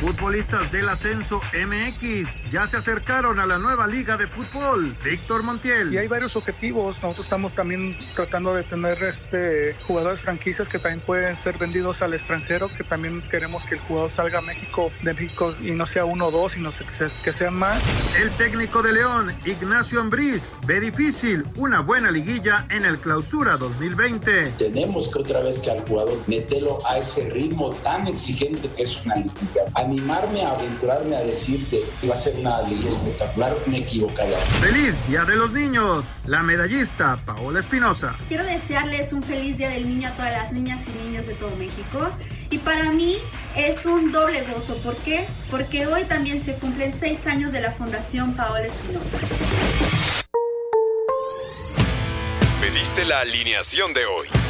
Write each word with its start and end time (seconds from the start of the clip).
Futbolistas 0.00 0.72
del 0.72 0.88
Ascenso 0.88 1.42
MX 1.52 2.50
ya 2.50 2.66
se 2.66 2.78
acercaron 2.78 3.38
a 3.38 3.44
la 3.44 3.58
nueva 3.58 3.86
liga 3.86 4.16
de 4.16 4.26
fútbol. 4.26 4.96
Víctor 5.04 5.42
Montiel. 5.42 5.92
Y 5.92 5.98
hay 5.98 6.08
varios 6.08 6.36
objetivos. 6.36 6.96
Nosotros 7.02 7.26
estamos 7.26 7.52
también 7.54 7.94
tratando 8.14 8.54
de 8.54 8.62
tener 8.62 9.02
este 9.02 9.76
jugadores 9.86 10.20
franquicias 10.20 10.70
que 10.70 10.78
también 10.78 11.00
pueden 11.04 11.36
ser 11.36 11.58
vendidos 11.58 12.00
al 12.00 12.14
extranjero, 12.14 12.70
que 12.74 12.82
también 12.82 13.20
queremos 13.30 13.62
que 13.64 13.74
el 13.74 13.80
jugador 13.82 14.10
salga 14.10 14.38
a 14.38 14.42
México 14.42 14.90
de 15.02 15.12
México 15.12 15.54
y 15.60 15.72
no 15.72 15.86
sea 15.86 16.06
uno 16.06 16.28
o 16.28 16.30
dos, 16.30 16.52
sino 16.52 16.72
que 17.22 17.32
sean 17.34 17.54
más. 17.54 17.78
El 18.16 18.30
técnico 18.30 18.82
de 18.82 18.94
León, 18.94 19.34
Ignacio 19.44 20.00
Ambriz, 20.00 20.50
ve 20.66 20.80
difícil 20.80 21.44
una 21.56 21.80
buena 21.80 22.10
liguilla 22.10 22.66
en 22.70 22.86
el 22.86 22.98
Clausura 22.98 23.58
2020. 23.58 24.52
Tenemos 24.52 25.08
que 25.08 25.18
otra 25.18 25.40
vez 25.40 25.58
que 25.58 25.70
al 25.70 25.80
jugador 25.86 26.18
meterlo 26.26 26.78
a 26.86 26.96
ese 26.96 27.28
ritmo 27.28 27.70
tan 27.70 28.06
exigente 28.06 28.66
que 28.74 28.84
es 28.84 29.04
una 29.04 29.16
liguilla 29.16 29.64
animarme 29.90 30.44
a 30.44 30.52
aventurarme 30.52 31.16
a 31.16 31.20
decirte 31.20 31.82
que 32.00 32.06
va 32.06 32.14
a 32.14 32.18
ser 32.18 32.34
una 32.36 32.62
liga 32.62 32.88
espectacular, 32.88 33.56
me 33.66 33.78
equivocaría. 33.78 34.38
¡Feliz 34.38 34.94
Día 35.08 35.24
de 35.24 35.34
los 35.34 35.52
Niños! 35.52 36.04
La 36.26 36.42
medallista 36.42 37.16
Paola 37.26 37.58
Espinosa. 37.58 38.16
Quiero 38.28 38.44
desearles 38.44 39.12
un 39.12 39.22
feliz 39.22 39.58
Día 39.58 39.70
del 39.70 39.88
Niño 39.88 40.08
a 40.08 40.12
todas 40.12 40.32
las 40.32 40.52
niñas 40.52 40.80
y 40.86 41.06
niños 41.06 41.26
de 41.26 41.34
todo 41.34 41.56
México. 41.56 42.08
Y 42.50 42.58
para 42.58 42.92
mí 42.92 43.16
es 43.56 43.84
un 43.84 44.12
doble 44.12 44.44
gozo. 44.44 44.76
¿Por 44.78 44.96
qué? 44.96 45.24
Porque 45.50 45.86
hoy 45.86 46.04
también 46.04 46.40
se 46.40 46.54
cumplen 46.54 46.92
seis 46.92 47.26
años 47.26 47.50
de 47.52 47.60
la 47.60 47.72
Fundación 47.72 48.34
Paola 48.34 48.66
Espinosa. 48.66 49.18
Pediste 52.60 53.04
la 53.04 53.20
alineación 53.20 53.92
de 53.92 54.06
hoy. 54.06 54.49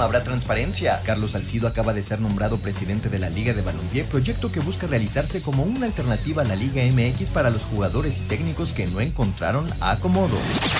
Habrá 0.00 0.24
transparencia. 0.24 1.00
Carlos 1.04 1.32
Salcido 1.32 1.68
acaba 1.68 1.92
de 1.92 2.02
ser 2.02 2.20
nombrado 2.20 2.58
presidente 2.58 3.08
de 3.08 3.20
la 3.20 3.30
Liga 3.30 3.54
de 3.54 3.62
Balompié, 3.62 4.02
proyecto 4.02 4.50
que 4.50 4.58
busca 4.58 4.88
realizarse 4.88 5.40
como 5.40 5.62
una 5.62 5.86
alternativa 5.86 6.42
a 6.42 6.44
la 6.44 6.56
Liga 6.56 6.82
MX 6.82 7.28
para 7.28 7.50
los 7.50 7.62
jugadores 7.62 8.18
y 8.18 8.22
técnicos 8.22 8.72
que 8.72 8.86
no 8.86 9.00
encontraron 9.00 9.68
acomodo. 9.80 10.36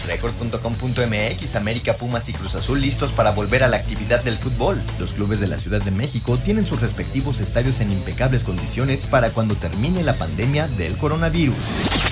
Record.com.mx, 0.09 1.55
América, 1.55 1.93
Pumas 1.95 2.29
y 2.29 2.33
Cruz 2.33 2.57
Azul 2.57 2.81
listos 2.81 3.13
para 3.13 3.31
volver 3.31 3.63
a 3.63 3.69
la 3.69 3.77
actividad 3.77 4.25
del 4.25 4.39
fútbol. 4.39 4.83
Los 4.99 5.13
clubes 5.13 5.39
de 5.39 5.47
la 5.47 5.59
Ciudad 5.59 5.83
de 5.83 5.93
México 5.93 6.39
tienen 6.39 6.67
sus 6.67 6.81
respectivos 6.81 7.41
estadios 7.41 7.81
en 7.81 7.93
impecables 7.93 8.43
condiciones 8.43 9.07
para 9.07 9.31
cuando 9.31 9.55
termine 9.55 10.03
la 10.03 10.15
pandemia 10.15 10.67
del 10.67 10.97
coronavirus. 10.97 11.57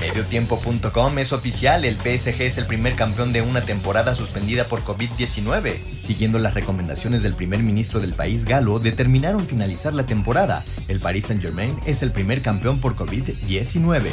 Mediotiempo.com 0.01 1.19
es 1.19 1.33
oficial, 1.33 1.85
el 1.85 1.99
PSG 1.99 2.43
es 2.43 2.59
el 2.59 2.67
primer 2.67 2.95
campeón 2.95 3.33
de 3.33 3.43
una 3.43 3.61
temporada 3.63 4.15
suspendida 4.15 4.63
por 4.65 4.81
COVID-19. 4.83 5.98
Siguiendo 6.09 6.39
las 6.39 6.55
recomendaciones 6.55 7.23
del 7.23 7.35
primer 7.35 7.63
ministro 7.63 8.01
del 8.01 8.15
país 8.15 8.47
galo, 8.47 8.79
determinaron 8.79 9.47
finalizar 9.47 9.93
la 9.93 10.07
temporada. 10.07 10.65
El 10.89 11.01
Paris 11.01 11.27
Saint-Germain 11.27 11.79
es 11.85 12.03
el 12.03 12.13
primer 12.13 12.41
campeón 12.41 12.81
por 12.81 12.97
COVID-19. 12.97 14.05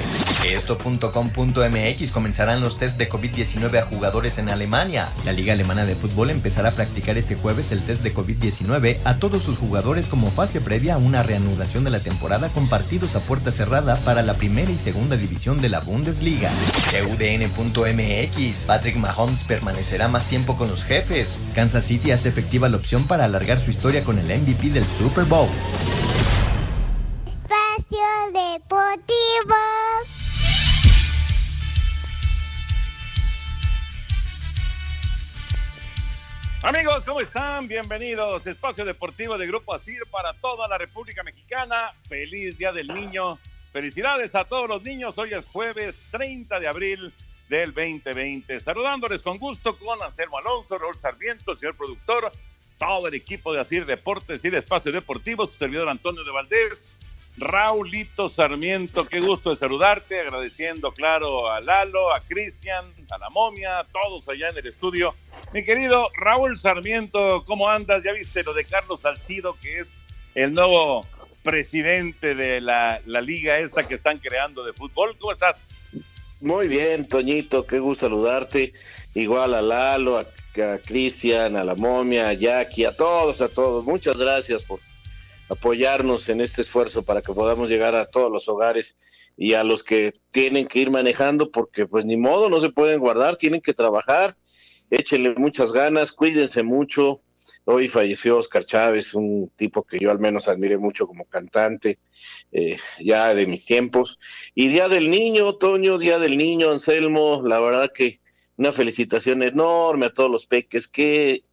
Esto.com.mx 0.46 2.12
comenzarán 2.12 2.60
los 2.60 2.78
test 2.78 2.98
de 2.98 3.08
COVID-19 3.08 3.82
a 3.82 3.86
jugadores 3.86 4.38
en 4.40 4.50
Alemania. 4.50 5.08
La 5.24 5.32
Liga 5.32 5.54
Alemana 5.54 5.86
de 5.86 5.96
Fútbol 5.96 6.32
empezará 6.32 6.68
a 6.68 6.72
practicar 6.74 7.18
este 7.18 7.36
jueves 7.36 7.72
el 7.72 7.86
test 7.86 8.04
de 8.04 8.14
COVID-19 8.14 8.98
a 9.06 9.16
todos 9.16 9.42
sus 9.44 9.58
jugadores 9.58 10.10
como 10.10 10.32
fase 10.32 10.60
previa 10.60 10.96
a 10.96 10.98
una 10.98 11.24
reanudación 11.24 11.86
de 11.86 11.92
la 11.92 12.02
temporada 12.02 12.50
con 12.50 12.68
partidos 12.68 13.16
a 13.16 13.22
puerta 13.22 13.54
cerrada 13.54 13.96
para 14.04 14.22
la 14.22 14.34
primera 14.34 14.70
y 14.70 14.78
segunda 14.78 15.16
división 15.16 15.62
de 15.62 15.70
la 15.70 15.80
Bundesliga. 15.80 16.52
UDN.mx 17.10 18.66
Patrick 18.66 18.98
Mahomes 18.98 19.46
permanecerá 19.46 20.10
más 20.10 20.26
tiempo 20.26 20.58
con 20.58 20.70
los 20.70 20.84
jefes. 20.84 21.38
Kansas 21.56 21.85
City 21.86 22.10
hace 22.10 22.30
efectiva 22.30 22.68
la 22.68 22.78
opción 22.78 23.06
para 23.06 23.26
alargar 23.26 23.60
su 23.60 23.70
historia 23.70 24.04
con 24.04 24.18
el 24.18 24.26
MVP 24.26 24.70
del 24.70 24.84
Super 24.84 25.24
Bowl. 25.26 25.48
Espacio 27.28 28.08
Deportivo. 28.34 29.56
Amigos, 36.64 37.06
¿cómo 37.06 37.22
están? 37.22 37.68
Bienvenidos. 37.68 38.48
Espacio 38.48 38.84
Deportivo 38.84 39.38
de 39.38 39.46
Grupo 39.46 39.76
Asir 39.76 40.02
para 40.10 40.34
toda 40.34 40.68
la 40.68 40.80
República 40.80 41.22
Mexicana. 41.22 41.92
Feliz 42.10 42.58
Día 42.58 42.72
del 42.72 42.88
Niño. 42.88 43.38
Felicidades 43.72 44.34
a 44.34 44.46
todos 44.46 44.68
los 44.68 44.82
niños. 44.82 45.20
Hoy 45.20 45.36
es 45.36 45.46
jueves 45.46 46.04
30 46.10 46.60
de 46.60 46.68
abril 46.68 47.14
del 47.50 47.74
2020. 47.74 48.60
Saludándoles 48.60 49.22
con 49.22 49.38
gusto 49.38 49.78
con 49.78 50.02
Anselmo 50.02 50.38
Alonso, 50.38 50.78
Raúl 50.78 50.98
Sarmiento, 50.98 51.56
señor 51.56 51.76
productor, 51.76 52.32
todo 52.78 53.08
el 53.08 53.14
equipo 53.14 53.54
de 53.54 53.62
Asir 53.62 53.86
Deportes 53.86 54.44
y 54.44 54.50
el 54.50 54.56
Espacio 54.56 54.92
Deportivo, 54.92 55.48
su 55.48 55.58
servidor 55.58 55.90
Antonio 55.90 56.24
de 56.24 56.32
Valdés. 56.32 57.00
Raulito 57.38 58.30
Sarmiento, 58.30 59.06
qué 59.06 59.20
gusto 59.20 59.50
de 59.50 59.58
saludarte, 59.58 60.22
agradeciendo, 60.22 60.94
claro, 60.94 61.52
a 61.52 61.60
Lalo, 61.60 62.14
a 62.14 62.22
Cristian, 62.22 62.94
a 63.10 63.18
la 63.18 63.30
momia, 63.30 63.80
a 63.80 63.84
todos 63.84 64.30
allá 64.30 64.50
en 64.50 64.58
el 64.58 64.68
estudio. 64.68 65.14
Mi 65.54 65.62
querido 65.62 66.10
Raúl 66.16 66.58
Sarmiento, 66.58 67.44
¿cómo 67.46 67.68
andas? 67.68 68.04
¿Ya 68.06 68.14
viste 68.14 68.42
lo 68.44 68.54
de 68.54 68.64
Carlos 68.64 69.02
Salcido, 69.02 69.58
que 69.62 69.80
es 69.80 70.02
el 70.34 70.54
nuevo 70.54 71.06
presidente 71.44 72.36
de 72.36 72.62
la, 72.62 73.02
la 73.06 73.20
liga 73.20 73.60
esta 73.60 73.86
que 73.86 73.96
están 73.96 74.20
creando 74.20 74.64
de 74.64 74.72
fútbol? 74.72 75.18
¿Cómo 75.18 75.34
estás? 75.34 75.76
Muy 76.46 76.68
bien, 76.68 77.08
Toñito, 77.08 77.66
qué 77.66 77.80
gusto 77.80 78.06
saludarte. 78.06 78.74
Igual 79.16 79.56
a 79.56 79.64
Lalo, 79.64 80.20
a, 80.20 80.28
Cristian, 80.86 81.56
a 81.56 81.64
la 81.64 81.74
momia, 81.74 82.30
a 82.30 82.34
Jackie, 82.34 82.86
a 82.86 82.96
todos, 82.96 83.42
a 83.42 83.50
todos. 83.50 83.84
Muchas 83.84 84.16
gracias 84.16 84.62
por 84.62 84.80
apoyarnos 85.50 86.30
en 86.30 86.42
este 86.42 86.62
esfuerzo 86.62 87.02
para 87.02 87.24
que 87.24 87.34
podamos 87.34 87.68
llegar 87.68 87.96
a 87.96 88.06
todos 88.06 88.32
los 88.32 88.48
hogares 88.48 88.96
y 89.36 89.54
a 89.54 89.64
los 89.64 89.82
que 89.82 90.14
tienen 90.30 90.68
que 90.68 90.78
ir 90.78 90.92
manejando 90.92 91.50
porque 91.50 91.88
pues 91.88 92.06
ni 92.06 92.16
modo, 92.16 92.48
no 92.48 92.62
se 92.62 92.70
pueden 92.70 93.00
guardar, 93.00 93.38
tienen 93.38 93.60
que 93.60 93.74
trabajar, 93.74 94.38
échenle 94.92 95.34
muchas 95.38 95.72
ganas, 95.72 96.12
cuídense 96.12 96.62
mucho. 96.62 97.22
Hoy 97.66 97.88
falleció 97.88 98.38
Oscar 98.38 98.66
Chávez, 98.66 99.14
un 99.14 99.52
tipo 99.56 99.84
que 99.84 100.00
yo 100.00 100.12
al 100.12 100.20
menos 100.20 100.48
admiré 100.48 100.78
mucho 100.78 101.08
como 101.08 101.26
cantante, 101.26 102.00
eh, 102.52 102.78
ya 103.00 103.34
de 103.34 103.48
mis 103.48 103.66
tiempos. 103.66 104.20
Y 104.54 104.68
Día 104.68 104.88
del 104.88 105.10
Niño, 105.10 105.56
Toño, 105.56 105.98
Día 105.98 106.20
del 106.20 106.38
Niño, 106.38 106.72
Anselmo, 106.72 107.42
la 107.46 107.60
verdad 107.60 107.92
que 107.94 108.22
una 108.58 108.72
felicitación 108.72 109.44
enorme 109.44 110.06
a 110.06 110.14
todos 110.14 110.32
los 110.32 110.46
peques. 110.46 110.88
¿Qué, 110.88 111.44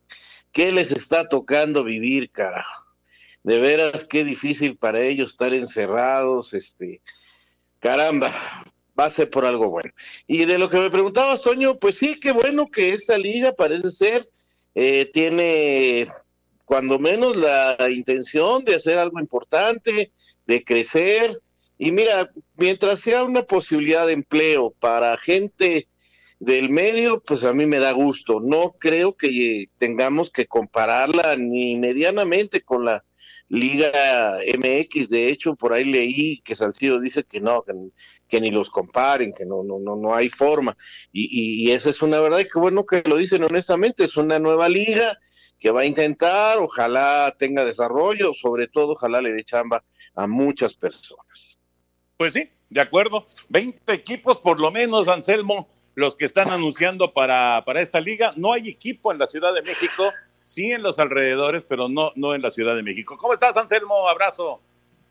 qué 0.53 0.71
les 0.71 0.93
está 0.93 1.29
tocando 1.29 1.83
vivir, 1.83 2.31
carajo? 2.31 2.83
de 3.43 3.59
veras 3.59 4.05
qué 4.05 4.25
difícil 4.25 4.77
para 4.77 5.01
ellos 5.01 5.33
estar 5.33 5.53
encerrados, 5.53 6.55
este, 6.55 7.01
caramba, 7.81 8.33
va 8.99 9.07
a 9.07 9.11
ser 9.11 9.31
por 9.31 9.45
algo 9.45 9.71
bueno. 9.71 9.93
Y 10.27 10.45
de 10.45 10.59
lo 10.59 10.71
que 10.71 10.79
me 10.79 10.91
preguntabas, 10.91 11.43
Toño, 11.43 11.79
pues 11.79 11.99
sí, 11.99 12.21
qué 12.21 12.33
bueno 12.33 12.71
que 12.71 12.91
esta 12.91 13.19
liga 13.19 13.53
parece 13.53 13.91
ser, 13.91 14.29
eh, 14.75 15.11
tiene 15.13 16.09
cuando 16.65 16.99
menos 16.99 17.37
la 17.37 17.77
intención 17.91 18.65
de 18.65 18.77
hacer 18.77 18.99
algo 18.99 19.21
importante, 19.21 20.13
de 20.47 20.65
crecer, 20.65 21.41
y 21.79 21.91
mira, 21.91 22.31
mientras 22.57 23.01
sea 23.01 23.25
una 23.25 23.43
posibilidad 23.43 24.07
de 24.07 24.13
empleo 24.13 24.71
para 24.79 25.17
gente 25.17 25.89
del 26.39 26.71
medio, 26.71 27.21
pues 27.21 27.45
a 27.45 27.53
mí 27.53 27.67
me 27.67 27.79
da 27.79 27.93
gusto. 27.93 28.41
No 28.41 28.77
creo 28.79 29.17
que 29.17 29.67
tengamos 29.79 30.31
que 30.31 30.47
compararla 30.47 31.37
ni 31.37 31.77
medianamente 31.77 32.61
con 32.63 32.85
la 32.85 33.05
Liga 33.49 34.39
MX, 34.57 35.11
de 35.11 35.29
hecho, 35.29 35.57
por 35.57 35.75
ahí 35.75 35.85
leí 35.85 36.41
que 36.41 36.57
Salcido 36.57 36.99
dice 36.99 37.23
que 37.23 37.39
no, 37.39 37.63
ni 38.41 38.51
los 38.51 38.71
comparen, 38.71 39.33
que 39.33 39.45
no, 39.45 39.63
no, 39.63 39.79
no, 39.79 39.97
no 39.97 40.15
hay 40.15 40.29
forma. 40.29 40.77
Y, 41.13 41.67
y, 41.67 41.73
esa 41.73 41.91
es 41.91 42.03
una 42.03 42.21
verdad, 42.21 42.39
y 42.41 42.49
qué 42.49 42.59
bueno 42.59 42.87
que 42.87 43.03
lo 43.07 43.17
dicen 43.17 43.43
honestamente, 43.45 44.05
es 44.05 44.17
una 44.17 44.39
nueva 44.39 44.69
liga 44.69 45.19
que 45.59 45.71
va 45.71 45.83
a 45.83 45.87
intentar, 45.87 46.59
ojalá 46.59 47.35
tenga 47.39 47.65
desarrollo, 47.65 48.35
sobre 48.35 48.67
todo, 48.67 48.93
ojalá 48.93 49.23
le 49.23 49.33
dé 49.33 49.45
chamba 49.45 49.85
a 50.15 50.27
muchas 50.27 50.75
personas. 50.75 51.59
Pues 52.17 52.33
sí, 52.33 52.49
de 52.69 52.81
acuerdo. 52.81 53.29
20 53.49 53.93
equipos 53.93 54.41
por 54.41 54.59
lo 54.59 54.71
menos, 54.71 55.09
Anselmo, 55.09 55.69
los 55.95 56.17
que 56.17 56.25
están 56.25 56.51
anunciando 56.51 57.13
para, 57.13 57.63
para 57.65 57.81
esta 57.81 58.01
liga. 58.01 58.33
No 58.37 58.53
hay 58.53 58.69
equipo 58.69 59.13
en 59.13 59.19
la 59.19 59.27
Ciudad 59.27 59.55
de 59.55 59.63
México, 59.63 60.11
sí 60.43 60.73
en 60.73 60.83
los 60.83 60.99
alrededores, 60.99 61.65
pero 61.69 61.89
no, 61.89 62.13
no 62.17 62.35
en 62.35 62.43
la 62.43 62.51
Ciudad 62.51 62.75
de 62.75 62.83
México. 62.83 63.17
¿Cómo 63.17 63.35
estás, 63.35 63.57
Anselmo? 63.57 64.09
Abrazo. 64.09 64.61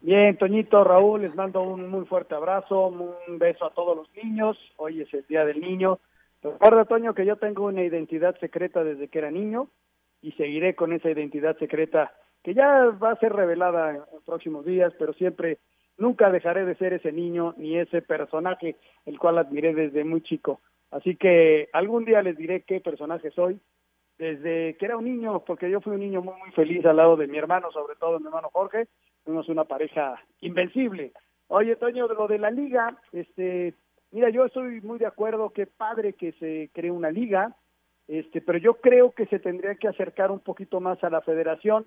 Bien, 0.03 0.35
Toñito, 0.35 0.83
Raúl, 0.83 1.21
les 1.21 1.35
mando 1.35 1.61
un 1.61 1.87
muy 1.87 2.07
fuerte 2.07 2.33
abrazo, 2.33 2.87
un 2.87 3.37
beso 3.37 3.65
a 3.65 3.69
todos 3.69 3.95
los 3.95 4.09
niños. 4.15 4.57
Hoy 4.77 4.99
es 4.99 5.13
el 5.13 5.27
Día 5.27 5.45
del 5.45 5.61
Niño. 5.61 5.99
Recuerda, 6.41 6.85
Toño, 6.85 7.13
que 7.13 7.23
yo 7.23 7.35
tengo 7.35 7.65
una 7.65 7.83
identidad 7.83 8.35
secreta 8.39 8.83
desde 8.83 9.09
que 9.09 9.19
era 9.19 9.29
niño 9.29 9.67
y 10.23 10.31
seguiré 10.31 10.73
con 10.73 10.91
esa 10.91 11.11
identidad 11.11 11.55
secreta 11.59 12.11
que 12.43 12.55
ya 12.55 12.85
va 12.85 13.11
a 13.11 13.19
ser 13.19 13.31
revelada 13.31 13.91
en, 13.91 14.01
próximos 14.25 14.65
días, 14.65 14.91
pero 14.97 15.13
siempre, 15.13 15.59
nunca 15.99 16.31
dejaré 16.31 16.65
de 16.65 16.73
ser 16.77 16.93
ese 16.93 17.11
niño 17.11 17.53
ni 17.57 17.77
ese 17.77 18.01
personaje 18.01 18.77
el 19.05 19.19
cual 19.19 19.37
admiré 19.37 19.75
desde 19.75 20.03
muy 20.03 20.21
chico. 20.21 20.61
Así 20.89 21.15
que 21.15 21.69
algún 21.73 22.05
día 22.05 22.23
les 22.23 22.37
diré 22.37 22.63
qué 22.63 22.81
personaje 22.81 23.29
soy, 23.29 23.61
desde 24.17 24.75
que 24.77 24.85
era 24.85 24.97
un 24.97 25.05
niño, 25.05 25.43
porque 25.45 25.69
yo 25.69 25.79
fui 25.79 25.93
un 25.93 25.99
niño 25.99 26.23
muy, 26.23 26.33
muy 26.39 26.51
feliz 26.53 26.83
al 26.87 26.97
lado 26.97 27.17
de 27.17 27.27
mi 27.27 27.37
hermano, 27.37 27.71
sobre 27.71 27.95
todo 27.97 28.19
mi 28.19 28.25
hermano 28.25 28.49
Jorge, 28.51 28.87
fuimos 29.23 29.49
una 29.49 29.65
pareja 29.65 30.21
invencible. 30.41 31.13
Oye, 31.47 31.75
Toño, 31.75 32.07
de 32.07 32.15
lo 32.15 32.27
de 32.27 32.39
la 32.39 32.51
liga, 32.51 32.97
este, 33.11 33.73
mira, 34.11 34.29
yo 34.29 34.45
estoy 34.45 34.81
muy 34.81 34.99
de 34.99 35.05
acuerdo, 35.05 35.49
qué 35.49 35.67
padre 35.67 36.13
que 36.13 36.31
se 36.33 36.69
cree 36.73 36.91
una 36.91 37.11
liga, 37.11 37.55
este, 38.07 38.41
pero 38.41 38.57
yo 38.57 38.75
creo 38.75 39.11
que 39.11 39.25
se 39.27 39.39
tendría 39.39 39.75
que 39.75 39.87
acercar 39.87 40.31
un 40.31 40.39
poquito 40.39 40.79
más 40.79 41.03
a 41.03 41.09
la 41.09 41.21
federación 41.21 41.85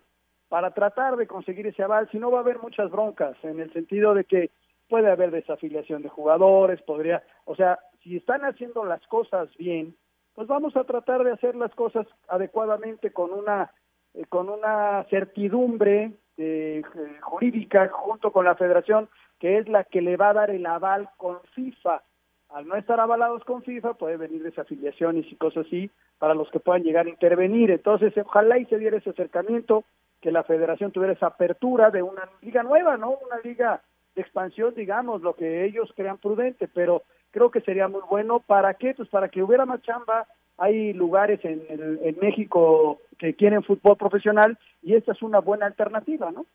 para 0.48 0.72
tratar 0.72 1.16
de 1.16 1.26
conseguir 1.26 1.66
ese 1.66 1.82
aval, 1.82 2.08
si 2.10 2.18
no 2.18 2.30
va 2.30 2.38
a 2.38 2.42
haber 2.42 2.58
muchas 2.58 2.90
broncas, 2.90 3.36
en 3.42 3.60
el 3.60 3.72
sentido 3.72 4.14
de 4.14 4.24
que 4.24 4.50
puede 4.88 5.10
haber 5.10 5.30
desafiliación 5.30 6.02
de 6.02 6.08
jugadores, 6.08 6.80
podría, 6.82 7.22
o 7.44 7.56
sea, 7.56 7.78
si 8.02 8.16
están 8.16 8.42
haciendo 8.44 8.84
las 8.84 9.04
cosas 9.06 9.48
bien, 9.56 9.96
pues 10.34 10.46
vamos 10.46 10.76
a 10.76 10.84
tratar 10.84 11.24
de 11.24 11.32
hacer 11.32 11.54
las 11.54 11.74
cosas 11.74 12.06
adecuadamente 12.28 13.12
con 13.12 13.32
una 13.32 13.72
eh, 14.14 14.24
con 14.28 14.48
una 14.48 15.04
certidumbre 15.10 16.12
eh, 16.36 16.82
jurídica 17.20 17.88
junto 17.88 18.32
con 18.32 18.44
la 18.44 18.54
federación, 18.54 19.08
que 19.38 19.58
es 19.58 19.68
la 19.68 19.84
que 19.84 20.00
le 20.00 20.16
va 20.16 20.30
a 20.30 20.34
dar 20.34 20.50
el 20.50 20.66
aval 20.66 21.08
con 21.16 21.38
FIFA. 21.54 22.02
Al 22.50 22.68
no 22.68 22.76
estar 22.76 23.00
avalados 23.00 23.44
con 23.44 23.62
FIFA, 23.62 23.94
puede 23.94 24.16
venir 24.16 24.42
desafiliaciones 24.42 25.26
y 25.30 25.36
cosas 25.36 25.66
así 25.66 25.90
para 26.18 26.34
los 26.34 26.50
que 26.50 26.60
puedan 26.60 26.82
llegar 26.82 27.06
a 27.06 27.10
intervenir. 27.10 27.70
Entonces, 27.70 28.12
ojalá 28.16 28.58
y 28.58 28.66
se 28.66 28.78
diera 28.78 28.96
ese 28.96 29.10
acercamiento, 29.10 29.84
que 30.20 30.32
la 30.32 30.44
federación 30.44 30.90
tuviera 30.90 31.12
esa 31.12 31.26
apertura 31.26 31.90
de 31.90 32.02
una 32.02 32.22
liga 32.40 32.62
nueva, 32.62 32.96
¿no? 32.96 33.10
Una 33.10 33.38
liga 33.42 33.82
de 34.14 34.22
expansión, 34.22 34.72
digamos, 34.74 35.20
lo 35.20 35.34
que 35.34 35.64
ellos 35.64 35.92
crean 35.94 36.18
prudente, 36.18 36.66
pero 36.66 37.02
creo 37.30 37.50
que 37.50 37.60
sería 37.60 37.88
muy 37.88 38.00
bueno. 38.08 38.40
¿Para 38.40 38.74
qué? 38.74 38.94
Pues 38.94 39.08
para 39.08 39.28
que 39.28 39.42
hubiera 39.42 39.66
más 39.66 39.82
chamba, 39.82 40.26
hay 40.58 40.92
lugares 40.92 41.40
en, 41.44 41.62
en, 41.68 42.16
México 42.20 43.00
que 43.18 43.34
quieren 43.34 43.62
fútbol 43.62 43.96
profesional 43.96 44.58
y 44.82 44.94
esta 44.94 45.12
es 45.12 45.22
una 45.22 45.40
buena 45.40 45.66
alternativa, 45.66 46.30
¿no? 46.30 46.46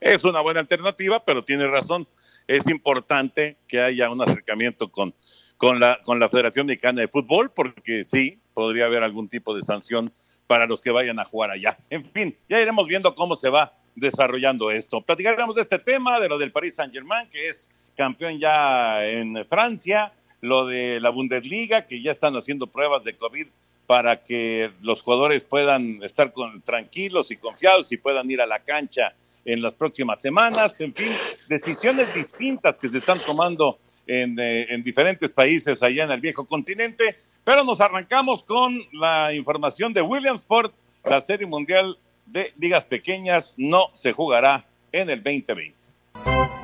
Es 0.00 0.24
una 0.24 0.40
buena 0.40 0.60
alternativa, 0.60 1.24
pero 1.24 1.44
tiene 1.44 1.66
razón. 1.66 2.06
Es 2.46 2.68
importante 2.68 3.56
que 3.66 3.80
haya 3.80 4.10
un 4.10 4.22
acercamiento 4.22 4.90
con, 4.90 5.14
con, 5.56 5.80
la, 5.80 6.00
con 6.02 6.18
la 6.18 6.28
Federación 6.28 6.66
Mexicana 6.66 7.02
de 7.02 7.08
Fútbol, 7.08 7.50
porque 7.50 8.04
sí, 8.04 8.38
podría 8.54 8.86
haber 8.86 9.02
algún 9.02 9.28
tipo 9.28 9.54
de 9.54 9.62
sanción 9.62 10.12
para 10.46 10.66
los 10.66 10.82
que 10.82 10.90
vayan 10.90 11.18
a 11.18 11.24
jugar 11.24 11.50
allá. 11.50 11.78
En 11.90 12.04
fin, 12.04 12.36
ya 12.48 12.60
iremos 12.60 12.86
viendo 12.86 13.14
cómo 13.14 13.34
se 13.34 13.50
va 13.50 13.74
desarrollando 13.94 14.70
esto. 14.70 15.00
Platicaremos 15.02 15.54
de 15.54 15.62
este 15.62 15.78
tema, 15.78 16.18
de 16.20 16.28
lo 16.28 16.38
del 16.38 16.52
Paris 16.52 16.76
Saint-Germain, 16.76 17.28
que 17.28 17.48
es 17.48 17.68
campeón 17.96 18.38
ya 18.38 19.04
en 19.04 19.44
Francia, 19.46 20.12
lo 20.40 20.66
de 20.66 21.00
la 21.00 21.10
Bundesliga, 21.10 21.84
que 21.86 22.02
ya 22.02 22.12
están 22.12 22.34
haciendo 22.36 22.66
pruebas 22.66 23.04
de 23.04 23.16
COVID 23.16 23.46
para 23.86 24.22
que 24.22 24.70
los 24.82 25.02
jugadores 25.02 25.44
puedan 25.44 26.02
estar 26.02 26.32
tranquilos 26.64 27.30
y 27.30 27.36
confiados 27.36 27.90
y 27.92 27.96
puedan 27.96 28.30
ir 28.30 28.40
a 28.40 28.46
la 28.46 28.60
cancha 28.60 29.14
en 29.44 29.62
las 29.62 29.74
próximas 29.74 30.20
semanas. 30.22 30.80
En 30.80 30.94
fin, 30.94 31.10
decisiones 31.48 32.14
distintas 32.14 32.78
que 32.78 32.88
se 32.88 32.98
están 32.98 33.18
tomando 33.18 33.78
en, 34.06 34.38
eh, 34.38 34.72
en 34.72 34.82
diferentes 34.82 35.32
países 35.32 35.82
allá 35.82 36.04
en 36.04 36.12
el 36.12 36.20
viejo 36.20 36.44
continente. 36.44 37.16
Pero 37.42 37.64
nos 37.64 37.80
arrancamos 37.80 38.42
con 38.42 38.80
la 38.92 39.34
información 39.34 39.92
de 39.92 40.02
Williamsport, 40.02 40.72
la 41.04 41.20
Serie 41.20 41.46
Mundial 41.46 41.98
de 42.26 42.52
Ligas 42.58 42.84
Pequeñas 42.84 43.54
no 43.56 43.90
se 43.94 44.12
jugará 44.12 44.64
en 44.92 45.10
el 45.10 45.22
2020. 45.22 46.59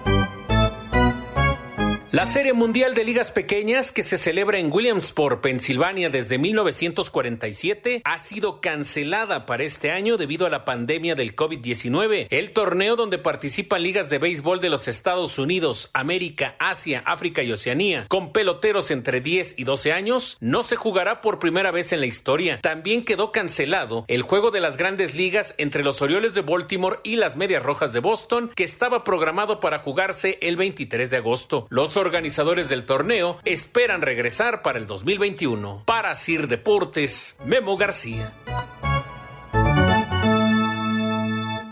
La 2.12 2.25
Serie 2.25 2.53
Mundial 2.53 2.94
de 2.94 3.03
Ligas 3.03 3.32
Pequeñas, 3.32 3.91
que 3.91 4.05
se 4.05 4.17
celebra 4.17 4.61
en 4.61 4.73
Williamsport, 4.73 5.41
Pensilvania 5.41 6.08
desde 6.08 6.38
1947, 6.38 8.03
ha 8.05 8.19
sido 8.20 8.61
cancelada 8.61 9.44
para 9.44 9.64
este 9.64 9.91
año 9.91 10.17
debido 10.17 10.47
a 10.47 10.50
la 10.50 10.64
pandemia 10.64 11.17
del 11.17 11.35
COVID-19. 11.35 12.29
El 12.31 12.53
torneo 12.53 12.94
donde 12.94 13.19
participan 13.19 13.82
ligas 13.82 14.08
de 14.08 14.19
béisbol 14.19 14.61
de 14.61 14.70
los 14.70 14.87
Estados 14.87 15.37
Unidos, 15.41 15.91
América, 15.94 16.55
Asia, 16.61 17.03
África 17.06 17.43
y 17.43 17.50
Oceanía, 17.50 18.06
con 18.06 18.31
peloteros 18.31 18.93
entre 18.93 19.20
10 19.20 19.58
y 19.58 19.64
12 19.64 19.93
años, 19.93 20.37
no 20.38 20.62
se 20.62 20.76
jugará 20.76 21.20
por 21.20 21.41
primera 21.41 21.73
vez 21.73 21.93
en 21.93 21.99
la 21.99 22.06
historia. 22.06 22.61
También 22.61 23.05
quedó 23.05 23.32
cancelado 23.32 24.05
el 24.06 24.23
juego 24.23 24.53
de 24.53 24.61
las 24.61 24.76
grandes 24.76 25.17
ligas 25.17 25.56
entre 25.58 25.82
los 25.82 26.00
Orioles 26.03 26.35
de 26.35 26.43
Baltimore 26.43 27.00
y 27.03 27.17
las 27.17 27.37
Medias 27.37 27.64
Rojas 27.64 27.93
de 27.93 27.99
Boston, 27.99 28.53
que 28.55 28.62
estaba 28.62 29.03
programado 29.03 29.58
para 29.58 29.81
jugarse 29.81 30.38
el 30.41 30.56
23 30.56 31.11
de 31.11 31.17
agosto. 31.17 31.67
Los 31.69 31.95
organizadores 31.96 32.69
del 32.69 32.84
torneo 32.87 33.38
esperan 33.44 34.02
regresar 34.02 34.62
para 34.62 34.78
el 34.78 34.87
2021. 34.87 35.84
Para 35.87 36.14
Sir 36.14 36.48
Deportes, 36.48 37.37
Memo 37.44 37.76
García. 37.76 38.32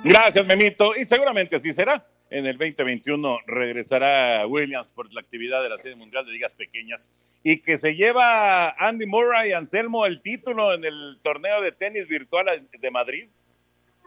Gracias, 0.05 0.47
Memito. 0.47 0.95
Y 0.97 1.05
seguramente 1.05 1.57
así 1.57 1.73
será. 1.73 2.07
En 2.31 2.47
el 2.47 2.59
2021 2.59 3.39
regresará 3.47 4.47
Williams 4.47 4.91
por 4.91 5.13
la 5.15 5.21
actividad 5.21 5.63
de 5.63 5.69
la 5.69 5.79
Serie 5.79 5.97
Mundial 5.97 6.27
de 6.27 6.33
Ligas 6.33 6.55
Pequeñas 6.55 7.11
y 7.43 7.61
que 7.61 7.79
se 7.79 7.95
lleva 7.95 8.71
Andy 8.71 9.07
Murray 9.07 9.51
y 9.51 9.53
Anselmo 9.53 10.05
el 10.07 10.21
título 10.21 10.75
en 10.75 10.85
el 10.85 11.19
torneo 11.23 11.61
de 11.61 11.73
tenis 11.73 12.09
virtual 12.09 12.67
de 12.73 12.91
Madrid. 12.91 13.29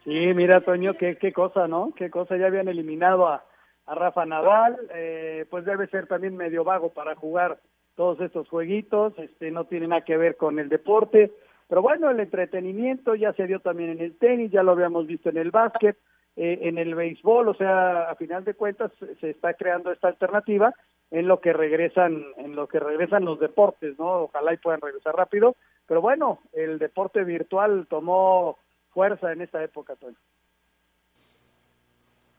Sí, 0.03 0.33
mira, 0.33 0.61
Toño, 0.61 0.93
qué, 0.95 1.15
qué 1.15 1.31
cosa, 1.31 1.67
¿no? 1.67 1.93
Qué 1.95 2.09
cosa, 2.09 2.37
ya 2.37 2.47
habían 2.47 2.67
eliminado 2.67 3.27
a, 3.27 3.45
a 3.87 3.95
Rafa 3.95 4.25
Nadal, 4.25 4.77
eh, 4.93 5.45
pues 5.49 5.65
debe 5.65 5.87
ser 5.87 6.07
también 6.07 6.35
medio 6.35 6.63
vago 6.63 6.89
para 6.89 7.15
jugar 7.15 7.59
todos 7.95 8.19
estos 8.19 8.47
jueguitos, 8.49 9.17
este 9.17 9.49
no 9.49 9.65
tiene 9.65 9.87
nada 9.87 10.01
que 10.01 10.17
ver 10.17 10.35
con 10.35 10.59
el 10.59 10.69
deporte, 10.69 11.31
pero 11.67 11.81
bueno, 11.81 12.09
el 12.09 12.19
entretenimiento 12.19 13.15
ya 13.15 13.33
se 13.33 13.47
dio 13.47 13.59
también 13.59 13.91
en 13.91 14.01
el 14.01 14.17
tenis, 14.17 14.51
ya 14.51 14.61
lo 14.61 14.73
habíamos 14.73 15.07
visto 15.07 15.29
en 15.29 15.37
el 15.37 15.51
básquet, 15.51 15.97
eh, 16.35 16.59
en 16.63 16.77
el 16.77 16.93
béisbol, 16.93 17.47
o 17.47 17.53
sea, 17.55 18.11
a 18.11 18.15
final 18.15 18.43
de 18.43 18.53
cuentas 18.53 18.91
se 19.19 19.29
está 19.29 19.53
creando 19.55 19.91
esta 19.91 20.09
alternativa 20.09 20.73
en 21.09 21.27
lo 21.27 21.39
que 21.39 21.53
regresan, 21.53 22.23
en 22.37 22.55
lo 22.55 22.67
que 22.67 22.79
regresan 22.79 23.25
los 23.25 23.39
deportes, 23.39 23.97
¿no? 23.97 24.23
Ojalá 24.23 24.53
y 24.53 24.57
puedan 24.57 24.81
regresar 24.81 25.15
rápido, 25.15 25.55
pero 25.87 26.01
bueno, 26.01 26.39
el 26.53 26.77
deporte 26.77 27.23
virtual 27.23 27.87
tomó 27.89 28.59
fuerza 28.91 29.31
en 29.31 29.41
esta 29.41 29.63
época, 29.63 29.95
Toño. 29.95 30.17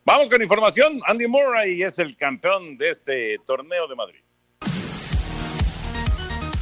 Vamos 0.09 0.31
con 0.31 0.41
información. 0.41 1.03
Andy 1.05 1.27
Murray 1.27 1.83
es 1.83 1.99
el 1.99 2.17
campeón 2.17 2.79
de 2.79 2.89
este 2.89 3.37
torneo 3.45 3.87
de 3.87 3.95
Madrid. 3.95 4.21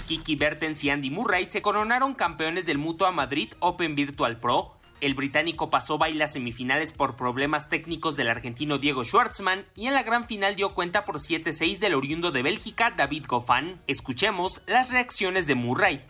Kiki 0.09 0.35
Bertens 0.35 0.83
y 0.83 0.91
Andy 0.91 1.11
Murray 1.11 1.47
se 1.47 1.63
coronaron 1.63 2.15
campeones 2.15 2.67
del 2.67 2.79
Mutua 2.79 3.13
Madrid 3.13 3.53
Open 3.61 3.95
Virtual 3.95 4.41
Pro 4.41 4.76
el 5.01 5.15
británico 5.15 5.69
pasó 5.71 5.99
las 6.15 6.35
semifinales 6.35 6.93
por 6.93 7.17
problemas 7.17 7.69
técnicos 7.69 8.17
del 8.17 8.29
argentino 8.29 8.79
Diego 8.79 9.03
Schwartzman 9.03 9.65
y 9.75 9.87
en 9.87 9.95
la 9.95 10.03
gran 10.03 10.27
final 10.27 10.55
dio 10.57 10.75
cuenta 10.75 11.05
por 11.05 11.17
7-6 11.17 11.79
del 11.79 11.95
oriundo 11.95 12.31
de 12.31 12.43
Bélgica 12.43 12.93
David 12.97 13.25
Goffin. 13.27 13.79
Escuchemos 13.87 14.63
las 14.67 14.91
reacciones 14.91 15.47
de 15.47 15.55
Murray. 15.55 16.01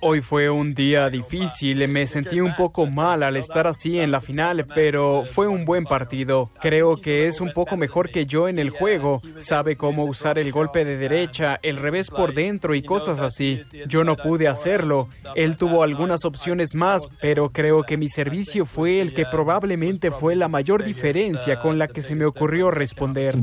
Hoy 0.00 0.20
fue 0.20 0.50
un 0.50 0.74
día 0.74 1.08
difícil, 1.08 1.88
me 1.88 2.06
sentí 2.06 2.40
un 2.40 2.54
poco 2.56 2.86
mal 2.86 3.22
al 3.22 3.36
estar 3.36 3.66
así 3.66 3.98
en 3.98 4.10
la 4.10 4.20
final, 4.20 4.66
pero 4.74 5.24
fue 5.24 5.48
un 5.48 5.64
buen 5.64 5.84
partido. 5.84 6.50
Creo 6.60 7.00
que 7.00 7.26
es 7.26 7.40
un 7.40 7.52
poco 7.52 7.76
mejor 7.76 8.10
que 8.10 8.26
yo 8.26 8.48
en 8.48 8.58
el 8.58 8.70
juego. 8.70 9.20
Sabe 9.38 9.76
cómo 9.76 10.04
usar 10.04 10.38
el 10.38 10.52
golpe 10.52 10.84
de 10.84 10.96
derecha, 10.96 11.58
el 11.62 11.76
revés 11.76 12.10
por 12.10 12.34
dentro 12.34 12.74
y 12.74 12.82
cosas 12.82 13.20
así. 13.20 13.60
Yo 13.86 14.04
no 14.04 14.16
pude 14.16 14.46
hacerlo. 14.46 15.08
Él 15.34 15.56
tuvo 15.56 15.82
algunas 15.82 16.24
opciones 16.24 16.74
más, 16.78 17.06
pero 17.20 17.50
creo 17.50 17.82
que 17.82 17.98
mi 17.98 18.08
servicio 18.08 18.64
fue 18.64 19.00
el 19.00 19.12
que 19.12 19.26
probablemente 19.26 20.10
fue 20.10 20.34
la 20.36 20.48
mayor 20.48 20.84
diferencia 20.84 21.60
con 21.60 21.78
la 21.78 21.88
que 21.88 22.00
se 22.00 22.14
me 22.14 22.24
ocurrió 22.24 22.70
responder. 22.70 23.34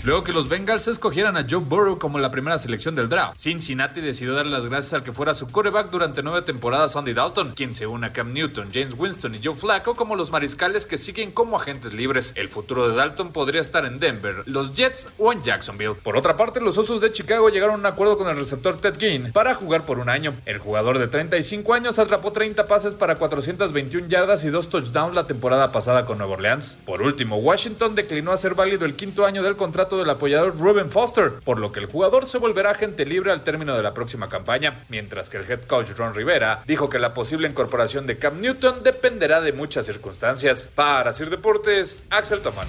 Luego 0.03 0.25
que 0.25 0.33
los 0.33 0.49
Bengals 0.49 0.89
escogieran 0.89 1.37
a 1.37 1.45
Joe 1.49 1.61
Burrow 1.61 1.99
como 1.99 2.19
la 2.19 2.31
primera 2.31 2.59
selección 2.59 2.95
del 2.95 3.11
draft, 3.11 3.39
Cincinnati 3.39 4.01
decidió 4.01 4.33
darle 4.33 4.51
las 4.51 4.65
gracias 4.65 4.95
al 4.95 5.03
que 5.03 5.13
fuera 5.13 5.35
su 5.35 5.47
quarterback 5.49 5.91
durante 5.91 6.23
nueve 6.23 6.41
temporadas, 6.41 6.97
Andy 6.97 7.13
Dalton, 7.13 7.53
quien 7.55 7.75
se 7.75 7.87
une 7.87 8.07
a 8.07 8.13
Cam 8.15 8.33
Newton, 8.33 8.71
James 8.73 8.95
Winston 8.97 9.35
y 9.35 9.41
Joe 9.45 9.55
Flacco 9.55 9.95
como 9.95 10.17
los 10.17 10.31
mariscales 10.31 10.87
que 10.87 10.97
siguen 10.97 11.33
como 11.33 11.59
agentes 11.59 11.93
libres. 11.93 12.33
El 12.35 12.49
futuro 12.49 12.89
de 12.89 12.97
Dalton 12.97 13.31
podría 13.31 13.61
estar 13.61 13.85
en 13.85 13.99
Denver, 13.99 14.43
los 14.47 14.73
Jets 14.73 15.09
o 15.19 15.35
en 15.35 15.43
Jacksonville. 15.43 15.97
Por 15.97 16.17
otra 16.17 16.35
parte, 16.35 16.63
los 16.63 16.79
Osos 16.79 17.03
de 17.03 17.13
Chicago 17.13 17.51
llegaron 17.51 17.75
a 17.75 17.79
un 17.81 17.87
acuerdo 17.87 18.17
con 18.17 18.29
el 18.29 18.39
receptor 18.39 18.81
Ted 18.81 18.99
Ginn 18.99 19.33
para 19.33 19.55
jugar 19.55 19.85
por 19.85 19.99
un 19.99 20.09
año. 20.09 20.33
El 20.47 20.61
jugador 20.61 20.99
de 20.99 21.09
35 21.09 21.75
años 21.75 21.99
atrapó 21.99 22.33
30 22.33 22.67
pases 22.67 22.95
para 22.95 23.17
421 23.17 24.09
yardas 24.09 24.45
y 24.45 24.49
dos 24.49 24.71
touchdowns 24.71 25.15
la 25.15 25.27
temporada 25.27 25.73
pasada 25.73 26.07
con 26.07 26.17
Nueva 26.17 26.33
Orleans. 26.33 26.79
Por 26.87 27.03
último, 27.03 27.37
Washington 27.37 27.95
declinó 27.95 28.33
hacer 28.33 28.55
válido 28.55 28.87
el 28.87 28.97
quinto 28.97 29.27
año 29.27 29.43
del 29.43 29.57
contrato 29.57 29.90
del 29.99 30.11
apoyador 30.11 30.59
Ruben 30.59 30.91
Foster, 30.91 31.33
por 31.45 31.59
lo 31.59 31.73
que 31.73 31.81
el 31.81 31.87
jugador 31.87 32.27
se 32.27 32.39
volverá 32.39 32.71
agente 32.71 33.05
libre 33.05 33.33
al 33.33 33.45
término 33.45 33.77
de 33.77 33.83
la 33.83 33.95
próxima 33.95 34.29
campaña, 34.29 34.85
mientras 34.89 35.31
que 35.31 35.39
el 35.39 35.51
head 35.51 35.63
coach 35.63 35.91
Ron 35.97 36.15
Rivera 36.15 36.63
dijo 36.67 36.89
que 36.89 36.99
la 36.99 37.15
posible 37.15 37.49
incorporación 37.49 38.07
de 38.07 38.19
Cam 38.19 38.41
Newton 38.41 38.83
dependerá 38.83 39.41
de 39.41 39.53
muchas 39.53 39.87
circunstancias. 39.87 40.71
Para 40.75 41.13
Sir 41.13 41.31
Deportes, 41.31 42.03
Axel 42.11 42.41
Tomán. 42.41 42.69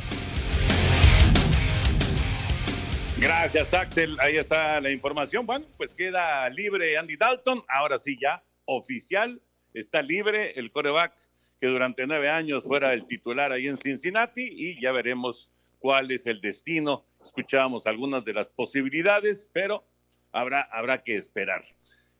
Gracias, 3.18 3.74
Axel. 3.76 4.18
Ahí 4.20 4.38
está 4.38 4.82
la 4.82 4.90
información. 4.90 5.46
Bueno, 5.46 5.66
pues 5.78 5.94
queda 5.94 6.50
libre 6.50 6.98
Andy 6.98 7.18
Dalton. 7.18 7.64
Ahora 7.68 8.00
sí, 8.00 8.18
ya 8.20 8.44
oficial, 8.66 9.40
está 9.74 10.02
libre 10.02 10.60
el 10.60 10.72
coreback 10.72 11.14
que 11.60 11.68
durante 11.68 12.08
nueve 12.08 12.30
años 12.30 12.64
fuera 12.64 12.94
el 12.94 13.06
titular 13.06 13.52
ahí 13.52 13.68
en 13.68 13.78
Cincinnati 13.78 14.48
y 14.50 14.82
ya 14.82 14.92
veremos 14.92 15.52
cuál 15.82 16.12
es 16.12 16.26
el 16.28 16.40
destino. 16.40 17.06
Escuchábamos 17.22 17.88
algunas 17.88 18.24
de 18.24 18.34
las 18.34 18.50
posibilidades, 18.50 19.50
pero 19.52 19.84
habrá, 20.32 20.62
habrá 20.72 21.04
que 21.04 21.16
esperar. 21.16 21.64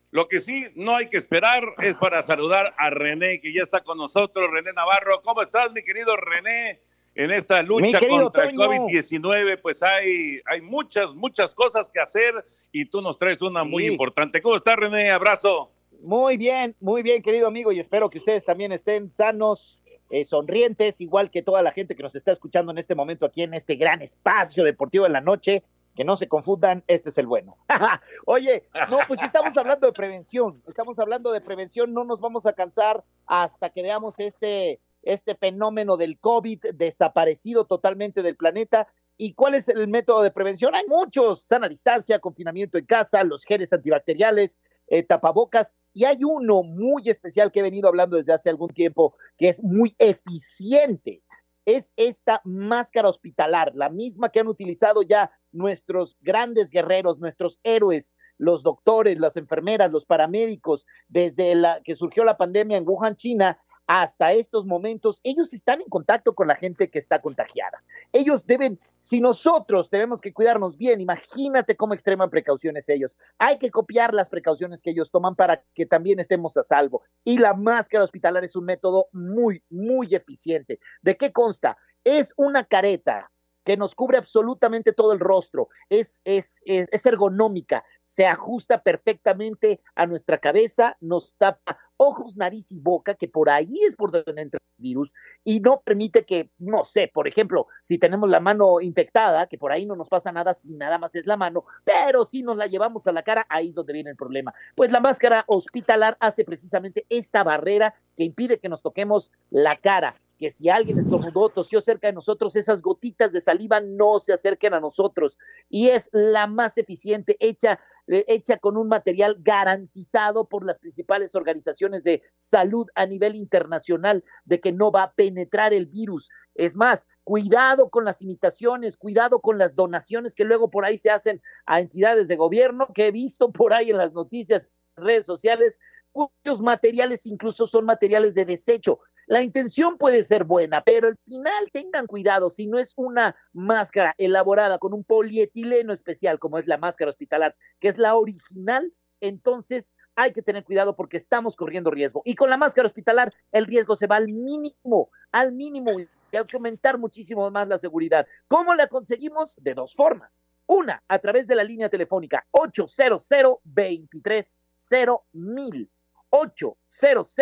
Lo 0.10 0.28
que 0.28 0.42
sí 0.42 0.66
no 0.76 0.96
hay 0.98 1.08
que 1.08 1.16
esperar 1.18 1.64
es 1.82 1.96
para 1.96 2.22
saludar 2.22 2.74
a 2.78 2.90
René, 2.90 3.40
que 3.40 3.54
ya 3.54 3.62
está 3.62 3.82
con 3.82 3.98
nosotros. 3.98 4.48
René 4.52 4.74
Navarro, 4.74 5.22
¿cómo 5.22 5.42
estás, 5.42 5.72
mi 5.72 5.82
querido 5.84 6.18
René? 6.18 6.82
En 7.14 7.30
esta 7.32 7.62
lucha 7.62 8.00
contra 8.08 8.46
el 8.50 8.56
COVID-19, 8.56 9.60
pues 9.62 9.84
hay, 9.84 10.40
hay 10.46 10.62
muchas, 10.62 11.14
muchas 11.14 11.54
cosas 11.54 11.90
que 11.90 12.00
hacer 12.00 12.34
y 12.72 12.86
tú 12.86 13.02
nos 13.02 13.18
traes 13.18 13.42
una 13.42 13.64
muy 13.66 13.84
Sí. 13.84 13.92
importante. 13.92 14.42
¿Cómo 14.42 14.56
estás, 14.56 14.78
René? 14.78 15.12
Abrazo. 15.12 15.72
Muy 16.02 16.38
bien, 16.38 16.74
muy 16.80 17.04
bien, 17.04 17.22
querido 17.22 17.48
amigo, 17.48 17.72
y 17.74 17.80
espero 17.80 18.10
que 18.10 18.18
ustedes 18.18 18.44
también 18.46 18.72
estén 18.72 19.10
sanos, 19.10 19.84
eh, 20.12 20.26
sonrientes, 20.26 21.00
igual 21.00 21.32
que 21.32 21.42
toda 21.42 21.62
la 21.62 21.72
gente 21.72 21.96
que 21.96 22.04
nos 22.04 22.16
está 22.16 22.34
escuchando 22.34 22.72
en 22.74 22.78
este 22.78 22.96
momento 22.96 23.26
aquí 23.26 23.44
en 23.44 23.54
este 23.54 23.76
gran 23.76 24.02
espacio 24.02 24.66
deportivo 24.66 25.06
de 25.06 25.12
la 25.12 25.22
noche. 25.22 25.64
Que 25.96 26.06
no 26.06 26.16
se 26.16 26.30
confundan, 26.30 26.86
este 26.88 27.10
es 27.10 27.18
el 27.18 27.28
bueno. 27.28 27.58
Oye, 28.26 28.64
no, 28.90 29.00
pues 29.10 29.22
estamos 29.22 29.58
hablando 29.58 29.88
de 29.88 29.92
prevención, 29.92 30.64
estamos 30.66 30.98
hablando 31.00 31.34
de 31.34 31.42
prevención, 31.42 31.94
no 31.94 32.06
nos 32.06 32.22
vamos 32.22 32.46
a 32.46 32.54
cansar 32.54 33.04
hasta 33.26 33.72
que 33.72 33.82
veamos 33.82 34.18
este, 34.18 34.80
este 35.04 35.36
fenómeno 35.36 35.98
del 35.98 36.18
COVID 36.18 36.68
desaparecido 36.76 37.66
totalmente 37.66 38.24
del 38.24 38.38
planeta. 38.38 38.88
¿Y 39.18 39.34
cuál 39.34 39.56
es 39.56 39.68
el 39.68 39.88
método 39.90 40.24
de 40.24 40.32
prevención? 40.32 40.76
Hay 40.76 40.86
muchos, 40.88 41.42
sana 41.42 41.68
distancia, 41.68 42.20
confinamiento 42.20 42.78
en 42.78 42.86
casa, 42.86 43.22
los 43.26 43.44
geles 43.44 43.74
antibacteriales, 43.74 44.58
eh, 44.88 45.04
tapabocas, 45.04 45.74
y 45.94 46.06
hay 46.06 46.24
uno 46.24 46.64
muy 46.64 47.10
especial 47.10 47.52
que 47.52 47.60
he 47.60 47.64
venido 47.64 47.88
hablando 47.88 48.18
desde 48.18 48.34
hace 48.34 48.50
algún 48.50 48.70
tiempo, 48.70 49.16
que 49.38 49.50
es 49.50 49.62
muy 49.64 49.96
eficiente. 50.00 51.24
Es 51.66 51.94
esta 51.96 52.42
máscara 52.44 53.10
hospitalar, 53.10 53.74
la 53.76 53.90
misma 53.90 54.30
que 54.30 54.40
han 54.40 54.48
utilizado 54.48 55.04
ya 55.04 55.32
nuestros 55.52 56.18
grandes 56.22 56.72
guerreros, 56.72 57.20
nuestros 57.20 57.60
héroes, 57.64 58.14
los 58.38 58.64
doctores, 58.64 59.20
las 59.20 59.38
enfermeras, 59.38 59.92
los 59.92 60.06
paramédicos, 60.06 60.88
desde 61.08 61.54
la 61.54 61.82
que 61.84 61.96
surgió 61.96 62.24
la 62.24 62.38
pandemia 62.38 62.78
en 62.78 62.88
Wuhan, 62.88 63.16
China, 63.16 63.60
hasta 63.94 64.32
estos 64.32 64.66
momentos, 64.66 65.20
ellos 65.22 65.54
están 65.54 65.82
en 65.82 65.90
contacto 65.90 66.34
con 66.34 66.48
la 66.48 66.56
gente 66.56 66.90
que 66.90 66.98
está 66.98 67.20
contagiada. 67.20 67.84
Ellos 68.14 68.46
deben, 68.46 68.80
si 69.02 69.20
nosotros 69.20 69.90
tenemos 69.90 70.22
que 70.22 70.32
cuidarnos 70.32 70.78
bien, 70.78 71.02
imagínate 71.02 71.76
cómo 71.76 71.94
extreman 71.94 72.30
precauciones 72.30 72.88
ellos. 72.88 73.18
Hay 73.38 73.60
que 73.60 73.70
copiar 73.70 74.14
las 74.14 74.30
precauciones 74.30 74.82
que 74.82 74.92
ellos 74.92 75.12
toman 75.12 75.36
para 75.36 75.62
que 75.76 75.86
también 75.86 76.22
estemos 76.22 76.56
a 76.56 76.64
salvo. 76.64 77.02
Y 77.26 77.38
la 77.38 77.54
máscara 77.54 78.06
hospitalar 78.06 78.46
es 78.46 78.56
un 78.56 78.64
método 78.64 79.08
muy, 79.12 79.62
muy 79.70 80.16
eficiente. 80.16 80.80
¿De 81.02 81.18
qué 81.18 81.34
consta? 81.34 81.78
Es 82.06 82.34
una 82.38 82.64
careta 82.64 83.30
que 83.64 83.78
nos 83.78 83.94
cubre 83.94 84.18
absolutamente 84.18 84.94
todo 84.94 85.14
el 85.14 85.20
rostro, 85.20 85.70
es, 85.90 86.22
es, 86.24 86.60
es, 86.66 87.06
ergonómica, 87.06 87.84
se 88.04 88.26
ajusta 88.26 88.82
perfectamente 88.82 89.82
a 89.96 90.08
nuestra 90.08 90.40
cabeza, 90.40 90.98
nos 91.00 91.34
tapa 91.38 91.78
ojos, 92.02 92.36
nariz 92.36 92.72
y 92.72 92.80
boca, 92.80 93.14
que 93.14 93.28
por 93.28 93.50
ahí 93.50 93.72
es 93.88 93.96
por 93.96 94.12
donde 94.12 94.42
entra 94.42 94.60
el 94.60 94.84
virus, 94.84 95.14
y 95.44 95.60
no 95.60 95.82
permite 95.82 96.26
que, 96.26 96.50
no 96.58 96.84
sé, 96.84 97.12
por 97.14 97.28
ejemplo, 97.28 97.68
si 97.82 98.00
tenemos 98.00 98.28
la 98.28 98.40
mano 98.40 98.82
infectada, 98.82 99.46
que 99.46 99.60
por 99.60 99.72
ahí 99.72 99.86
no 99.86 99.96
nos 99.96 100.10
pasa 100.10 100.32
nada 100.32 100.56
si 100.56 100.74
nada 100.74 100.98
más 100.98 101.14
es 101.14 101.28
la 101.28 101.38
mano, 101.38 101.66
pero 101.84 102.26
si 102.26 102.42
nos 102.42 102.58
la 102.58 102.66
llevamos 102.66 103.06
a 103.06 103.12
la 103.12 103.22
cara, 103.22 103.46
ahí 103.50 103.70
es 103.70 103.76
donde 103.76 103.94
viene 103.94 104.10
el 104.10 104.16
problema. 104.16 104.52
Pues 104.76 104.92
la 104.92 105.00
máscara 105.00 105.44
hospitalar 105.48 106.18
hace 106.20 106.44
precisamente 106.44 107.06
esta 107.10 107.44
barrera 107.44 107.94
que 108.18 108.24
impide 108.24 108.60
que 108.60 108.70
nos 108.70 108.82
toquemos 108.82 109.32
la 109.52 109.76
cara 109.76 110.16
que 110.42 110.50
si 110.50 110.70
alguien 110.70 110.98
estornudó, 110.98 111.50
tosió 111.50 111.82
cerca 111.82 112.08
de 112.08 112.14
nosotros, 112.14 112.56
esas 112.56 112.82
gotitas 112.82 113.32
de 113.32 113.42
saliva 113.42 113.80
no 113.80 114.18
se 114.18 114.34
acerquen 114.34 114.74
a 114.74 114.80
nosotros. 114.80 115.38
Y 115.70 115.90
es 115.90 116.10
la 116.14 116.48
más 116.48 116.80
eficiente, 116.80 117.38
hecha, 117.40 117.80
eh, 118.08 118.26
hecha 118.28 118.58
con 118.58 118.78
un 118.78 118.88
material 118.88 119.38
garantizado 119.40 120.48
por 120.48 120.66
las 120.66 120.80
principales 120.80 121.36
organizaciones 121.36 122.04
de 122.04 122.22
salud 122.38 122.88
a 122.96 123.06
nivel 123.06 123.36
internacional 123.36 124.24
de 124.46 124.60
que 124.60 124.72
no 124.72 124.92
va 124.92 125.04
a 125.04 125.14
penetrar 125.14 125.74
el 125.74 125.86
virus. 125.86 126.30
Es 126.56 126.76
más, 126.76 127.08
cuidado 127.24 127.90
con 127.90 128.06
las 128.06 128.22
imitaciones, 128.22 128.98
cuidado 128.98 129.40
con 129.40 129.58
las 129.58 129.76
donaciones 129.76 130.36
que 130.36 130.44
luego 130.44 130.70
por 130.70 130.86
ahí 130.86 130.98
se 130.98 131.10
hacen 131.10 131.42
a 131.66 131.80
entidades 131.80 132.28
de 132.28 132.36
gobierno, 132.36 132.88
que 132.94 133.08
he 133.08 133.12
visto 133.12 133.52
por 133.52 133.74
ahí 133.74 133.90
en 133.92 133.98
las 133.98 134.14
noticias, 134.14 134.74
redes 134.96 135.26
sociales, 135.26 135.80
cuyos 136.12 136.62
materiales 136.62 137.26
incluso 137.26 137.68
son 137.68 137.86
materiales 137.86 138.36
de 138.36 138.46
desecho. 138.46 139.00
La 139.32 139.42
intención 139.42 139.98
puede 139.98 140.26
ser 140.26 140.44
buena, 140.44 140.84
pero 140.84 141.08
al 141.08 141.18
final 141.24 141.72
tengan 141.72 142.06
cuidado, 142.06 142.50
si 142.50 142.68
no 142.68 142.78
es 142.78 142.92
una 142.98 143.34
máscara 143.54 144.14
elaborada 144.18 144.78
con 144.78 144.94
un 144.94 145.06
polietileno 145.06 145.94
especial, 145.94 146.38
como 146.38 146.58
es 146.58 146.68
la 146.68 146.78
máscara 146.78 147.12
hospitalar, 147.12 147.56
que 147.80 147.88
es 147.88 147.98
la 147.98 148.18
original, 148.18 148.92
entonces 149.22 149.94
hay 150.18 150.34
que 150.34 150.42
tener 150.42 150.66
cuidado 150.66 150.98
porque 150.98 151.16
estamos 151.16 151.56
corriendo 151.56 151.92
riesgo. 151.92 152.22
Y 152.26 152.36
con 152.36 152.50
la 152.50 152.58
máscara 152.58 152.88
hospitalar, 152.88 153.34
el 153.54 153.68
riesgo 153.68 153.96
se 153.96 154.06
va 154.06 154.18
al 154.18 154.28
mínimo, 154.28 155.10
al 155.32 155.54
mínimo, 155.54 155.98
y 155.98 156.10
aumentar 156.36 156.98
muchísimo 156.98 157.50
más 157.52 157.70
la 157.70 157.78
seguridad. 157.78 158.28
¿Cómo 158.50 158.76
la 158.76 158.88
conseguimos? 158.88 159.56
De 159.64 159.74
dos 159.74 159.96
formas. 159.96 160.44
Una, 160.68 161.02
a 161.08 161.20
través 161.20 161.48
de 161.48 161.56
la 161.56 161.64
línea 161.64 161.88
telefónica 161.88 162.46
800 162.52 163.30
230 163.64 165.22
mil 165.32 165.90
800 166.32 167.38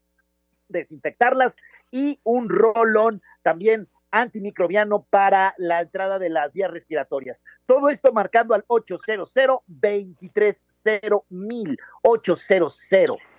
desinfectarlas 0.69 1.55
y 1.91 2.19
un 2.23 2.49
rolón 2.49 3.21
también 3.43 3.87
antimicrobiano 4.09 5.05
para 5.09 5.53
la 5.57 5.81
entrada 5.81 6.17
de 6.17 6.29
las 6.29 6.53
vías 6.53 6.71
respiratorias. 6.71 7.43
Todo 7.65 7.89
esto 7.89 8.13
marcando 8.13 8.55
al 8.55 8.63
800 8.67 9.31
230 9.67 11.25
mil 11.29 11.77
800 12.01 12.89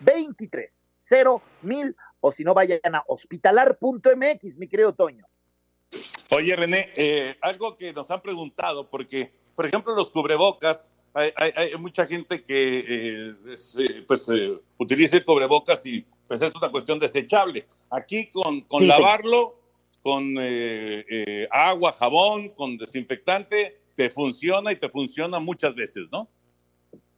230 0.00 1.44
mil 1.62 1.96
o 2.20 2.32
si 2.32 2.44
no 2.44 2.52
vayan 2.52 2.94
a 2.94 3.02
hospitalar.mx, 3.06 4.58
mi 4.58 4.68
querido 4.68 4.92
Toño. 4.94 5.26
Oye, 6.30 6.54
René, 6.56 6.92
eh, 6.96 7.38
algo 7.40 7.76
que 7.76 7.92
nos 7.94 8.10
han 8.10 8.20
preguntado, 8.20 8.90
porque, 8.90 9.32
por 9.54 9.64
ejemplo, 9.64 9.94
los 9.94 10.10
cubrebocas, 10.10 10.90
hay, 11.14 11.76
mucha 11.78 12.06
gente 12.06 12.42
que 12.42 12.78
eh, 12.78 13.34
eh, 13.78 14.04
pues 14.06 14.28
utiliza 14.76 15.16
el 15.16 15.24
cubrebocas 15.24 15.84
y 15.86 16.04
pues 16.26 16.42
es 16.42 16.54
una 16.54 16.70
cuestión 16.70 16.98
desechable. 16.98 17.66
Aquí 17.90 18.30
con, 18.30 18.60
con 18.62 18.86
lavarlo 18.86 19.58
con 20.02 20.36
eh, 20.38 21.04
eh, 21.08 21.48
agua, 21.50 21.92
jabón, 21.92 22.50
con 22.50 22.78
desinfectante, 22.78 23.80
te 23.94 24.10
funciona 24.10 24.72
y 24.72 24.76
te 24.76 24.88
funciona 24.88 25.38
muchas 25.38 25.74
veces, 25.74 26.04
¿no? 26.10 26.28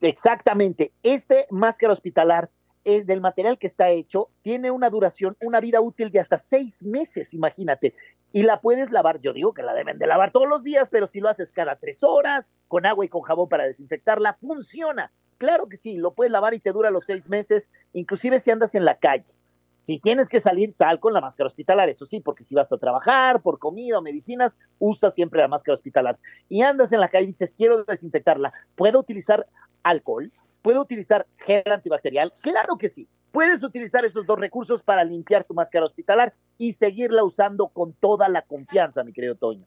Exactamente. 0.01 0.93
Este 1.03 1.47
máscara 1.51 1.93
hospitalar 1.93 2.51
es 2.83 3.07
del 3.07 3.21
material 3.21 3.59
que 3.59 3.67
está 3.67 3.91
hecho, 3.91 4.31
tiene 4.43 4.71
una 4.71 4.89
duración, 4.89 5.37
una 5.41 5.61
vida 5.61 5.81
útil 5.81 6.11
de 6.11 6.19
hasta 6.19 6.39
seis 6.39 6.83
meses, 6.83 7.35
imagínate. 7.35 7.95
Y 8.33 8.45
la 8.45 8.61
puedes 8.61 8.93
lavar, 8.93 9.21
yo 9.21 9.33
digo 9.33 9.53
que 9.55 9.63
la 9.63 9.75
deben 9.75 9.99
de 9.99 10.07
lavar 10.07 10.31
todos 10.31 10.49
los 10.49 10.63
días, 10.63 10.89
pero 10.91 11.07
si 11.07 11.21
lo 11.21 11.29
haces 11.29 11.53
cada 11.53 11.77
tres 11.77 12.05
horas, 12.05 12.53
con 12.69 12.87
agua 12.87 13.05
y 13.05 13.09
con 13.09 13.23
jabón 13.23 13.49
para 13.49 13.65
desinfectarla, 13.65 14.35
funciona. 14.35 15.11
Claro 15.39 15.69
que 15.69 15.77
sí, 15.77 15.97
lo 15.97 16.13
puedes 16.13 16.31
lavar 16.31 16.55
y 16.55 16.61
te 16.61 16.73
dura 16.73 16.91
los 16.91 17.07
seis 17.07 17.29
meses, 17.29 17.69
inclusive 17.93 18.39
si 18.39 18.51
andas 18.51 18.75
en 18.75 18.85
la 18.85 18.97
calle. 18.99 19.33
Si 19.81 19.99
tienes 19.99 20.29
que 20.29 20.41
salir, 20.41 20.73
sal 20.73 21.01
con 21.01 21.15
la 21.15 21.23
máscara 21.23 21.47
hospitalar, 21.47 21.89
eso 21.89 22.07
sí, 22.07 22.21
porque 22.21 22.45
si 22.45 22.55
vas 22.55 22.71
a 22.71 22.77
trabajar 22.77 23.41
por 23.41 23.59
comida 23.59 23.99
o 23.99 24.03
medicinas, 24.03 24.55
usa 24.79 25.11
siempre 25.11 25.41
la 25.41 25.49
máscara 25.49 25.75
hospitalar. 25.75 26.19
Y 26.49 26.61
andas 26.63 26.93
en 26.93 27.01
la 27.01 27.09
calle 27.09 27.25
y 27.25 27.29
dices, 27.29 27.55
quiero 27.57 27.85
desinfectarla, 27.85 28.53
¿puedo 28.77 29.01
utilizar 29.01 29.47
alcohol? 29.83 30.31
¿Puedo 30.61 30.83
utilizar 30.83 31.27
gel 31.39 31.73
antibacterial? 31.73 32.33
Claro 32.43 32.77
que 32.77 32.91
sí. 32.91 33.09
Puedes 33.33 33.63
utilizar 33.63 34.05
esos 34.05 34.27
dos 34.27 34.39
recursos 34.39 34.83
para 34.83 35.03
limpiar 35.03 35.45
tu 35.45 35.55
máscara 35.55 35.87
hospitalar 35.87 36.35
y 36.61 36.75
seguirla 36.75 37.25
usando 37.25 37.69
con 37.69 37.95
toda 37.95 38.29
la 38.29 38.43
confianza, 38.43 39.03
mi 39.03 39.15
querido 39.15 39.35
Toño. 39.35 39.65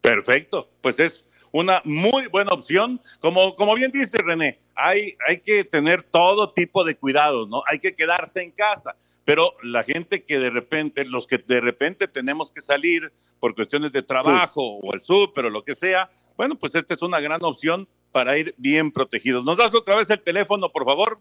Perfecto, 0.00 0.70
pues 0.80 0.98
es 0.98 1.28
una 1.52 1.82
muy 1.84 2.28
buena 2.28 2.52
opción. 2.54 2.98
Como, 3.20 3.54
como 3.54 3.74
bien 3.74 3.92
dice 3.92 4.16
René, 4.24 4.58
hay, 4.74 5.18
hay 5.28 5.40
que 5.40 5.64
tener 5.64 6.02
todo 6.02 6.50
tipo 6.50 6.82
de 6.82 6.96
cuidados, 6.96 7.46
¿no? 7.46 7.62
Hay 7.70 7.78
que 7.78 7.94
quedarse 7.94 8.40
en 8.42 8.52
casa. 8.52 8.96
Pero 9.26 9.52
la 9.62 9.84
gente 9.84 10.24
que 10.24 10.38
de 10.38 10.48
repente, 10.48 11.04
los 11.04 11.26
que 11.26 11.36
de 11.36 11.60
repente 11.60 12.08
tenemos 12.08 12.50
que 12.50 12.62
salir 12.62 13.12
por 13.38 13.54
cuestiones 13.54 13.92
de 13.92 14.02
trabajo 14.02 14.78
o 14.78 14.94
el 14.94 15.02
súper 15.02 15.44
o 15.44 15.50
lo 15.50 15.62
que 15.62 15.74
sea, 15.74 16.08
bueno, 16.38 16.58
pues 16.58 16.74
esta 16.74 16.94
es 16.94 17.02
una 17.02 17.20
gran 17.20 17.44
opción 17.44 17.86
para 18.12 18.38
ir 18.38 18.54
bien 18.56 18.92
protegidos. 18.92 19.44
¿Nos 19.44 19.58
das 19.58 19.74
otra 19.74 19.96
vez 19.96 20.08
el 20.08 20.22
teléfono, 20.22 20.70
por 20.70 20.86
favor? 20.86 21.18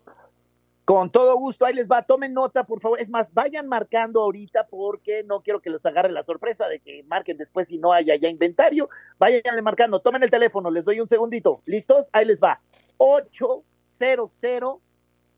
Con 0.92 1.10
todo 1.10 1.38
gusto, 1.38 1.66
ahí 1.66 1.74
les 1.74 1.88
va, 1.88 2.02
tomen 2.02 2.34
nota, 2.34 2.66
por 2.66 2.82
favor. 2.82 3.00
Es 3.00 3.08
más, 3.08 3.34
vayan 3.34 3.66
marcando 3.66 4.20
ahorita 4.24 4.68
porque 4.68 5.24
no 5.24 5.40
quiero 5.40 5.62
que 5.62 5.70
les 5.70 5.86
agarre 5.86 6.12
la 6.12 6.26
sorpresa 6.26 6.68
de 6.68 6.82
que 6.82 7.04
marquen 7.04 7.38
después 7.38 7.70
si 7.70 7.78
no 7.78 7.94
haya 7.94 8.18
ya 8.18 8.28
inventario. 8.28 8.90
Váyanle 9.18 9.62
marcando, 9.62 10.02
tomen 10.02 10.22
el 10.22 10.30
teléfono, 10.30 10.70
les 10.70 10.84
doy 10.84 11.00
un 11.00 11.08
segundito. 11.08 11.62
¿Listos? 11.64 12.10
Ahí 12.12 12.26
les 12.26 12.42
va. 12.42 12.60
800 12.98 14.82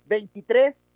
23 0.08 0.96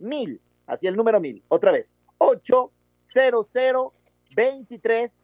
mil, 0.00 0.40
así 0.66 0.88
el 0.88 0.96
número 0.96 1.20
mil, 1.20 1.44
otra 1.46 1.70
vez, 1.70 1.94
800 2.18 3.92
23 4.34 5.22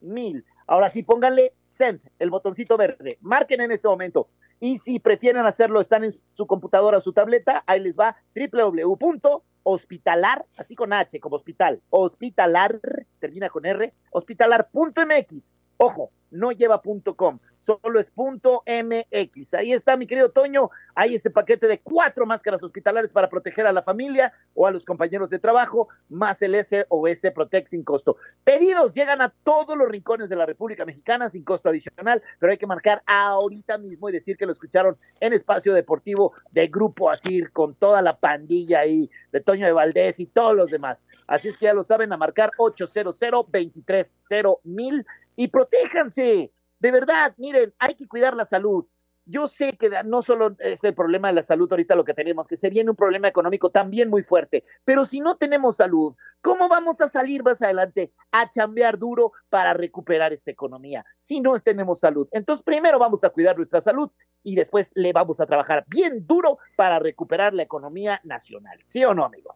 mil. 0.00 0.44
Ahora 0.66 0.90
sí, 0.90 1.04
pónganle 1.04 1.52
send, 1.60 2.00
el 2.18 2.30
botoncito 2.30 2.76
verde, 2.76 3.16
marquen 3.20 3.60
en 3.60 3.70
este 3.70 3.86
momento. 3.86 4.26
Y 4.62 4.78
si 4.78 5.00
prefieren 5.00 5.44
hacerlo, 5.44 5.80
están 5.80 6.04
en 6.04 6.12
su 6.12 6.46
computadora 6.46 6.98
o 6.98 7.00
su 7.00 7.12
tableta, 7.12 7.64
ahí 7.66 7.80
les 7.80 7.96
va 7.96 8.14
www.hospitalar, 8.36 10.46
así 10.56 10.76
con 10.76 10.92
H 10.92 11.18
como 11.18 11.34
hospital, 11.34 11.82
hospitalar, 11.90 12.80
termina 13.18 13.48
con 13.48 13.66
R, 13.66 13.92
hospitalar.mx. 14.12 15.52
Ojo, 15.78 16.12
no 16.30 16.52
lleva 16.52 16.80
.com, 17.16 17.40
solo 17.62 18.00
es 18.00 18.12
.mx. 18.16 19.54
Ahí 19.54 19.72
está, 19.72 19.96
mi 19.96 20.06
querido 20.06 20.30
Toño, 20.30 20.70
hay 20.94 21.14
ese 21.14 21.30
paquete 21.30 21.68
de 21.68 21.80
cuatro 21.80 22.26
máscaras 22.26 22.62
hospitalares 22.62 23.12
para 23.12 23.28
proteger 23.28 23.66
a 23.66 23.72
la 23.72 23.82
familia 23.82 24.32
o 24.54 24.66
a 24.66 24.70
los 24.70 24.84
compañeros 24.84 25.30
de 25.30 25.38
trabajo, 25.38 25.88
más 26.08 26.42
el 26.42 26.54
SOS 26.56 27.32
Protect 27.34 27.68
sin 27.68 27.84
costo. 27.84 28.16
Pedidos 28.44 28.94
llegan 28.94 29.22
a 29.22 29.32
todos 29.44 29.76
los 29.76 29.88
rincones 29.88 30.28
de 30.28 30.36
la 30.36 30.46
República 30.46 30.84
Mexicana 30.84 31.28
sin 31.28 31.44
costo 31.44 31.68
adicional, 31.68 32.22
pero 32.38 32.52
hay 32.52 32.58
que 32.58 32.66
marcar 32.66 33.02
ahorita 33.06 33.78
mismo 33.78 34.08
y 34.08 34.12
decir 34.12 34.36
que 34.36 34.46
lo 34.46 34.52
escucharon 34.52 34.96
en 35.20 35.32
espacio 35.32 35.72
deportivo 35.72 36.34
de 36.50 36.66
Grupo 36.66 37.10
Asir, 37.10 37.52
con 37.52 37.74
toda 37.74 38.02
la 38.02 38.16
pandilla 38.18 38.80
ahí 38.80 39.10
de 39.30 39.40
Toño 39.40 39.66
de 39.66 39.72
Valdés 39.72 40.20
y 40.20 40.26
todos 40.26 40.56
los 40.56 40.70
demás. 40.70 41.06
Así 41.26 41.48
es 41.48 41.56
que 41.56 41.66
ya 41.66 41.74
lo 41.74 41.84
saben, 41.84 42.12
a 42.12 42.16
marcar 42.16 42.50
800 42.58 43.02
230 43.18 44.60
mil 44.64 45.06
y 45.36 45.48
protéjanse. 45.48 46.52
De 46.82 46.90
verdad, 46.90 47.32
miren, 47.36 47.72
hay 47.78 47.94
que 47.94 48.08
cuidar 48.08 48.34
la 48.34 48.44
salud. 48.44 48.84
Yo 49.24 49.46
sé 49.46 49.76
que 49.76 49.88
no 50.04 50.20
solo 50.20 50.56
es 50.58 50.82
el 50.82 50.94
problema 50.94 51.28
de 51.28 51.34
la 51.34 51.44
salud 51.44 51.70
ahorita 51.70 51.94
lo 51.94 52.04
que 52.04 52.12
tenemos, 52.12 52.48
que 52.48 52.56
se 52.56 52.72
un 52.84 52.96
problema 52.96 53.28
económico 53.28 53.70
también 53.70 54.10
muy 54.10 54.24
fuerte, 54.24 54.64
pero 54.84 55.04
si 55.04 55.20
no 55.20 55.36
tenemos 55.36 55.76
salud, 55.76 56.16
¿cómo 56.40 56.68
vamos 56.68 57.00
a 57.00 57.08
salir 57.08 57.44
más 57.44 57.62
adelante 57.62 58.10
a 58.32 58.50
chambear 58.50 58.98
duro 58.98 59.30
para 59.48 59.74
recuperar 59.74 60.32
esta 60.32 60.50
economía 60.50 61.06
si 61.20 61.40
no 61.40 61.56
tenemos 61.60 62.00
salud? 62.00 62.26
Entonces, 62.32 62.64
primero 62.64 62.98
vamos 62.98 63.22
a 63.22 63.30
cuidar 63.30 63.56
nuestra 63.56 63.80
salud 63.80 64.10
y 64.42 64.56
después 64.56 64.90
le 64.96 65.12
vamos 65.12 65.40
a 65.40 65.46
trabajar 65.46 65.84
bien 65.86 66.26
duro 66.26 66.58
para 66.74 66.98
recuperar 66.98 67.54
la 67.54 67.62
economía 67.62 68.20
nacional. 68.24 68.80
¿Sí 68.82 69.04
o 69.04 69.14
no, 69.14 69.24
amigo? 69.24 69.54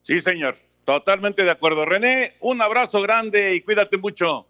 Sí, 0.00 0.20
señor. 0.20 0.54
Totalmente 0.86 1.44
de 1.44 1.50
acuerdo. 1.50 1.84
René, 1.84 2.36
un 2.40 2.62
abrazo 2.62 3.02
grande 3.02 3.54
y 3.56 3.60
cuídate 3.60 3.98
mucho. 3.98 4.46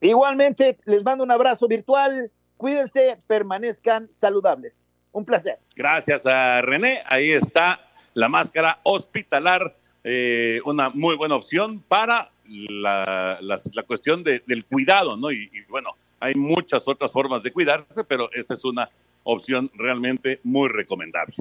Igualmente, 0.00 0.78
les 0.84 1.02
mando 1.04 1.24
un 1.24 1.30
abrazo 1.30 1.68
virtual. 1.68 2.30
Cuídense, 2.56 3.18
permanezcan 3.26 4.08
saludables. 4.12 4.92
Un 5.12 5.24
placer. 5.24 5.58
Gracias 5.74 6.26
a 6.26 6.62
René. 6.62 7.02
Ahí 7.06 7.30
está 7.30 7.80
la 8.14 8.28
máscara 8.28 8.80
hospitalar, 8.82 9.76
eh, 10.04 10.60
una 10.64 10.90
muy 10.90 11.16
buena 11.16 11.34
opción 11.34 11.82
para 11.86 12.30
la, 12.46 13.38
cuestión 13.86 14.24
del 14.24 14.64
cuidado, 14.66 15.16
¿no? 15.16 15.30
Y, 15.30 15.50
y, 15.52 15.62
bueno, 15.68 15.90
hay 16.18 16.34
muchas 16.34 16.86
otras 16.88 17.12
formas 17.12 17.42
de 17.42 17.52
cuidarse, 17.52 18.04
pero 18.04 18.30
esta 18.32 18.54
es 18.54 18.64
una 18.64 18.88
opción 19.24 19.70
realmente 19.74 20.40
muy 20.42 20.68
recomendable. 20.68 21.34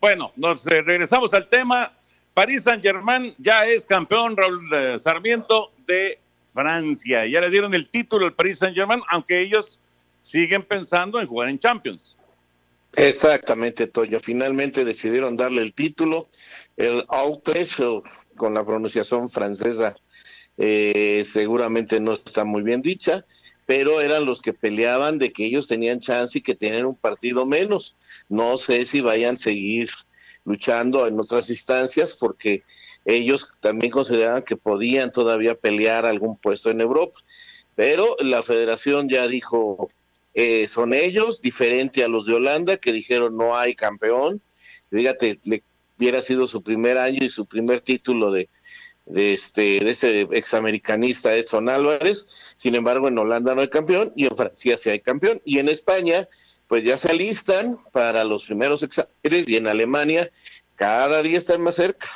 Bueno, 0.00 0.32
nos 0.36 0.66
eh, 0.66 0.82
regresamos 0.82 1.32
al 1.34 1.48
tema. 1.48 1.92
París 2.34 2.64
Saint 2.64 2.82
Germain 2.82 3.34
ya 3.38 3.64
es 3.66 3.86
campeón, 3.86 4.36
Raúl 4.36 4.60
eh, 4.74 4.96
Sarmiento, 4.98 5.72
de 5.86 6.18
Francia. 6.54 7.26
Ya 7.26 7.40
le 7.40 7.50
dieron 7.50 7.74
el 7.74 7.88
título 7.88 8.24
al 8.26 8.32
Paris 8.32 8.60
Saint-Germain, 8.60 9.02
aunque 9.10 9.42
ellos 9.42 9.80
siguen 10.22 10.62
pensando 10.62 11.20
en 11.20 11.26
jugar 11.26 11.48
en 11.48 11.58
Champions. 11.58 12.16
Exactamente, 12.96 13.88
Toño. 13.88 14.20
Finalmente 14.20 14.84
decidieron 14.84 15.36
darle 15.36 15.62
el 15.62 15.74
título. 15.74 16.28
El 16.76 17.04
Autriche, 17.08 18.02
con 18.36 18.54
la 18.54 18.64
pronunciación 18.64 19.28
francesa, 19.28 19.96
eh, 20.56 21.26
seguramente 21.30 21.98
no 21.98 22.12
está 22.14 22.44
muy 22.44 22.62
bien 22.62 22.82
dicha, 22.82 23.26
pero 23.66 24.00
eran 24.00 24.24
los 24.24 24.40
que 24.40 24.52
peleaban 24.52 25.18
de 25.18 25.32
que 25.32 25.46
ellos 25.46 25.66
tenían 25.66 25.98
chance 25.98 26.38
y 26.38 26.42
que 26.42 26.54
tenían 26.54 26.86
un 26.86 26.94
partido 26.94 27.46
menos. 27.46 27.96
No 28.28 28.58
sé 28.58 28.86
si 28.86 29.00
vayan 29.00 29.34
a 29.34 29.38
seguir 29.38 29.90
luchando 30.44 31.06
en 31.06 31.18
otras 31.18 31.50
instancias 31.50 32.14
porque 32.14 32.62
ellos 33.04 33.48
también 33.60 33.90
consideraban 33.90 34.42
que 34.42 34.56
podían 34.56 35.12
todavía 35.12 35.54
pelear 35.54 36.06
algún 36.06 36.36
puesto 36.38 36.70
en 36.70 36.80
Europa, 36.80 37.18
pero 37.74 38.16
la 38.20 38.42
federación 38.42 39.08
ya 39.08 39.26
dijo 39.26 39.90
eh, 40.34 40.66
son 40.66 40.94
ellos, 40.94 41.40
diferente 41.40 42.02
a 42.02 42.08
los 42.08 42.26
de 42.26 42.34
Holanda 42.34 42.76
que 42.76 42.92
dijeron 42.92 43.36
no 43.36 43.56
hay 43.56 43.74
campeón. 43.74 44.42
Fíjate, 44.90 45.38
le 45.44 45.62
hubiera 45.96 46.22
sido 46.22 46.48
su 46.48 46.62
primer 46.62 46.98
año 46.98 47.24
y 47.24 47.30
su 47.30 47.46
primer 47.46 47.80
título 47.80 48.32
de, 48.32 48.48
este, 49.14 49.80
de 49.80 49.90
este 49.90 50.20
examericanista 50.32 51.34
Edson 51.34 51.68
Álvarez. 51.68 52.26
Sin 52.56 52.74
embargo, 52.74 53.06
en 53.06 53.18
Holanda 53.18 53.54
no 53.54 53.60
hay 53.60 53.68
campeón 53.68 54.12
y 54.16 54.26
en 54.26 54.36
Francia 54.36 54.76
sí 54.76 54.90
hay 54.90 55.00
campeón. 55.00 55.40
Y 55.44 55.60
en 55.60 55.68
España, 55.68 56.28
pues 56.66 56.82
ya 56.82 56.98
se 56.98 57.10
alistan 57.10 57.78
para 57.92 58.24
los 58.24 58.44
primeros 58.44 58.82
exámenes 58.82 59.48
y 59.48 59.56
en 59.56 59.68
Alemania 59.68 60.30
cada 60.74 61.22
día 61.22 61.38
están 61.38 61.62
más 61.62 61.76
cerca. 61.76 62.08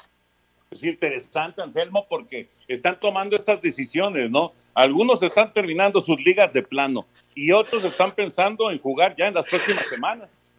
Es 0.71 0.85
interesante, 0.85 1.63
Anselmo, 1.63 2.07
porque 2.09 2.49
están 2.67 3.01
tomando 3.01 3.37
estas 3.37 3.61
decisiones, 3.63 4.31
¿no? 4.31 4.53
Algunos 4.75 5.23
están 5.23 5.53
terminando 5.53 6.01
sus 6.01 6.23
ligas 6.25 6.53
de 6.53 6.63
plano 6.63 7.07
y 7.35 7.53
otros 7.53 7.85
están 7.85 8.13
pensando 8.13 8.71
en 8.71 8.79
jugar 8.79 9.17
ya 9.17 9.29
en 9.29 9.35
las 9.35 9.47
próximas 9.47 9.87
semanas. 9.89 10.53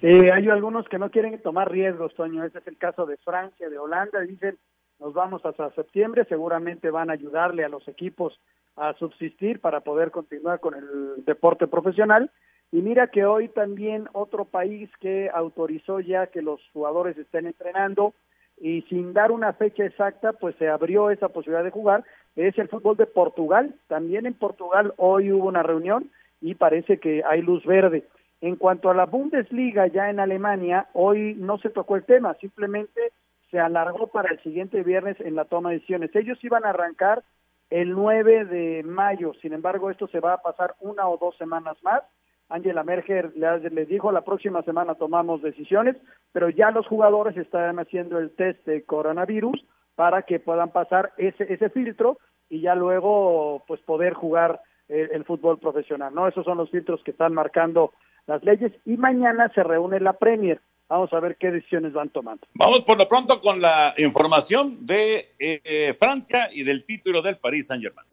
Sí, 0.00 0.06
hay 0.06 0.48
algunos 0.48 0.88
que 0.88 0.98
no 0.98 1.10
quieren 1.10 1.38
tomar 1.42 1.70
riesgos, 1.70 2.14
Toño. 2.14 2.42
Ese 2.42 2.58
es 2.58 2.66
el 2.66 2.78
caso 2.78 3.04
de 3.04 3.18
Francia, 3.18 3.68
de 3.68 3.78
Holanda. 3.78 4.20
Dicen, 4.20 4.58
nos 4.98 5.12
vamos 5.12 5.44
hasta 5.44 5.70
septiembre, 5.74 6.24
seguramente 6.26 6.90
van 6.90 7.10
a 7.10 7.12
ayudarle 7.12 7.64
a 7.64 7.68
los 7.68 7.86
equipos 7.86 8.40
a 8.76 8.94
subsistir 8.94 9.60
para 9.60 9.80
poder 9.80 10.10
continuar 10.10 10.60
con 10.60 10.74
el 10.74 11.24
deporte 11.26 11.66
profesional. 11.66 12.30
Y 12.72 12.80
mira 12.80 13.08
que 13.08 13.26
hoy 13.26 13.48
también 13.48 14.08
otro 14.12 14.46
país 14.46 14.88
que 15.00 15.28
autorizó 15.34 16.00
ya 16.00 16.28
que 16.28 16.40
los 16.40 16.60
jugadores 16.72 17.18
estén 17.18 17.46
entrenando 17.46 18.14
y 18.60 18.82
sin 18.82 19.14
dar 19.14 19.32
una 19.32 19.54
fecha 19.54 19.84
exacta, 19.84 20.34
pues 20.34 20.54
se 20.56 20.68
abrió 20.68 21.10
esa 21.10 21.30
posibilidad 21.30 21.64
de 21.64 21.70
jugar, 21.70 22.04
es 22.36 22.56
el 22.58 22.68
fútbol 22.68 22.96
de 22.96 23.06
Portugal. 23.06 23.74
También 23.88 24.26
en 24.26 24.34
Portugal 24.34 24.92
hoy 24.98 25.32
hubo 25.32 25.48
una 25.48 25.62
reunión 25.62 26.10
y 26.40 26.54
parece 26.54 26.98
que 26.98 27.22
hay 27.24 27.42
luz 27.42 27.64
verde. 27.64 28.04
En 28.42 28.56
cuanto 28.56 28.90
a 28.90 28.94
la 28.94 29.06
Bundesliga 29.06 29.86
ya 29.86 30.10
en 30.10 30.20
Alemania, 30.20 30.88
hoy 30.92 31.34
no 31.34 31.58
se 31.58 31.70
tocó 31.70 31.96
el 31.96 32.04
tema, 32.04 32.34
simplemente 32.34 33.12
se 33.50 33.58
alargó 33.58 34.06
para 34.06 34.30
el 34.30 34.40
siguiente 34.42 34.82
viernes 34.82 35.18
en 35.20 35.34
la 35.34 35.46
toma 35.46 35.70
de 35.70 35.76
decisiones. 35.76 36.14
Ellos 36.14 36.38
iban 36.44 36.64
a 36.64 36.70
arrancar 36.70 37.22
el 37.70 37.92
9 37.92 38.44
de 38.44 38.82
mayo, 38.84 39.32
sin 39.40 39.52
embargo 39.52 39.90
esto 39.90 40.06
se 40.08 40.20
va 40.20 40.34
a 40.34 40.42
pasar 40.42 40.74
una 40.80 41.08
o 41.08 41.18
dos 41.18 41.36
semanas 41.36 41.76
más. 41.82 42.02
Angela 42.50 42.82
Merkel 42.82 43.32
les 43.34 43.88
dijo 43.88 44.12
la 44.12 44.22
próxima 44.22 44.62
semana 44.62 44.96
tomamos 44.96 45.40
decisiones, 45.40 45.96
pero 46.32 46.50
ya 46.50 46.70
los 46.70 46.86
jugadores 46.86 47.36
están 47.36 47.78
haciendo 47.78 48.18
el 48.18 48.30
test 48.32 48.66
de 48.66 48.84
coronavirus 48.84 49.64
para 49.94 50.22
que 50.22 50.40
puedan 50.40 50.70
pasar 50.70 51.12
ese, 51.16 51.52
ese 51.52 51.70
filtro 51.70 52.18
y 52.48 52.60
ya 52.60 52.74
luego 52.74 53.62
pues 53.66 53.80
poder 53.80 54.14
jugar 54.14 54.60
el, 54.88 55.10
el 55.12 55.24
fútbol 55.24 55.58
profesional. 55.58 56.14
No, 56.14 56.26
esos 56.26 56.44
son 56.44 56.58
los 56.58 56.70
filtros 56.70 57.02
que 57.04 57.12
están 57.12 57.32
marcando 57.32 57.92
las 58.26 58.42
leyes 58.44 58.72
y 58.84 58.96
mañana 58.96 59.50
se 59.54 59.62
reúne 59.62 60.00
la 60.00 60.14
Premier 60.14 60.60
Vamos 60.90 61.12
a 61.12 61.20
ver 61.20 61.36
qué 61.36 61.52
decisiones 61.52 61.92
van 61.92 62.08
tomando. 62.08 62.48
Vamos 62.54 62.80
por 62.80 62.98
lo 62.98 63.06
pronto 63.06 63.40
con 63.40 63.60
la 63.60 63.94
información 63.96 64.84
de 64.84 65.36
eh, 65.38 65.94
Francia 65.96 66.50
y 66.52 66.64
del 66.64 66.84
título 66.84 67.22
del 67.22 67.38
Paris 67.38 67.68
Saint-Germain. 67.68 68.08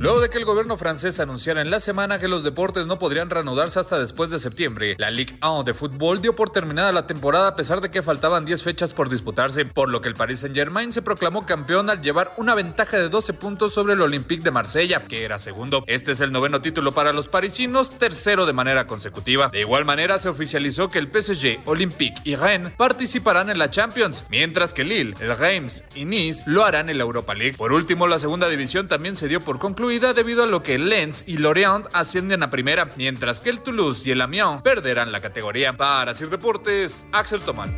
Luego 0.00 0.20
de 0.20 0.30
que 0.30 0.38
el 0.38 0.44
gobierno 0.44 0.76
francés 0.76 1.18
anunciara 1.18 1.60
en 1.60 1.72
la 1.72 1.80
semana 1.80 2.20
que 2.20 2.28
los 2.28 2.44
deportes 2.44 2.86
no 2.86 3.00
podrían 3.00 3.30
reanudarse 3.30 3.80
hasta 3.80 3.98
después 3.98 4.30
de 4.30 4.38
septiembre, 4.38 4.94
la 4.96 5.10
Ligue 5.10 5.36
1 5.42 5.64
de 5.64 5.74
fútbol 5.74 6.22
dio 6.22 6.36
por 6.36 6.50
terminada 6.50 6.92
la 6.92 7.08
temporada 7.08 7.48
a 7.48 7.56
pesar 7.56 7.80
de 7.80 7.90
que 7.90 8.00
faltaban 8.00 8.44
10 8.44 8.62
fechas 8.62 8.94
por 8.94 9.08
disputarse, 9.08 9.64
por 9.64 9.88
lo 9.88 10.00
que 10.00 10.08
el 10.08 10.14
Paris 10.14 10.38
Saint-Germain 10.38 10.92
se 10.92 11.02
proclamó 11.02 11.44
campeón 11.44 11.90
al 11.90 12.00
llevar 12.00 12.32
una 12.36 12.54
ventaja 12.54 12.96
de 12.96 13.08
12 13.08 13.32
puntos 13.32 13.72
sobre 13.72 13.94
el 13.94 14.00
Olympique 14.00 14.44
de 14.44 14.52
Marsella, 14.52 15.04
que 15.04 15.24
era 15.24 15.36
segundo. 15.36 15.82
Este 15.88 16.12
es 16.12 16.20
el 16.20 16.30
noveno 16.30 16.62
título 16.62 16.92
para 16.92 17.12
los 17.12 17.26
parisinos, 17.26 17.90
tercero 17.90 18.46
de 18.46 18.52
manera 18.52 18.86
consecutiva. 18.86 19.48
De 19.48 19.60
igual 19.60 19.84
manera 19.84 20.18
se 20.18 20.28
oficializó 20.28 20.88
que 20.90 21.00
el 21.00 21.10
PSG, 21.10 21.62
Olympique 21.64 22.20
y 22.22 22.36
Rennes 22.36 22.72
participarán 22.74 23.50
en 23.50 23.58
la 23.58 23.70
Champions, 23.70 24.24
mientras 24.30 24.72
que 24.72 24.84
Lille, 24.84 25.16
el 25.18 25.36
Reims 25.36 25.82
y 25.96 26.04
Nice 26.04 26.44
lo 26.46 26.64
harán 26.64 26.88
en 26.88 26.98
la 26.98 27.02
Europa 27.02 27.34
League. 27.34 27.56
Por 27.56 27.72
último, 27.72 28.06
la 28.06 28.20
segunda 28.20 28.48
división 28.48 28.86
también 28.86 29.16
se 29.16 29.26
dio 29.26 29.40
por 29.40 29.58
concluida 29.58 29.87
debido 29.88 30.42
a 30.42 30.46
lo 30.46 30.62
que 30.62 30.76
Lens 30.76 31.24
y 31.26 31.38
Lorient 31.38 31.86
ascienden 31.94 32.42
a 32.42 32.50
primera, 32.50 32.90
mientras 32.96 33.40
que 33.40 33.48
el 33.48 33.60
Toulouse 33.60 34.06
y 34.06 34.10
el 34.10 34.20
Amiens 34.20 34.60
perderán 34.62 35.10
la 35.10 35.20
categoría. 35.20 35.72
Para 35.72 36.12
Sir 36.12 36.28
Deportes, 36.28 37.06
Axel 37.10 37.40
Tomán. 37.40 37.74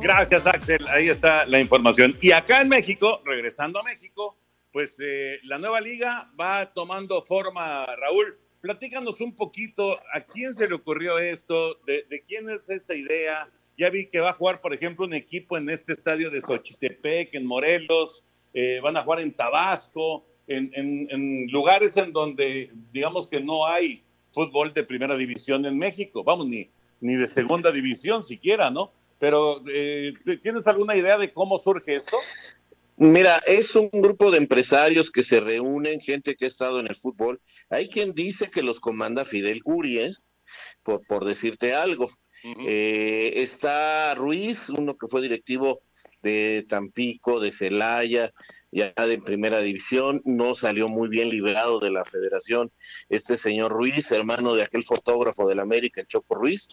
Gracias, 0.00 0.46
Axel. 0.48 0.84
Ahí 0.88 1.08
está 1.08 1.46
la 1.46 1.60
información. 1.60 2.16
Y 2.20 2.32
acá 2.32 2.60
en 2.60 2.68
México, 2.68 3.22
regresando 3.24 3.78
a 3.78 3.84
México, 3.84 4.36
pues 4.72 4.98
eh, 5.00 5.38
la 5.44 5.58
nueva 5.58 5.80
liga 5.80 6.28
va 6.38 6.72
tomando 6.72 7.22
forma, 7.22 7.86
Raúl. 7.96 8.36
Platícanos 8.60 9.20
un 9.20 9.36
poquito 9.36 9.96
a 10.12 10.20
quién 10.22 10.54
se 10.54 10.66
le 10.66 10.74
ocurrió 10.74 11.18
esto, 11.18 11.76
de, 11.86 12.04
de 12.10 12.24
quién 12.26 12.50
es 12.50 12.68
esta 12.68 12.94
idea, 12.94 13.48
ya 13.76 13.90
vi 13.90 14.06
que 14.06 14.20
va 14.20 14.30
a 14.30 14.34
jugar, 14.34 14.60
por 14.60 14.74
ejemplo, 14.74 15.06
un 15.06 15.14
equipo 15.14 15.56
en 15.56 15.68
este 15.70 15.92
estadio 15.92 16.30
de 16.30 16.40
Xochitepec, 16.40 17.34
en 17.34 17.46
Morelos, 17.46 18.24
eh, 18.52 18.80
van 18.82 18.96
a 18.96 19.02
jugar 19.02 19.20
en 19.20 19.32
Tabasco, 19.32 20.24
en, 20.46 21.46
lugares 21.50 21.96
en 21.96 22.12
donde 22.12 22.70
digamos 22.92 23.26
que 23.26 23.40
no 23.40 23.66
hay 23.66 24.02
fútbol 24.32 24.74
de 24.74 24.84
primera 24.84 25.16
división 25.16 25.64
en 25.64 25.78
México, 25.78 26.22
vamos, 26.22 26.46
ni, 26.46 26.68
ni 27.00 27.14
de 27.14 27.26
segunda 27.26 27.72
división 27.72 28.22
siquiera, 28.22 28.70
¿no? 28.70 28.92
Pero, 29.18 29.62
eh, 29.68 30.12
¿tienes 30.42 30.66
alguna 30.66 30.96
idea 30.96 31.16
de 31.16 31.32
cómo 31.32 31.58
surge 31.58 31.96
esto? 31.96 32.16
Mira, 32.96 33.40
es 33.46 33.74
un 33.74 33.88
grupo 33.90 34.30
de 34.30 34.38
empresarios 34.38 35.10
que 35.10 35.24
se 35.24 35.40
reúnen, 35.40 36.00
gente 36.00 36.36
que 36.36 36.44
ha 36.44 36.48
estado 36.48 36.78
en 36.78 36.86
el 36.86 36.94
fútbol. 36.94 37.40
Hay 37.70 37.88
quien 37.88 38.12
dice 38.12 38.50
que 38.50 38.62
los 38.62 38.80
comanda 38.80 39.24
Fidel 39.24 39.62
Curi, 39.62 39.98
¿eh? 39.98 40.14
por, 40.82 41.04
por 41.06 41.24
decirte 41.24 41.74
algo. 41.74 42.10
Eh, 42.44 43.32
está 43.36 44.14
Ruiz, 44.14 44.68
uno 44.68 44.98
que 44.98 45.06
fue 45.06 45.22
directivo 45.22 45.80
de 46.22 46.66
Tampico, 46.68 47.40
de 47.40 47.52
Celaya, 47.52 48.32
ya 48.70 48.92
de 48.92 49.18
primera 49.18 49.60
división, 49.60 50.20
no 50.24 50.54
salió 50.54 50.88
muy 50.88 51.08
bien 51.08 51.30
liberado 51.30 51.78
de 51.78 51.90
la 51.90 52.04
federación. 52.04 52.70
Este 53.08 53.38
señor 53.38 53.72
Ruiz, 53.72 54.10
hermano 54.10 54.54
de 54.54 54.62
aquel 54.62 54.82
fotógrafo 54.82 55.48
del 55.48 55.60
América, 55.60 56.02
el 56.02 56.06
Choco 56.06 56.34
Ruiz, 56.34 56.68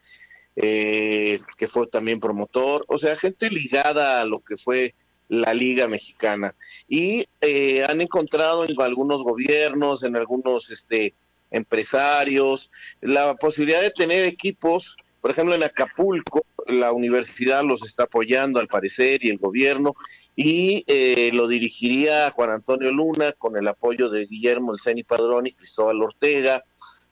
eh, 0.57 1.39
que 1.57 1.67
fue 1.67 1.87
también 1.87 2.19
promotor, 2.19 2.83
o 2.87 2.97
sea, 2.97 3.15
gente 3.15 3.49
ligada 3.49 4.19
a 4.19 4.25
lo 4.25 4.41
que 4.41 4.57
fue 4.57 4.93
la 5.29 5.53
Liga 5.53 5.87
Mexicana. 5.87 6.53
Y 6.89 7.27
eh, 7.39 7.85
han 7.87 8.01
encontrado 8.01 8.65
en 8.65 8.75
algunos 8.81 9.23
gobiernos, 9.23 10.03
en 10.03 10.17
algunos 10.17 10.69
este, 10.69 11.13
empresarios, 11.51 12.69
la 12.99 13.35
posibilidad 13.35 13.81
de 13.81 13.91
tener 13.91 14.25
equipos 14.25 14.97
por 15.21 15.31
ejemplo, 15.31 15.53
en 15.53 15.63
Acapulco, 15.63 16.45
la 16.67 16.91
universidad 16.91 17.63
los 17.63 17.83
está 17.83 18.03
apoyando 18.03 18.59
al 18.59 18.67
parecer 18.67 19.23
y 19.23 19.29
el 19.29 19.37
gobierno, 19.37 19.95
y 20.35 20.83
eh, 20.87 21.29
lo 21.33 21.47
dirigiría 21.47 22.31
Juan 22.31 22.49
Antonio 22.49 22.91
Luna 22.91 23.31
con 23.33 23.55
el 23.55 23.67
apoyo 23.67 24.09
de 24.09 24.25
Guillermo 24.25 24.73
El 24.73 24.79
Ceni 24.79 25.03
Padrón 25.03 25.45
y 25.45 25.53
Cristóbal 25.53 26.01
Ortega. 26.01 26.63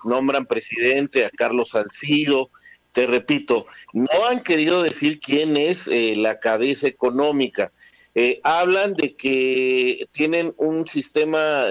Nombran 0.06 0.46
presidente 0.46 1.26
a 1.26 1.30
Carlos 1.30 1.72
Salcido. 1.72 2.50
Te 2.94 3.06
repito, 3.06 3.68
no 3.94 4.26
han 4.28 4.42
querido 4.42 4.82
decir 4.82 5.20
quién 5.20 5.56
es 5.56 5.88
eh, 5.88 6.16
la 6.16 6.40
cabeza 6.40 6.88
económica. 6.88 7.72
Eh, 8.16 8.40
hablan 8.44 8.96
de 8.96 9.16
que 9.16 10.08
tienen 10.12 10.54
un 10.58 10.88
sistema 10.88 11.66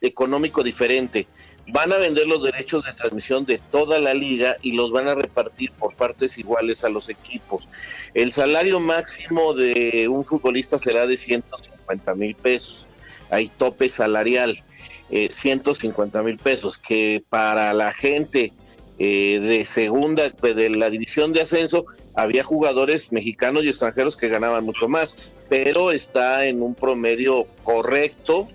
económico 0.00 0.62
diferente 0.62 1.26
van 1.68 1.92
a 1.92 1.98
vender 1.98 2.26
los 2.26 2.42
derechos 2.42 2.84
de 2.84 2.92
transmisión 2.92 3.44
de 3.44 3.58
toda 3.70 3.98
la 3.98 4.14
liga 4.14 4.56
y 4.62 4.72
los 4.72 4.90
van 4.90 5.08
a 5.08 5.14
repartir 5.14 5.72
por 5.72 5.96
partes 5.96 6.36
iguales 6.38 6.84
a 6.84 6.88
los 6.88 7.08
equipos. 7.08 7.66
El 8.12 8.32
salario 8.32 8.80
máximo 8.80 9.54
de 9.54 10.08
un 10.08 10.24
futbolista 10.24 10.78
será 10.78 11.06
de 11.06 11.16
150 11.16 12.14
mil 12.14 12.34
pesos. 12.34 12.86
Hay 13.30 13.48
tope 13.48 13.88
salarial, 13.88 14.62
eh, 15.10 15.28
150 15.30 16.22
mil 16.22 16.36
pesos, 16.36 16.76
que 16.76 17.24
para 17.28 17.72
la 17.72 17.92
gente 17.92 18.52
eh, 18.98 19.40
de 19.40 19.64
segunda, 19.64 20.28
de 20.28 20.70
la 20.70 20.90
división 20.90 21.32
de 21.32 21.40
ascenso, 21.40 21.86
había 22.14 22.44
jugadores 22.44 23.10
mexicanos 23.10 23.64
y 23.64 23.68
extranjeros 23.70 24.16
que 24.16 24.28
ganaban 24.28 24.64
mucho 24.64 24.88
más, 24.88 25.16
pero 25.48 25.90
está 25.90 26.46
en 26.46 26.62
un 26.62 26.74
promedio 26.74 27.46
correcto 27.64 28.48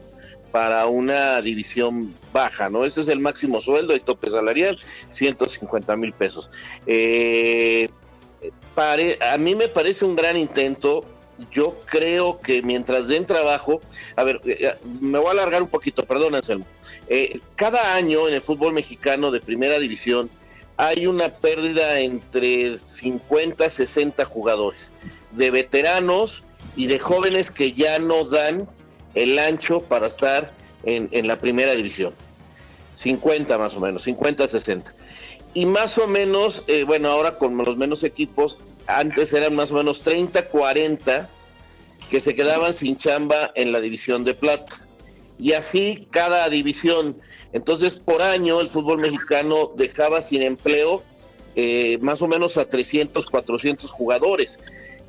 para 0.51 0.87
una 0.87 1.41
división 1.41 2.15
baja, 2.31 2.69
¿no? 2.69 2.85
Ese 2.85 3.01
es 3.01 3.07
el 3.07 3.19
máximo 3.19 3.61
sueldo 3.61 3.95
y 3.95 3.99
tope 3.99 4.29
salarial, 4.29 4.77
150 5.09 5.95
mil 5.95 6.13
pesos. 6.13 6.49
Eh, 6.85 7.89
a 8.75 9.37
mí 9.37 9.55
me 9.55 9.67
parece 9.67 10.05
un 10.05 10.15
gran 10.15 10.37
intento. 10.37 11.05
Yo 11.51 11.77
creo 11.85 12.41
que 12.41 12.61
mientras 12.61 13.07
den 13.07 13.25
trabajo, 13.25 13.81
a 14.15 14.23
ver, 14.23 14.41
eh, 14.45 14.57
eh, 14.59 14.73
me 15.01 15.19
voy 15.19 15.29
a 15.29 15.31
alargar 15.31 15.61
un 15.61 15.69
poquito, 15.69 16.03
perdón, 16.03 16.35
Anselmo. 16.35 16.65
cada 17.55 17.95
año 17.95 18.27
en 18.27 18.33
el 18.33 18.41
fútbol 18.41 18.73
mexicano 18.73 19.31
de 19.31 19.39
primera 19.39 19.79
división 19.79 20.29
hay 20.79 21.07
una 21.07 21.27
pérdida 21.27 21.99
entre 21.99 22.77
50 22.77 23.69
60 23.69 24.23
jugadores, 24.23 24.91
de 25.31 25.51
veteranos 25.51 26.43
y 26.77 26.87
de 26.87 26.99
jóvenes 26.99 27.51
que 27.51 27.73
ya 27.73 27.99
no 27.99 28.23
dan 28.23 28.65
el 29.13 29.37
ancho 29.39 29.81
para 29.81 30.07
estar 30.07 30.53
en, 30.83 31.09
en 31.11 31.27
la 31.27 31.39
primera 31.39 31.75
división. 31.75 32.13
50 32.95 33.57
más 33.57 33.75
o 33.75 33.79
menos, 33.79 34.03
50, 34.03 34.47
60. 34.47 34.93
Y 35.53 35.65
más 35.65 35.97
o 35.97 36.07
menos, 36.07 36.63
eh, 36.67 36.83
bueno, 36.83 37.09
ahora 37.09 37.37
con 37.37 37.57
los 37.57 37.77
menos 37.77 38.03
equipos, 38.03 38.57
antes 38.87 39.33
eran 39.33 39.55
más 39.55 39.71
o 39.71 39.75
menos 39.75 40.01
30, 40.01 40.49
40 40.49 41.29
que 42.09 42.19
se 42.19 42.35
quedaban 42.35 42.73
sin 42.73 42.97
chamba 42.97 43.51
en 43.55 43.71
la 43.71 43.79
división 43.79 44.23
de 44.23 44.33
plata. 44.33 44.85
Y 45.37 45.53
así 45.53 46.07
cada 46.11 46.49
división. 46.49 47.17
Entonces, 47.53 47.95
por 47.95 48.21
año 48.21 48.59
el 48.59 48.69
fútbol 48.69 48.99
mexicano 48.99 49.71
dejaba 49.75 50.21
sin 50.21 50.41
empleo 50.41 51.03
eh, 51.55 51.97
más 52.01 52.21
o 52.21 52.27
menos 52.27 52.57
a 52.57 52.67
300, 52.67 53.25
400 53.27 53.89
jugadores. 53.89 54.59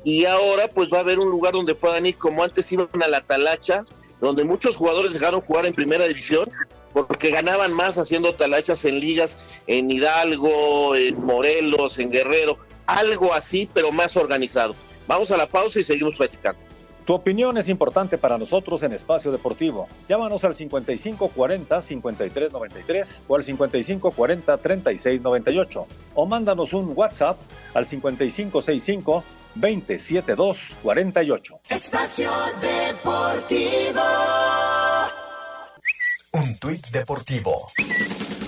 Y 0.03 0.25
ahora 0.25 0.67
pues 0.67 0.89
va 0.91 0.97
a 0.97 1.01
haber 1.01 1.19
un 1.19 1.29
lugar 1.29 1.53
donde 1.53 1.75
puedan 1.75 2.05
ir, 2.05 2.15
como 2.15 2.43
antes 2.43 2.71
iban 2.71 2.89
a 3.03 3.07
la 3.07 3.21
talacha, 3.21 3.83
donde 4.21 4.43
muchos 4.43 4.77
jugadores 4.77 5.13
dejaron 5.13 5.41
jugar 5.41 5.65
en 5.65 5.73
primera 5.73 6.07
división 6.07 6.49
porque 6.93 7.31
ganaban 7.31 7.73
más 7.73 7.97
haciendo 7.97 8.33
talachas 8.33 8.85
en 8.85 8.99
ligas 8.99 9.37
en 9.67 9.89
Hidalgo, 9.89 10.95
en 10.95 11.23
Morelos, 11.25 11.97
en 11.99 12.11
Guerrero, 12.11 12.57
algo 12.85 13.33
así, 13.33 13.67
pero 13.73 13.91
más 13.91 14.15
organizado. 14.15 14.75
Vamos 15.07 15.31
a 15.31 15.37
la 15.37 15.47
pausa 15.47 15.79
y 15.79 15.83
seguimos 15.83 16.15
platicando. 16.15 16.70
Tu 17.11 17.15
opinión 17.15 17.57
es 17.57 17.67
importante 17.67 18.17
para 18.17 18.37
nosotros 18.37 18.83
en 18.83 18.93
Espacio 18.93 19.33
Deportivo. 19.33 19.89
Llámanos 20.07 20.45
al 20.45 20.55
5540-5393 20.55 23.19
o 23.27 23.35
al 23.35 23.43
5540-3698 23.43 25.85
o 26.15 26.25
mándanos 26.25 26.71
un 26.71 26.93
WhatsApp 26.95 27.37
al 27.73 27.85
5565 27.85 29.25
27248. 29.55 31.59
Espacio 31.67 32.31
Deportivo. 32.61 34.01
Un 36.31 36.57
tuit 36.59 36.87
deportivo. 36.91 37.67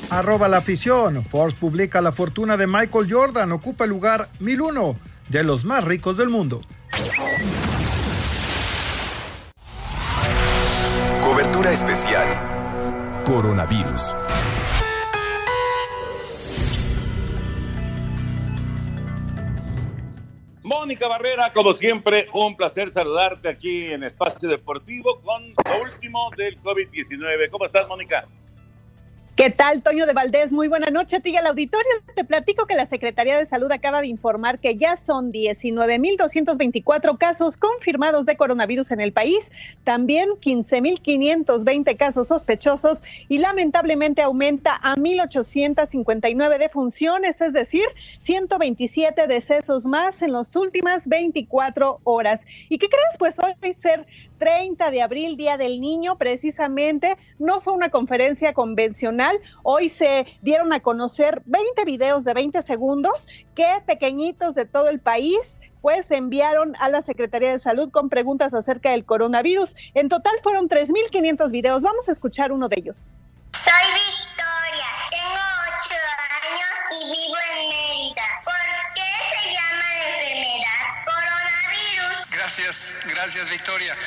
Arroba 0.09 0.47
la 0.47 0.59
afición. 0.59 1.21
Forbes 1.25 1.55
publica 1.55 1.99
la 1.99 2.13
fortuna 2.13 2.55
de 2.55 2.67
Michael 2.67 3.11
Jordan. 3.11 3.51
Ocupa 3.51 3.83
el 3.83 3.89
lugar 3.89 4.29
1001 4.39 4.95
de 5.27 5.43
los 5.43 5.65
más 5.65 5.83
ricos 5.83 6.17
del 6.17 6.29
mundo. 6.29 6.61
Especial. 11.73 12.27
Coronavirus. 13.25 14.15
Mónica 20.61 21.07
Barrera, 21.07 21.51
como 21.51 21.73
siempre, 21.73 22.27
un 22.33 22.55
placer 22.55 22.91
saludarte 22.91 23.49
aquí 23.49 23.85
en 23.91 24.03
Espacio 24.03 24.47
Deportivo 24.47 25.19
con 25.21 25.41
lo 25.65 25.81
último 25.81 26.29
del 26.37 26.61
COVID-19. 26.61 27.49
¿Cómo 27.49 27.65
estás, 27.65 27.87
Mónica? 27.87 28.27
¿Qué 29.35 29.49
tal, 29.49 29.81
Toño 29.81 30.05
de 30.05 30.13
Valdés? 30.13 30.53
Muy 30.53 30.67
buena 30.67 30.91
noche 30.91 31.15
a 31.15 31.19
ti 31.19 31.31
y 31.31 31.37
al 31.37 31.47
auditorio. 31.47 31.89
Te 32.15 32.23
platico 32.23 32.67
que 32.67 32.75
la 32.75 32.85
Secretaría 32.85 33.35
de 33.35 33.47
Salud 33.47 33.71
acaba 33.71 33.99
de 34.01 34.05
informar 34.05 34.59
que 34.59 34.77
ya 34.77 34.95
son 34.95 35.31
19.224 35.31 37.17
casos 37.17 37.57
confirmados 37.57 38.27
de 38.27 38.37
coronavirus 38.37 38.91
en 38.91 39.01
el 39.01 39.11
país, 39.11 39.49
también 39.83 40.29
15.520 40.39 41.97
casos 41.97 42.27
sospechosos 42.27 42.99
y 43.27 43.39
lamentablemente 43.39 44.21
aumenta 44.21 44.75
a 44.75 44.95
1.859 44.97 46.59
defunciones, 46.59 47.41
es 47.41 47.53
decir, 47.53 47.85
127 48.19 49.25
decesos 49.25 49.83
más 49.83 50.21
en 50.21 50.33
las 50.33 50.55
últimas 50.55 51.07
24 51.07 52.01
horas. 52.03 52.41
¿Y 52.69 52.77
qué 52.77 52.87
crees? 52.87 53.17
Pues 53.17 53.39
hoy 53.39 53.53
ser 53.77 54.05
30 54.43 54.91
de 54.91 55.01
abril, 55.01 55.37
Día 55.37 55.55
del 55.55 55.79
Niño, 55.79 56.17
precisamente, 56.17 57.15
no 57.39 57.61
fue 57.61 57.73
una 57.73 57.87
conferencia 57.87 58.53
convencional 58.53 59.39
Hoy 59.63 59.89
se 59.89 60.25
dieron 60.41 60.73
a 60.73 60.81
conocer 60.81 61.41
20 61.45 61.85
videos 61.85 62.25
de 62.25 62.33
20 62.33 62.61
segundos 62.61 63.25
que 63.55 63.65
pequeñitos 63.85 64.53
de 64.53 64.65
todo 64.65 64.89
el 64.89 64.99
país 64.99 65.37
pues 65.81 66.11
enviaron 66.11 66.75
a 66.79 66.89
la 66.89 67.03
Secretaría 67.03 67.53
de 67.53 67.59
Salud 67.59 67.89
con 67.89 68.09
preguntas 68.09 68.53
acerca 68.53 68.91
del 68.91 69.05
coronavirus. 69.05 69.75
En 69.93 70.09
total 70.09 70.33
fueron 70.41 70.67
3.500 70.67 71.49
videos. 71.49 71.81
Vamos 71.81 72.09
a 72.09 72.11
escuchar 72.11 72.51
uno 72.51 72.67
de 72.67 72.79
ellos. 72.79 73.09
Soy 73.53 73.87
Victoria, 73.93 74.89
tengo 75.09 75.43
8 75.79 75.95
años 76.43 76.69
y 76.91 77.05
vivo 77.11 77.37
en 77.49 77.69
Mérida. 77.69 78.23
¿Por 78.43 78.93
qué 78.95 79.02
Gracias, 82.55 82.95
gracias 83.07 83.49
Victoria. 83.49 83.97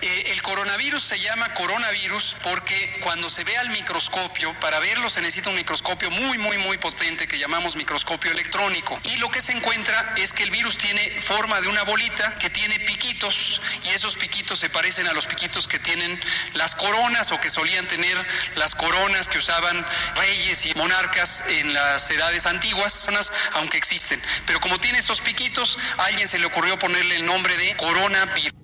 Eh, 0.00 0.30
el 0.32 0.42
coronavirus 0.42 1.02
se 1.02 1.18
llama 1.18 1.52
coronavirus 1.54 2.36
porque 2.44 3.00
cuando 3.02 3.28
se 3.28 3.42
ve 3.42 3.56
al 3.56 3.70
microscopio, 3.70 4.54
para 4.60 4.78
verlo 4.78 5.10
se 5.10 5.20
necesita 5.20 5.50
un 5.50 5.56
microscopio 5.56 6.08
muy, 6.10 6.38
muy, 6.38 6.56
muy 6.58 6.78
potente 6.78 7.26
que 7.26 7.38
llamamos 7.38 7.74
microscopio 7.74 8.30
electrónico. 8.30 8.98
Y 9.04 9.16
lo 9.16 9.28
que 9.30 9.40
se 9.40 9.52
encuentra 9.52 10.14
es 10.16 10.32
que 10.32 10.44
el 10.44 10.50
virus 10.50 10.76
tiene 10.76 11.20
forma 11.20 11.60
de 11.60 11.66
una 11.66 11.82
bolita 11.82 12.34
que 12.34 12.48
tiene 12.48 12.78
piquitos 12.80 13.60
y 13.84 13.88
esos 13.88 14.14
piquitos 14.16 14.60
se 14.60 14.70
parecen 14.70 15.08
a 15.08 15.12
los 15.12 15.26
piquitos 15.26 15.66
que 15.66 15.80
tienen 15.80 16.20
las 16.54 16.76
coronas 16.76 17.32
o 17.32 17.40
que 17.40 17.50
solían 17.50 17.88
tener 17.88 18.16
las 18.54 18.76
coronas 18.76 19.28
que 19.28 19.38
usaban 19.38 19.84
reyes 20.14 20.64
y 20.66 20.74
monarcas 20.74 21.44
en 21.48 21.74
las 21.74 22.08
edades 22.10 22.46
antiguas, 22.46 23.08
aunque 23.54 23.78
existen. 23.78 24.22
Pero 24.46 24.60
como 24.60 24.78
tiene 24.78 24.98
esos 24.98 25.20
piquitos, 25.20 25.76
a 25.96 26.04
alguien 26.04 26.28
se 26.28 26.38
le 26.38 26.46
ocurrió 26.46 26.78
ponerle 26.78 27.16
el 27.16 27.26
nombre 27.26 27.56
de 27.56 27.76
coronavirus. 27.76 28.57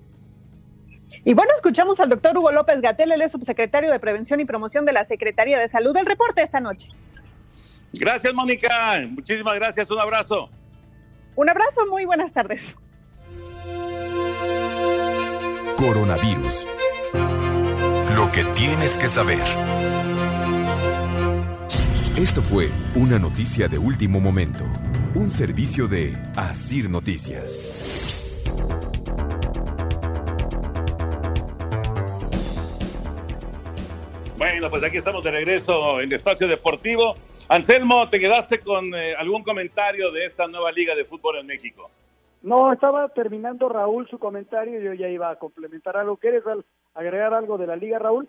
Y 1.27 1.33
bueno, 1.33 1.51
escuchamos 1.55 1.99
al 1.99 2.09
doctor 2.09 2.37
Hugo 2.37 2.51
López 2.51 2.81
Gatel, 2.81 3.11
el 3.11 3.21
es 3.23 3.31
subsecretario 3.31 3.91
de 3.91 3.99
Prevención 3.99 4.39
y 4.39 4.45
Promoción 4.45 4.85
de 4.85 4.93
la 4.93 5.05
Secretaría 5.05 5.57
de 5.57 5.67
Salud. 5.67 5.97
El 5.97 6.05
reporte 6.05 6.43
esta 6.43 6.59
noche. 6.59 6.89
Gracias, 7.93 8.31
Mónica. 8.31 9.01
Muchísimas 9.09 9.55
gracias. 9.55 9.89
Un 9.89 9.99
abrazo. 9.99 10.49
Un 11.35 11.49
abrazo. 11.49 11.87
Muy 11.89 12.05
buenas 12.05 12.31
tardes. 12.31 12.75
Coronavirus. 15.77 16.67
Lo 18.15 18.31
que 18.31 18.43
tienes 18.53 18.95
que 18.95 19.07
saber. 19.07 19.41
Esto 22.17 22.43
fue 22.43 22.69
una 22.95 23.17
noticia 23.17 23.67
de 23.67 23.79
último 23.79 24.19
momento. 24.19 24.63
Un 25.15 25.31
servicio 25.31 25.87
de 25.87 26.15
Asir 26.35 26.87
Noticias. 26.87 28.24
Bueno, 34.65 34.79
pues 34.79 34.89
aquí 34.89 34.97
estamos 34.97 35.23
de 35.23 35.29
regreso 35.29 36.01
en 36.01 36.11
Espacio 36.11 36.47
Deportivo. 36.47 37.13
Anselmo, 37.49 38.09
¿te 38.09 38.19
quedaste 38.19 38.57
con 38.57 38.95
eh, 38.95 39.13
algún 39.13 39.43
comentario 39.43 40.11
de 40.11 40.25
esta 40.25 40.47
nueva 40.47 40.71
Liga 40.71 40.95
de 40.95 41.05
Fútbol 41.05 41.37
en 41.37 41.45
México? 41.45 41.91
No, 42.41 42.73
estaba 42.73 43.07
terminando 43.09 43.69
Raúl 43.69 44.07
su 44.09 44.17
comentario, 44.17 44.81
yo 44.81 44.95
ya 44.95 45.07
iba 45.07 45.29
a 45.29 45.35
complementar 45.35 45.97
algo. 45.97 46.17
¿Quieres 46.17 46.41
agregar 46.95 47.35
algo 47.35 47.59
de 47.59 47.67
la 47.67 47.75
liga, 47.75 47.99
Raúl? 47.99 48.27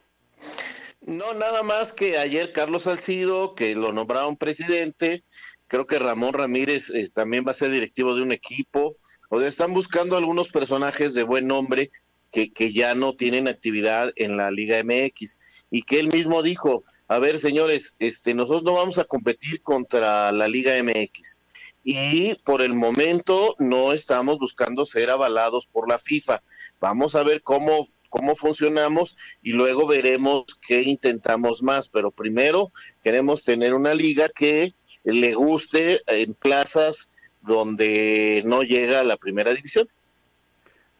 No, 1.01 1.33
nada 1.33 1.63
más 1.63 1.95
que 1.95 2.19
ayer 2.19 2.53
Carlos 2.53 2.83
Salcido, 2.83 3.55
que 3.55 3.75
lo 3.75 3.95
nombraron 3.95 4.37
presidente, 4.37 5.25
creo 5.69 5.87
que 5.87 5.99
Ramón 5.99 6.35
Ramírez 6.35 6.91
eh, 6.91 7.09
también 7.15 7.47
va 7.49 7.53
a 7.53 7.55
ser 7.55 7.71
directivo 7.71 8.15
de 8.15 8.21
un 8.21 8.33
equipo, 8.33 8.97
o 9.31 9.39
sea, 9.41 9.49
están 9.49 9.73
buscando 9.73 10.19
algunos 10.19 10.51
personajes 10.51 11.15
de 11.15 11.23
buen 11.23 11.47
nombre 11.47 11.91
que, 12.31 12.53
que 12.53 12.75
ya 12.75 12.95
no 12.95 13.15
tienen 13.15 13.49
actividad 13.49 14.13
en 14.17 14.37
la 14.37 14.51
Liga 14.51 14.77
MX 14.85 15.39
y 15.77 15.83
que 15.83 16.01
él 16.01 16.09
mismo 16.11 16.43
dijo, 16.43 16.85
a 17.07 17.19
ver 17.19 17.39
señores, 17.39 17.95
este, 17.99 18.33
nosotros 18.33 18.63
no 18.63 18.73
vamos 18.73 18.97
a 18.97 19.05
competir 19.05 19.61
contra 19.61 20.33
la 20.33 20.49
Liga 20.49 20.73
MX 20.83 21.37
y 21.85 22.35
por 22.37 22.63
el 22.63 22.73
momento 22.73 23.55
no 23.59 23.93
estamos 23.93 24.39
buscando 24.39 24.87
ser 24.87 25.11
avalados 25.11 25.67
por 25.67 25.87
la 25.87 25.99
FIFA. 25.99 26.41
Vamos 26.81 27.15
a 27.15 27.23
ver 27.23 27.43
cómo 27.43 27.89
cómo 28.09 28.35
funcionamos 28.37 29.19
y 29.43 29.53
luego 29.53 29.87
veremos 29.87 30.45
qué 30.67 30.81
intentamos 30.81 31.63
más, 31.63 31.91
pero 31.91 32.11
primero 32.11 32.73
queremos 33.03 33.45
tener 33.45 33.75
una 33.75 33.93
liga 33.93 34.31
que 34.35 34.73
le 35.05 35.35
guste 35.35 36.01
en 36.07 36.33
plazas 36.33 37.11
donde 37.43 38.43
no 38.47 38.63
llega 38.63 39.01
a 39.01 39.05
la 39.05 39.19
primera 39.19 39.53
división. 39.53 39.87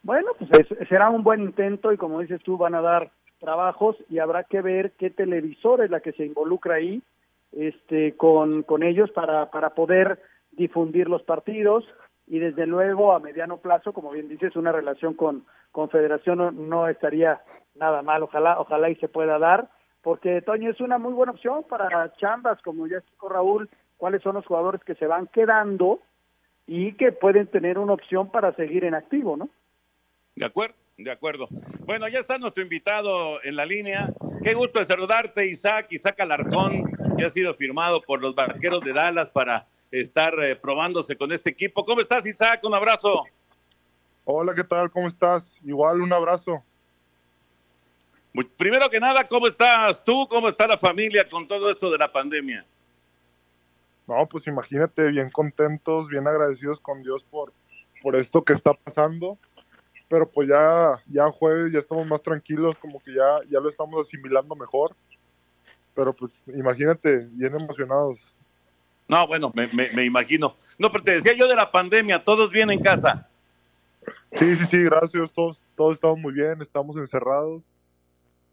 Bueno, 0.03 0.33
pues 0.37 0.67
será 0.87 1.09
un 1.09 1.23
buen 1.23 1.41
intento 1.41 1.91
y 1.91 1.97
como 1.97 2.19
dices 2.19 2.43
tú 2.43 2.57
van 2.57 2.75
a 2.75 2.81
dar 2.81 3.11
trabajos 3.39 3.95
y 4.09 4.19
habrá 4.19 4.43
que 4.43 4.61
ver 4.61 4.91
qué 4.93 5.09
televisor 5.09 5.83
es 5.83 5.89
la 5.89 5.99
que 5.99 6.13
se 6.13 6.25
involucra 6.25 6.75
ahí 6.75 7.01
este 7.51 8.15
con, 8.15 8.63
con 8.63 8.83
ellos 8.83 9.11
para, 9.11 9.49
para 9.51 9.71
poder 9.71 10.19
difundir 10.51 11.09
los 11.09 11.23
partidos 11.23 11.85
y 12.27 12.39
desde 12.39 12.65
luego 12.65 13.13
a 13.13 13.19
mediano 13.19 13.57
plazo, 13.57 13.93
como 13.93 14.11
bien 14.11 14.27
dices, 14.27 14.55
una 14.55 14.71
relación 14.71 15.13
con 15.13 15.45
Confederación 15.71 16.37
no, 16.37 16.51
no 16.51 16.87
estaría 16.87 17.41
nada 17.75 18.01
mal, 18.01 18.23
ojalá, 18.23 18.59
ojalá 18.59 18.89
y 18.89 18.95
se 18.95 19.07
pueda 19.07 19.39
dar, 19.39 19.69
porque 20.01 20.41
Toño 20.41 20.71
es 20.71 20.81
una 20.81 20.97
muy 20.97 21.13
buena 21.13 21.31
opción 21.31 21.63
para 21.69 22.13
chambas, 22.17 22.61
como 22.63 22.87
ya 22.87 22.97
explicó 22.97 23.29
Raúl, 23.29 23.69
cuáles 23.97 24.21
son 24.21 24.35
los 24.35 24.45
jugadores 24.45 24.83
que 24.83 24.95
se 24.95 25.07
van 25.07 25.27
quedando 25.27 25.99
y 26.65 26.93
que 26.93 27.11
pueden 27.11 27.47
tener 27.47 27.77
una 27.77 27.93
opción 27.93 28.29
para 28.29 28.53
seguir 28.55 28.83
en 28.83 28.93
activo, 28.93 29.37
¿no? 29.37 29.49
De 30.35 30.45
acuerdo, 30.45 30.75
de 30.97 31.11
acuerdo. 31.11 31.47
Bueno, 31.85 32.07
ya 32.07 32.19
está 32.19 32.39
nuestro 32.39 32.63
invitado 32.63 33.43
en 33.43 33.55
la 33.55 33.65
línea. 33.65 34.09
Qué 34.43 34.55
gusto 34.55 34.79
de 34.79 34.85
saludarte, 34.85 35.45
Isaac, 35.45 35.87
Isaac 35.91 36.19
Alarcón, 36.19 36.91
que 37.17 37.25
ha 37.25 37.29
sido 37.29 37.53
firmado 37.53 38.01
por 38.01 38.19
los 38.19 38.33
barqueros 38.33 38.81
de 38.81 38.93
Dallas 38.93 39.29
para 39.29 39.67
estar 39.91 40.33
eh, 40.43 40.55
probándose 40.55 41.15
con 41.15 41.31
este 41.31 41.51
equipo. 41.51 41.85
¿Cómo 41.85 42.01
estás, 42.01 42.25
Isaac? 42.25 42.61
Un 42.63 42.73
abrazo. 42.73 43.25
Hola, 44.25 44.55
¿qué 44.55 44.63
tal? 44.63 44.89
¿Cómo 44.89 45.07
estás? 45.07 45.55
Igual, 45.63 46.01
un 46.01 46.11
abrazo. 46.11 46.63
Primero 48.57 48.89
que 48.89 48.99
nada, 48.99 49.27
¿cómo 49.27 49.47
estás 49.47 50.03
tú? 50.03 50.27
¿Cómo 50.27 50.49
está 50.49 50.67
la 50.67 50.77
familia 50.77 51.27
con 51.29 51.47
todo 51.47 51.69
esto 51.69 51.91
de 51.91 51.97
la 51.97 52.11
pandemia? 52.11 52.65
No, 54.07 54.25
pues 54.25 54.47
imagínate, 54.47 55.07
bien 55.09 55.29
contentos, 55.29 56.07
bien 56.07 56.27
agradecidos 56.27 56.79
con 56.79 57.03
Dios 57.03 57.23
por, 57.23 57.53
por 58.01 58.15
esto 58.15 58.43
que 58.43 58.53
está 58.53 58.73
pasando. 58.73 59.37
Pero 60.09 60.29
pues 60.29 60.47
ya, 60.47 61.01
ya 61.07 61.29
jueves, 61.31 61.73
ya 61.73 61.79
estamos 61.79 62.07
más 62.07 62.21
tranquilos, 62.21 62.77
como 62.77 62.99
que 62.99 63.13
ya, 63.13 63.39
ya 63.49 63.59
lo 63.59 63.69
estamos 63.69 64.05
asimilando 64.05 64.55
mejor. 64.55 64.95
Pero 65.93 66.13
pues 66.13 66.31
imagínate, 66.47 67.27
bien 67.31 67.55
emocionados. 67.55 68.33
No, 69.07 69.25
bueno, 69.25 69.51
me, 69.55 69.67
me, 69.67 70.05
imagino. 70.05 70.55
No, 70.77 70.91
pero 70.91 71.03
te 71.03 71.11
decía 71.11 71.33
yo 71.33 71.47
de 71.47 71.55
la 71.55 71.71
pandemia, 71.71 72.23
todos 72.23 72.51
bien 72.51 72.69
en 72.69 72.79
casa. 72.79 73.27
Sí, 74.33 74.55
sí, 74.57 74.65
sí, 74.65 74.83
gracias. 74.83 75.31
Todos, 75.31 75.61
todos 75.75 75.95
estamos 75.95 76.19
muy 76.19 76.33
bien, 76.33 76.61
estamos 76.61 76.95
encerrados. 76.97 77.63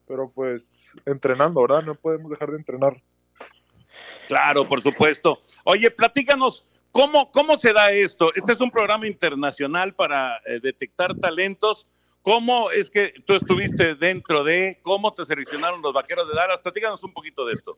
Pero 0.06 0.30
pues 0.30 0.62
entrenando, 1.06 1.60
¿verdad? 1.62 1.82
No 1.82 1.94
podemos 1.94 2.30
dejar 2.30 2.50
de 2.50 2.58
entrenar. 2.58 3.02
Claro, 4.28 4.66
por 4.66 4.80
supuesto. 4.80 5.40
Oye, 5.64 5.90
platícanos, 5.90 6.66
¿cómo, 6.94 7.30
cómo 7.32 7.58
se 7.58 7.72
da 7.72 7.90
esto? 7.90 8.32
Este 8.34 8.52
es 8.52 8.60
un 8.60 8.70
programa 8.70 9.06
internacional 9.06 9.94
para 9.94 10.38
eh, 10.46 10.60
detectar 10.62 11.14
talentos. 11.16 11.88
¿Cómo 12.22 12.70
es 12.70 12.88
que 12.88 13.12
tú 13.26 13.34
estuviste 13.34 13.96
dentro 13.96 14.44
de, 14.44 14.78
cómo 14.82 15.12
te 15.12 15.24
seleccionaron 15.24 15.82
los 15.82 15.92
vaqueros 15.92 16.28
de 16.28 16.34
Dallas? 16.34 16.60
Platícanos 16.62 17.02
un 17.04 17.12
poquito 17.12 17.44
de 17.44 17.52
esto. 17.52 17.76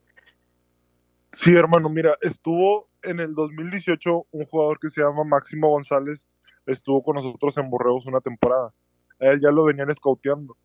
Sí, 1.31 1.53
hermano, 1.53 1.89
mira, 1.89 2.15
estuvo 2.21 2.87
en 3.01 3.19
el 3.19 3.33
2018 3.33 4.27
un 4.31 4.45
jugador 4.45 4.79
que 4.79 4.89
se 4.89 5.01
llama 5.01 5.23
Máximo 5.25 5.69
González, 5.69 6.25
estuvo 6.65 7.03
con 7.03 7.15
nosotros 7.15 7.57
en 7.57 7.69
Borreos 7.69 8.05
una 8.05 8.21
temporada. 8.21 8.71
A 9.19 9.25
él 9.25 9.41
ya 9.41 9.51
lo 9.51 9.65
venían 9.65 9.89
escauteando. 9.89 10.55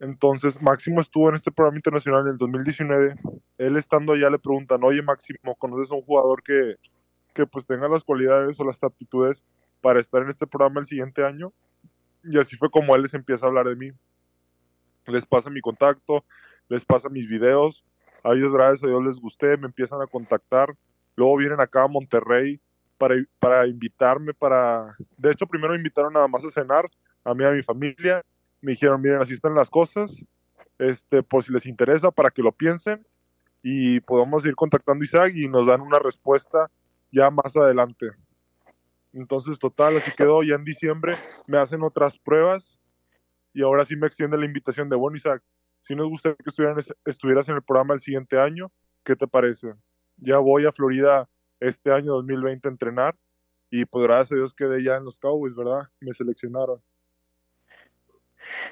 Entonces, 0.00 0.60
Máximo 0.62 1.00
estuvo 1.00 1.28
en 1.28 1.36
este 1.36 1.52
programa 1.52 1.78
internacional 1.78 2.22
en 2.22 2.32
el 2.32 2.38
2019. 2.38 3.14
Él 3.58 3.76
estando 3.76 4.14
allá 4.14 4.30
le 4.30 4.38
preguntan, 4.38 4.82
oye 4.82 5.02
Máximo, 5.02 5.54
¿conoces 5.56 5.92
a 5.92 5.94
un 5.94 6.02
jugador 6.02 6.42
que, 6.42 6.76
que 7.38 7.46
pues 7.46 7.68
tenga 7.68 7.86
las 7.86 8.02
cualidades 8.02 8.58
o 8.58 8.64
las 8.64 8.82
aptitudes 8.82 9.44
para 9.80 10.00
estar 10.00 10.22
en 10.22 10.28
este 10.28 10.44
programa 10.44 10.80
el 10.80 10.86
siguiente 10.86 11.24
año? 11.24 11.52
Y 12.24 12.36
así 12.36 12.56
fue 12.56 12.68
como 12.68 12.96
él 12.96 13.02
les 13.02 13.14
empieza 13.14 13.46
a 13.46 13.48
hablar 13.48 13.68
de 13.68 13.76
mí. 13.76 13.92
Les 15.06 15.24
pasa 15.24 15.48
mi 15.48 15.60
contacto, 15.60 16.24
les 16.68 16.84
pasa 16.84 17.08
mis 17.08 17.28
videos, 17.28 17.84
a 18.24 18.32
ellos 18.32 18.52
gracias 18.52 18.82
a 18.82 18.88
Dios 18.88 19.04
les 19.04 19.20
gusté, 19.20 19.56
me 19.56 19.66
empiezan 19.66 20.02
a 20.02 20.08
contactar, 20.08 20.74
luego 21.14 21.36
vienen 21.36 21.60
acá 21.60 21.84
a 21.84 21.88
Monterrey 21.88 22.60
para, 22.98 23.14
para 23.38 23.68
invitarme, 23.68 24.34
para, 24.34 24.96
de 25.16 25.30
hecho 25.30 25.46
primero 25.46 25.72
me 25.72 25.78
invitaron 25.78 26.12
nada 26.12 26.26
más 26.26 26.44
a 26.44 26.50
cenar, 26.50 26.90
a 27.22 27.34
mí 27.34 27.44
y 27.44 27.46
a 27.46 27.52
mi 27.52 27.62
familia, 27.62 28.22
me 28.60 28.72
dijeron, 28.72 29.00
miren, 29.00 29.22
así 29.22 29.34
están 29.34 29.54
las 29.54 29.70
cosas, 29.70 30.24
este, 30.80 31.22
por 31.22 31.44
si 31.44 31.52
les 31.52 31.66
interesa, 31.66 32.10
para 32.10 32.30
que 32.30 32.42
lo 32.42 32.50
piensen, 32.50 33.06
y 33.62 34.00
podamos 34.00 34.44
ir 34.44 34.56
contactando 34.56 35.02
a 35.02 35.04
Isaac 35.04 35.32
y 35.36 35.46
nos 35.46 35.68
dan 35.68 35.80
una 35.80 36.00
respuesta 36.00 36.68
ya 37.10 37.30
más 37.30 37.56
adelante. 37.56 38.10
Entonces, 39.12 39.58
total, 39.58 39.96
así 39.96 40.10
quedó. 40.12 40.42
Ya 40.42 40.54
en 40.54 40.64
diciembre 40.64 41.16
me 41.46 41.58
hacen 41.58 41.82
otras 41.82 42.18
pruebas 42.18 42.78
y 43.52 43.62
ahora 43.62 43.84
sí 43.84 43.96
me 43.96 44.06
extiende 44.06 44.36
la 44.36 44.46
invitación 44.46 44.88
de, 44.88 44.96
bueno, 44.96 45.16
Isaac, 45.16 45.42
si 45.80 45.94
nos 45.94 46.08
gustaría 46.08 46.36
que 46.36 47.10
estuvieras 47.10 47.48
en 47.48 47.56
el 47.56 47.62
programa 47.62 47.94
el 47.94 48.00
siguiente 48.00 48.38
año, 48.38 48.70
¿qué 49.04 49.16
te 49.16 49.26
parece? 49.26 49.74
Ya 50.16 50.38
voy 50.38 50.66
a 50.66 50.72
Florida 50.72 51.28
este 51.60 51.92
año 51.92 52.12
2020 52.14 52.68
a 52.68 52.70
entrenar 52.70 53.16
y 53.70 53.84
pues 53.84 54.06
gracias 54.06 54.36
Dios 54.36 54.54
quedé 54.54 54.82
ya 54.82 54.96
en 54.96 55.04
los 55.04 55.18
Cowboys, 55.18 55.54
¿verdad? 55.54 55.88
Me 56.00 56.14
seleccionaron. 56.14 56.82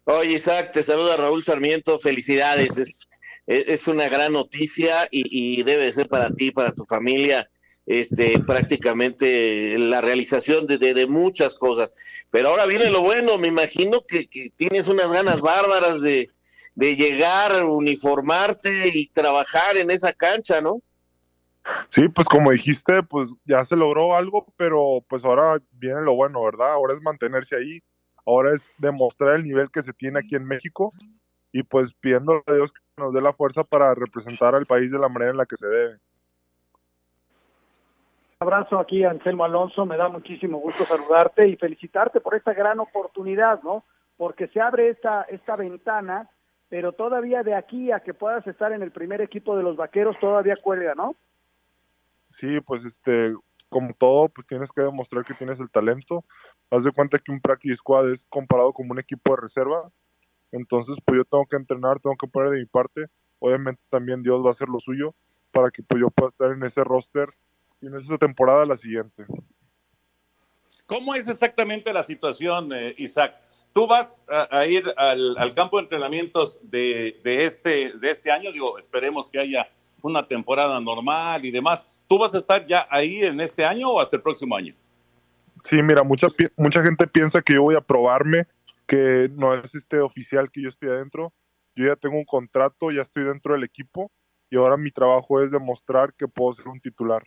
Oye, 0.04 0.34
Isaac, 0.34 0.72
te 0.72 0.82
saluda 0.82 1.16
Raúl 1.16 1.42
Sarmiento, 1.42 1.98
felicidades, 1.98 2.76
es, 2.76 3.08
es 3.46 3.88
una 3.88 4.08
gran 4.08 4.32
noticia 4.32 5.08
y, 5.10 5.62
debe 5.62 5.92
ser 5.92 6.08
para 6.08 6.30
ti, 6.30 6.50
para 6.50 6.72
tu 6.72 6.84
familia, 6.84 7.48
este, 7.86 8.38
prácticamente 8.40 9.78
la 9.78 10.00
realización 10.00 10.66
de, 10.66 10.78
de, 10.78 11.06
muchas 11.06 11.54
cosas. 11.54 11.94
Pero 12.30 12.48
ahora 12.48 12.66
viene 12.66 12.90
lo 12.90 13.00
bueno, 13.00 13.38
me 13.38 13.48
imagino 13.48 14.04
que 14.06 14.28
tienes 14.56 14.88
unas 14.88 15.12
ganas 15.12 15.40
bárbaras 15.40 16.02
de, 16.02 16.30
de 16.74 16.96
llegar, 16.96 17.64
uniformarte 17.64 18.90
y 18.92 19.06
trabajar 19.08 19.76
en 19.76 19.90
esa 19.90 20.12
cancha, 20.12 20.60
¿no? 20.60 20.82
Sí, 21.88 22.08
pues 22.08 22.28
como 22.28 22.50
dijiste, 22.52 23.02
pues 23.02 23.30
ya 23.44 23.64
se 23.64 23.76
logró 23.76 24.14
algo, 24.14 24.46
pero 24.56 25.04
pues 25.08 25.24
ahora 25.24 25.60
viene 25.72 26.02
lo 26.02 26.14
bueno, 26.14 26.44
¿verdad? 26.44 26.72
Ahora 26.72 26.94
es 26.94 27.02
mantenerse 27.02 27.56
ahí, 27.56 27.82
ahora 28.24 28.54
es 28.54 28.72
demostrar 28.78 29.36
el 29.36 29.44
nivel 29.44 29.70
que 29.70 29.82
se 29.82 29.92
tiene 29.92 30.20
aquí 30.20 30.36
en 30.36 30.46
México 30.46 30.92
y 31.50 31.62
pues 31.62 31.94
pidiendo 31.94 32.42
a 32.46 32.52
Dios 32.52 32.72
que 32.72 32.80
nos 32.98 33.14
dé 33.14 33.20
la 33.20 33.32
fuerza 33.32 33.64
para 33.64 33.94
representar 33.94 34.54
al 34.54 34.66
país 34.66 34.92
de 34.92 34.98
la 34.98 35.08
manera 35.08 35.32
en 35.32 35.38
la 35.38 35.46
que 35.46 35.56
se 35.56 35.66
debe. 35.66 35.98
Abrazo 38.38 38.78
aquí 38.78 39.02
Anselmo 39.04 39.44
Alonso, 39.44 39.86
me 39.86 39.96
da 39.96 40.08
muchísimo 40.08 40.58
gusto 40.58 40.84
saludarte 40.84 41.48
y 41.48 41.56
felicitarte 41.56 42.20
por 42.20 42.34
esta 42.34 42.52
gran 42.52 42.80
oportunidad, 42.80 43.62
¿no? 43.62 43.84
Porque 44.16 44.48
se 44.48 44.60
abre 44.60 44.90
esta, 44.90 45.22
esta 45.22 45.56
ventana 45.56 46.28
pero 46.68 46.92
todavía 46.92 47.42
de 47.42 47.54
aquí 47.54 47.92
a 47.92 48.00
que 48.00 48.14
puedas 48.14 48.46
estar 48.46 48.72
en 48.72 48.82
el 48.82 48.90
primer 48.90 49.20
equipo 49.20 49.56
de 49.56 49.62
los 49.62 49.76
vaqueros 49.76 50.18
todavía 50.18 50.56
cuelga, 50.56 50.94
¿no? 50.94 51.14
Sí, 52.28 52.60
pues 52.60 52.84
este, 52.84 53.34
como 53.68 53.94
todo, 53.94 54.28
pues 54.28 54.46
tienes 54.46 54.72
que 54.72 54.82
demostrar 54.82 55.24
que 55.24 55.34
tienes 55.34 55.60
el 55.60 55.70
talento. 55.70 56.24
Haz 56.70 56.84
de 56.84 56.92
cuenta 56.92 57.18
que 57.18 57.30
un 57.30 57.40
practice 57.40 57.76
squad 57.76 58.10
es 58.10 58.26
comparado 58.28 58.72
como 58.72 58.92
un 58.92 58.98
equipo 58.98 59.34
de 59.34 59.42
reserva. 59.42 59.90
Entonces, 60.50 60.96
pues 61.04 61.18
yo 61.18 61.24
tengo 61.24 61.46
que 61.46 61.56
entrenar, 61.56 62.00
tengo 62.00 62.16
que 62.16 62.26
poner 62.26 62.50
de 62.50 62.58
mi 62.58 62.66
parte. 62.66 63.06
Obviamente 63.38 63.80
también 63.88 64.22
Dios 64.22 64.44
va 64.44 64.48
a 64.48 64.52
hacer 64.52 64.68
lo 64.68 64.80
suyo 64.80 65.14
para 65.52 65.70
que 65.70 65.82
pues, 65.82 66.00
yo 66.00 66.10
pueda 66.10 66.28
estar 66.28 66.50
en 66.50 66.64
ese 66.64 66.82
roster 66.82 67.28
y 67.86 67.88
en 67.88 67.96
esa 67.96 68.18
temporada 68.18 68.66
la 68.66 68.76
siguiente. 68.76 69.24
¿Cómo 70.86 71.14
es 71.14 71.28
exactamente 71.28 71.92
la 71.92 72.02
situación, 72.02 72.72
eh, 72.72 72.94
Isaac? 72.98 73.42
tú 73.76 73.86
vas 73.86 74.24
a, 74.30 74.64
ir 74.64 74.90
al, 74.96 75.52
campo 75.54 75.76
de 75.76 75.82
entrenamientos 75.82 76.58
de, 76.62 77.14
este, 77.22 77.92
de 77.92 78.10
este 78.10 78.32
año, 78.32 78.50
digo, 78.50 78.78
esperemos 78.78 79.28
que 79.28 79.38
haya 79.38 79.68
una 80.00 80.26
temporada 80.26 80.80
normal 80.80 81.44
y 81.44 81.50
demás. 81.50 81.84
¿Tú 82.08 82.16
vas 82.16 82.34
a 82.34 82.38
estar 82.38 82.66
ya 82.66 82.86
ahí 82.88 83.22
en 83.22 83.38
este 83.38 83.66
año 83.66 83.90
o 83.90 84.00
hasta 84.00 84.16
el 84.16 84.22
próximo 84.22 84.56
año? 84.56 84.74
Sí, 85.62 85.76
mira, 85.82 86.02
mucha, 86.02 86.28
mucha 86.56 86.82
gente 86.82 87.06
piensa 87.06 87.42
que 87.42 87.52
yo 87.52 87.64
voy 87.64 87.74
a 87.74 87.82
probarme, 87.82 88.46
que 88.86 89.30
no 89.34 89.52
es 89.52 89.74
este 89.74 90.00
oficial 90.00 90.50
que 90.50 90.62
yo 90.62 90.70
estoy 90.70 90.88
adentro. 90.88 91.34
Yo 91.74 91.84
ya 91.84 91.96
tengo 91.96 92.16
un 92.16 92.24
contrato, 92.24 92.90
ya 92.90 93.02
estoy 93.02 93.24
dentro 93.24 93.52
del 93.52 93.64
equipo 93.64 94.10
y 94.48 94.56
ahora 94.56 94.78
mi 94.78 94.90
trabajo 94.90 95.42
es 95.42 95.50
demostrar 95.50 96.14
que 96.14 96.26
puedo 96.26 96.54
ser 96.54 96.68
un 96.68 96.80
titular. 96.80 97.22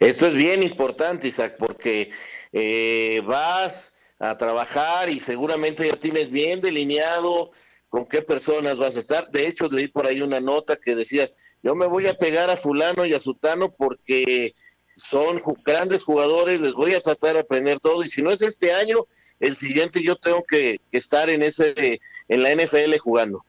Esto 0.00 0.26
es 0.26 0.34
bien 0.34 0.62
importante, 0.62 1.28
Isaac, 1.28 1.56
porque 1.58 2.10
eh, 2.52 3.22
vas 3.26 3.94
a 4.18 4.36
trabajar 4.38 5.10
y 5.10 5.20
seguramente 5.20 5.86
ya 5.86 5.96
tienes 5.96 6.30
bien 6.30 6.62
delineado 6.62 7.52
con 7.90 8.06
qué 8.06 8.22
personas 8.22 8.78
vas 8.78 8.96
a 8.96 9.00
estar. 9.00 9.30
De 9.30 9.46
hecho, 9.46 9.68
leí 9.70 9.88
por 9.88 10.06
ahí 10.06 10.22
una 10.22 10.40
nota 10.40 10.76
que 10.76 10.94
decías, 10.94 11.34
yo 11.62 11.74
me 11.74 11.86
voy 11.86 12.06
a 12.06 12.14
pegar 12.14 12.48
a 12.48 12.56
fulano 12.56 13.04
y 13.04 13.12
a 13.12 13.20
sutano 13.20 13.72
porque 13.72 14.54
son 14.96 15.42
grandes 15.66 16.02
jugadores, 16.02 16.62
les 16.62 16.72
voy 16.72 16.94
a 16.94 17.02
tratar 17.02 17.34
de 17.34 17.40
aprender 17.40 17.78
todo 17.78 18.02
y 18.02 18.08
si 18.08 18.22
no 18.22 18.30
es 18.30 18.40
este 18.40 18.72
año, 18.72 19.06
el 19.38 19.56
siguiente 19.56 20.02
yo 20.02 20.16
tengo 20.16 20.44
que, 20.44 20.80
estar 20.92 21.28
en 21.28 21.42
ese 21.42 22.00
en 22.28 22.42
la 22.42 22.54
NFL 22.54 22.96
jugando. 22.98 23.44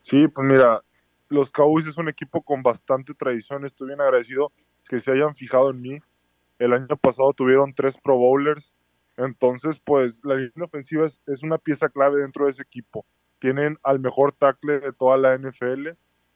Sí, 0.00 0.28
pues 0.28 0.46
mira, 0.46 0.82
los 1.28 1.52
Cowboys 1.52 1.86
es 1.86 1.98
un 1.98 2.08
equipo 2.08 2.40
con 2.40 2.62
bastante 2.62 3.12
tradición, 3.12 3.66
estoy 3.66 3.88
bien 3.88 4.00
agradecido 4.00 4.50
que 4.88 5.00
se 5.00 5.12
hayan 5.12 5.34
fijado 5.34 5.70
en 5.70 5.80
mí. 5.80 5.98
El 6.58 6.72
año 6.72 6.96
pasado 6.96 7.32
tuvieron 7.32 7.74
tres 7.74 7.96
Pro 7.98 8.16
Bowlers, 8.16 8.72
entonces, 9.16 9.78
pues 9.78 10.20
la 10.24 10.34
línea 10.34 10.64
ofensiva 10.64 11.06
es, 11.06 11.42
una 11.42 11.58
pieza 11.58 11.88
clave 11.88 12.20
dentro 12.20 12.44
de 12.44 12.50
ese 12.50 12.62
equipo. 12.62 13.06
Tienen 13.38 13.78
al 13.82 13.98
mejor 13.98 14.32
tackle 14.32 14.80
de 14.80 14.92
toda 14.92 15.16
la 15.16 15.36
NFL. 15.36 15.88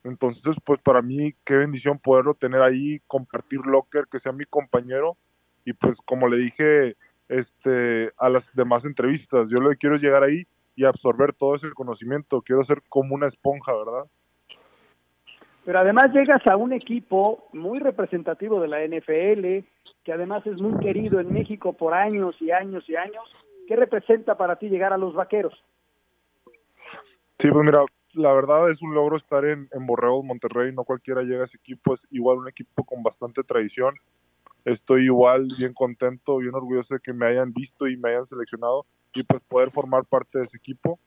Entonces, 0.05 0.57
pues 0.65 0.81
para 0.81 1.03
mí, 1.03 1.35
qué 1.45 1.57
bendición 1.57 1.99
poderlo 1.99 2.35
tener 2.35 2.63
ahí, 2.63 3.01
compartir 3.07 3.61
locker, 3.67 4.07
que 4.11 4.19
sea 4.19 4.33
mi 4.33 4.47
compañero. 4.47 5.17
Y 5.65 5.75
pues 5.75 5.99
como 6.05 6.27
le 6.27 6.39
dije 6.39 6.97
este, 7.29 8.13
a 8.17 8.31
las 8.31 8.55
demás 8.55 8.87
entrevistas, 8.87 9.51
yo 9.51 9.59
lo 9.59 9.71
que 9.71 9.77
quiero 9.77 9.97
es 9.97 10.03
llegar 10.03 10.23
ahí 10.23 10.47
y 10.75 10.85
absorber 10.85 11.35
todo 11.35 11.57
ese 11.57 11.71
conocimiento. 11.73 12.41
Quiero 12.41 12.65
ser 12.65 12.83
como 12.89 13.15
una 13.15 13.27
esponja, 13.27 13.75
¿verdad? 13.77 14.11
Pero 15.65 15.79
además 15.79 16.13
llegas 16.13 16.47
a 16.47 16.57
un 16.57 16.73
equipo 16.73 17.49
muy 17.53 17.79
representativo 17.79 18.61
de 18.61 18.69
la 18.69 18.83
NFL, 18.85 19.67
que 20.03 20.13
además 20.13 20.47
es 20.47 20.61
muy 20.61 20.79
querido 20.81 21.21
en 21.21 21.33
México 21.33 21.73
por 21.73 21.95
años 21.95 22.35
y 22.41 22.51
años 22.51 22.89
y 22.89 22.97
años, 22.97 23.25
¿qué 23.69 23.77
representa 23.77 24.37
para 24.37 24.57
ti 24.57 24.69
llegar 24.69 24.93
a 24.93 24.99
los 24.99 25.15
vaqueros? 25.15 25.55
Sí, 27.39 27.51
pues 27.51 27.65
mira, 27.65 27.85
la 28.13 28.33
verdad 28.33 28.71
es 28.71 28.83
un 28.83 28.95
logro 28.95 29.17
estar 29.17 29.45
en, 29.45 29.69
en 29.73 29.87
Borreos, 29.87 30.25
Monterrey, 30.25 30.73
no 30.73 30.85
cualquiera 30.85 31.23
llega 31.23 31.43
a 31.43 31.45
ese 31.45 31.57
equipo, 31.59 31.95
es 31.95 32.07
igual 32.11 32.39
un 32.39 32.49
equipo 32.49 32.85
con 32.85 33.03
bastante 33.03 33.43
tradición. 33.45 33.95
Estoy 34.65 35.05
igual 35.05 35.49
bien 35.59 35.73
contento, 35.73 36.37
bien 36.37 36.55
orgulloso 36.55 36.95
de 36.95 37.01
que 37.01 37.13
me 37.13 37.27
hayan 37.27 37.53
visto 37.53 37.87
y 37.89 37.97
me 37.97 38.11
hayan 38.11 38.27
seleccionado 38.27 38.85
y 39.15 39.23
pues 39.23 39.41
poder 39.49 39.71
formar 39.71 40.05
parte 40.05 40.39
de 40.39 40.45
ese 40.45 40.57
equipo. 40.57 40.99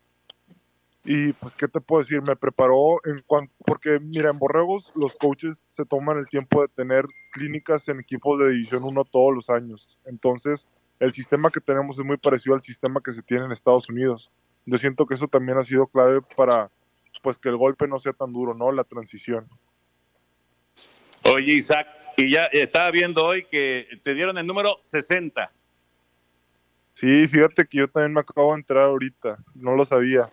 Y 1.06 1.34
pues, 1.34 1.56
¿qué 1.56 1.68
te 1.68 1.82
puedo 1.82 2.02
decir? 2.02 2.22
Me 2.22 2.36
preparó 2.36 2.98
en 3.06 3.22
cuanto, 3.28 3.54
porque 3.66 4.00
mira, 4.00 4.30
en 4.30 4.40
Borregos 4.40 4.92
los 4.96 5.16
coaches 5.16 5.66
se 5.70 5.86
toman 5.86 6.18
el 6.18 6.30
tiempo 6.30 6.62
de 6.62 6.70
tener 6.70 7.06
clínicas 7.34 7.88
en 7.90 8.00
equipos 8.00 8.40
de 8.40 8.52
División 8.52 8.84
1 8.84 9.04
todos 9.06 9.36
los 9.36 9.50
años. 9.50 10.00
Entonces, 10.06 10.66
el 11.00 11.12
sistema 11.12 11.52
que 11.52 11.60
tenemos 11.60 12.00
es 12.00 12.06
muy 12.06 12.18
parecido 12.18 12.56
al 12.56 12.62
sistema 12.62 13.02
que 13.02 13.12
se 13.12 13.22
tiene 13.22 13.46
en 13.46 13.52
Estados 13.52 13.90
Unidos. 13.90 14.32
Yo 14.66 14.78
siento 14.78 15.06
que 15.06 15.16
eso 15.16 15.28
también 15.28 15.58
ha 15.58 15.64
sido 15.64 15.88
clave 15.88 16.22
para 16.38 16.72
pues 17.22 17.38
que 17.38 17.50
el 17.50 17.58
golpe 17.58 17.88
no 17.88 18.00
sea 18.00 18.14
tan 18.14 18.32
duro, 18.32 18.54
¿no? 18.54 18.72
La 18.72 18.84
transición. 18.84 19.48
Oye, 21.26 21.54
Isaac, 21.54 21.88
y 22.18 22.32
ya 22.32 22.46
estaba 22.46 22.90
viendo 22.92 23.26
hoy 23.26 23.46
que 23.46 23.88
te 24.04 24.14
dieron 24.14 24.38
el 24.38 24.48
número 24.48 24.78
60. 24.82 25.52
Sí, 26.96 27.28
fíjate 27.28 27.66
que 27.66 27.80
yo 27.80 27.88
también 27.88 28.14
me 28.14 28.22
acabo 28.22 28.54
de 28.54 28.60
enterar 28.60 28.86
ahorita, 28.86 29.38
no 29.56 29.76
lo 29.76 29.86
sabía. 29.86 30.32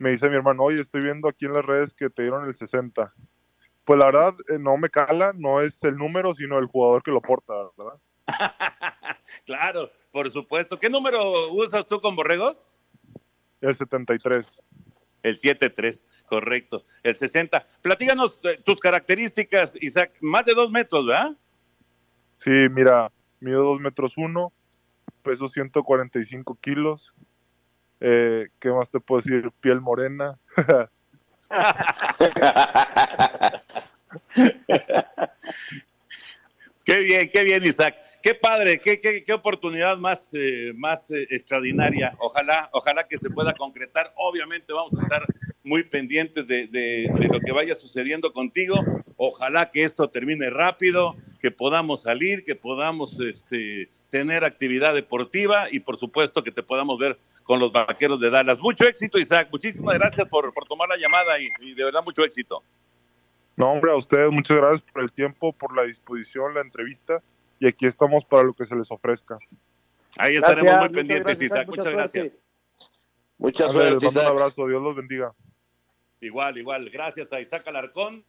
Me 0.00 0.08
dice 0.08 0.30
mi 0.30 0.36
hermano, 0.36 0.62
oye, 0.62 0.80
estoy 0.80 1.02
viendo 1.02 1.28
aquí 1.28 1.44
en 1.44 1.52
las 1.52 1.62
redes 1.62 1.92
que 1.92 2.08
te 2.08 2.22
dieron 2.22 2.48
el 2.48 2.56
60. 2.56 3.12
Pues 3.84 3.98
la 3.98 4.06
verdad, 4.06 4.34
eh, 4.48 4.58
no 4.58 4.78
me 4.78 4.88
cala, 4.88 5.34
no 5.36 5.60
es 5.60 5.84
el 5.84 5.94
número, 5.98 6.34
sino 6.34 6.58
el 6.58 6.64
jugador 6.64 7.02
que 7.02 7.10
lo 7.10 7.20
porta, 7.20 7.52
¿verdad? 7.76 8.00
claro, 9.44 9.90
por 10.10 10.30
supuesto. 10.30 10.78
¿Qué 10.78 10.88
número 10.88 11.52
usas 11.52 11.86
tú 11.86 12.00
con 12.00 12.16
Borregos? 12.16 12.66
El 13.60 13.76
73. 13.76 14.62
El 15.22 15.36
7-3, 15.36 16.06
correcto. 16.24 16.82
El 17.02 17.16
60. 17.16 17.66
Platíganos 17.82 18.40
eh, 18.44 18.58
tus 18.64 18.80
características, 18.80 19.76
Isaac. 19.82 20.12
Más 20.22 20.46
de 20.46 20.54
dos 20.54 20.70
metros, 20.70 21.06
¿verdad? 21.06 21.36
Sí, 22.38 22.50
mira, 22.70 23.12
mido 23.38 23.64
dos 23.64 23.80
metros 23.80 24.14
uno, 24.16 24.50
peso 25.22 25.46
145 25.50 26.56
kilos. 26.58 27.12
Eh, 28.00 28.48
¿Qué 28.58 28.70
más 28.70 28.88
te 28.88 28.98
puedo 28.98 29.20
decir? 29.20 29.50
Piel 29.60 29.80
morena. 29.80 30.38
qué 36.84 37.00
bien, 37.00 37.30
qué 37.32 37.44
bien, 37.44 37.62
Isaac. 37.64 37.96
Qué 38.22 38.34
padre, 38.34 38.80
qué, 38.80 38.98
qué, 39.00 39.22
qué 39.22 39.32
oportunidad 39.32 39.96
más, 39.98 40.30
eh, 40.32 40.72
más 40.74 41.10
eh, 41.10 41.26
extraordinaria. 41.30 42.14
Ojalá, 42.18 42.68
ojalá 42.72 43.06
que 43.06 43.18
se 43.18 43.30
pueda 43.30 43.54
concretar. 43.54 44.12
Obviamente 44.16 44.72
vamos 44.72 44.94
a 44.98 45.02
estar 45.02 45.24
muy 45.62 45.84
pendientes 45.84 46.46
de, 46.46 46.66
de, 46.66 47.10
de, 47.18 47.28
lo 47.28 47.40
que 47.40 47.52
vaya 47.52 47.74
sucediendo 47.74 48.32
contigo. 48.32 48.82
Ojalá 49.16 49.70
que 49.70 49.84
esto 49.84 50.08
termine 50.08 50.50
rápido, 50.50 51.16
que 51.40 51.50
podamos 51.50 52.02
salir, 52.02 52.42
que 52.44 52.54
podamos 52.54 53.18
este, 53.20 53.88
tener 54.10 54.44
actividad 54.44 54.94
deportiva 54.94 55.66
y 55.70 55.80
por 55.80 55.96
supuesto 55.96 56.42
que 56.42 56.52
te 56.52 56.62
podamos 56.62 56.98
ver 56.98 57.18
con 57.44 57.58
los 57.58 57.72
vaqueros 57.72 58.20
de 58.20 58.30
Dallas. 58.30 58.58
Mucho 58.58 58.84
éxito, 58.84 59.18
Isaac. 59.18 59.48
Muchísimas 59.50 59.94
gracias 59.94 60.28
por, 60.28 60.52
por 60.52 60.66
tomar 60.66 60.88
la 60.88 60.96
llamada 60.96 61.40
y, 61.40 61.48
y 61.60 61.74
de 61.74 61.84
verdad 61.84 62.02
mucho 62.04 62.22
éxito. 62.22 62.62
No, 63.56 63.72
hombre, 63.72 63.92
a 63.92 63.96
ustedes 63.96 64.30
muchas 64.30 64.56
gracias 64.56 64.82
por 64.92 65.02
el 65.02 65.12
tiempo, 65.12 65.52
por 65.52 65.74
la 65.74 65.84
disposición, 65.84 66.54
la 66.54 66.60
entrevista 66.60 67.22
y 67.58 67.66
aquí 67.66 67.86
estamos 67.86 68.24
para 68.24 68.44
lo 68.44 68.54
que 68.54 68.64
se 68.64 68.74
les 68.74 68.90
ofrezca. 68.90 69.38
Ahí 70.16 70.36
estaremos 70.36 70.64
gracias, 70.64 70.90
muy 70.90 70.96
pendientes, 70.96 71.38
gracias, 71.38 71.52
Isaac. 71.52 71.68
Muchas 71.68 71.92
gracias. 71.92 72.38
Muchas 73.38 73.74
gracias. 73.74 74.16
Un 74.16 74.26
abrazo, 74.26 74.66
Dios 74.66 74.82
los 74.82 74.96
bendiga. 74.96 75.32
Igual, 76.20 76.58
igual. 76.58 76.90
Gracias 76.90 77.32
a 77.32 77.40
Isaac 77.40 77.66
Alarcón, 77.66 78.24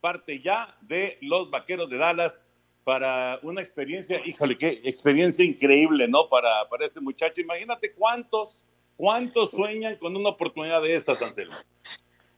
parte 0.00 0.40
ya 0.40 0.76
de 0.80 1.18
los 1.20 1.50
Vaqueros 1.50 1.90
de 1.90 1.98
Dallas 1.98 2.56
para 2.84 3.38
una 3.42 3.60
experiencia, 3.60 4.20
híjole, 4.24 4.58
qué 4.58 4.80
experiencia 4.84 5.44
increíble, 5.44 6.08
¿no? 6.08 6.28
Para, 6.28 6.68
para 6.68 6.86
este 6.86 7.00
muchacho. 7.00 7.40
Imagínate 7.40 7.92
cuántos, 7.92 8.64
cuántos 8.96 9.52
sueñan 9.52 9.96
con 9.96 10.16
una 10.16 10.30
oportunidad 10.30 10.82
de 10.82 10.94
estas, 10.94 11.22
Anselmo. 11.22 11.54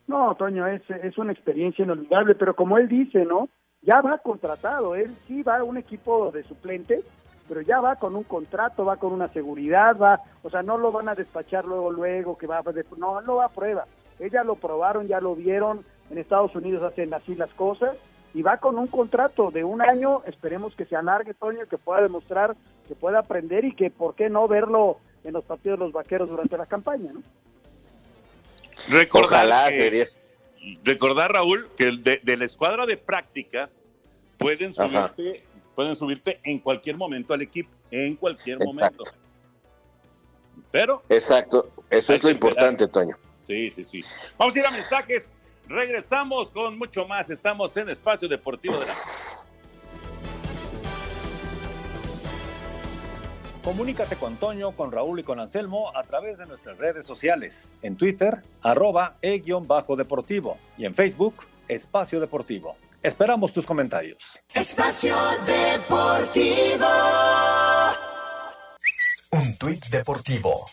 No, 0.07 0.35
Toño, 0.35 0.67
es, 0.67 0.83
es 1.03 1.17
una 1.17 1.33
experiencia 1.33 1.85
inolvidable, 1.85 2.35
pero 2.35 2.55
como 2.55 2.77
él 2.77 2.89
dice, 2.89 3.25
¿no? 3.25 3.49
ya 3.85 4.01
va 4.01 4.19
contratado, 4.19 4.95
él 4.95 5.15
sí 5.27 5.43
va 5.43 5.59
a 5.59 5.65
un 5.65 5.77
equipo 5.77 6.31
de 6.31 6.43
suplentes, 6.45 7.05
pero 7.49 7.61
ya 7.61 7.81
va 7.81 7.97
con 7.97 8.17
un 8.17 8.25
contrato, 8.25 8.85
va 8.85 8.97
con 8.97 9.13
una 9.13 9.29
seguridad, 9.29 9.97
va, 9.97 10.21
o 10.43 10.51
sea, 10.51 10.63
no 10.63 10.79
lo 10.79 10.91
van 10.91 11.09
a 11.09 11.15
despachar 11.15 11.67
luego, 11.67 11.91
luego, 11.91 12.39
que 12.39 12.47
va 12.47 12.59
a, 12.59 12.65
no, 12.97 13.21
no 13.21 13.37
va 13.37 13.47
a 13.47 13.51
prueba, 13.51 13.85
ellos 14.19 14.47
lo 14.47 14.55
probaron, 14.55 15.07
ya 15.07 15.21
lo 15.21 15.35
vieron, 15.35 15.85
en 16.11 16.19
Estados 16.19 16.55
Unidos 16.55 16.83
hacen 16.83 17.13
así 17.13 17.35
las 17.35 17.51
cosas, 17.51 17.97
y 18.35 18.43
va 18.43 18.57
con 18.59 18.77
un 18.79 18.89
contrato 18.89 19.51
de 19.53 19.63
un 19.65 19.81
año, 19.81 20.23
esperemos 20.27 20.75
que 20.75 20.85
se 20.85 20.97
alargue, 20.97 21.35
Toño, 21.35 21.67
que 21.71 21.79
pueda 21.79 22.03
demostrar, 22.03 22.57
que 22.89 22.97
pueda 22.97 23.21
aprender 23.21 23.65
y 23.65 23.75
que, 23.75 23.91
¿por 23.91 24.17
qué 24.17 24.29
no 24.29 24.49
verlo 24.49 24.99
en 25.23 25.33
los 25.33 25.45
partidos 25.45 25.79
de 25.79 25.85
los 25.85 25.93
vaqueros 25.93 26.29
durante 26.29 26.59
la 26.59 26.67
campaña, 26.67 27.13
no? 27.13 27.23
Recordar 28.89 29.47
Ojalá 29.47 29.69
que, 29.69 29.77
sería. 29.77 30.05
recordar 30.83 31.33
Raúl 31.33 31.69
que 31.77 31.93
de, 31.93 32.21
de, 32.23 32.37
la 32.37 32.45
escuadra 32.45 32.87
de 32.87 32.97
prácticas 32.97 33.89
pueden 34.37 34.75
subirte, 34.75 35.45
pueden 35.77 35.95
subirte 35.95 36.41
en 36.43 36.59
cualquier 36.59 36.97
momento 36.97 37.33
al 37.33 37.43
equipo, 37.43 37.71
en 37.93 38.17
cualquier 38.17 38.57
Exacto. 38.57 38.75
momento. 38.75 39.05
Pero 40.73 41.03
Exacto, 41.09 41.71
eso 41.89 42.13
es 42.13 42.25
lo 42.25 42.31
importante, 42.31 42.89
Toño. 42.89 43.17
sí, 43.43 43.71
sí, 43.71 43.85
sí. 43.85 44.05
Vamos 44.37 44.57
a 44.57 44.59
ir 44.59 44.67
a 44.67 44.71
mensajes. 44.73 45.33
Regresamos 45.69 46.51
con 46.51 46.79
mucho 46.79 47.07
más. 47.07 47.31
Estamos 47.31 47.77
en 47.77 47.89
Espacio 47.89 48.29
Deportivo 48.29 48.79
de 48.79 48.87
la 48.87 48.95
Comunícate 53.65 54.17
con 54.17 54.37
Toño, 54.37 54.73
con 54.73 54.93
Raúl 54.93 55.21
y 55.21 55.23
con 55.23 55.41
Anselmo 55.41 55.91
a 55.97 56.03
través 56.03 56.37
de 56.37 56.45
nuestras 56.45 56.77
redes 56.77 57.07
sociales. 57.07 57.73
En 57.81 57.97
Twitter, 57.97 58.43
arroba 58.61 59.17
e-deportivo. 59.23 60.59
Y 60.77 60.85
en 60.85 60.95
Facebook, 60.95 61.47
Espacio 61.67 62.21
Deportivo. 62.21 62.77
Esperamos 63.03 63.55
tus 63.55 63.65
comentarios. 63.65 64.39
Espacio 64.53 65.17
Deportivo. 65.47 66.87
Un 69.31 69.57
tuit 69.57 69.87
deportivo. 69.87 70.67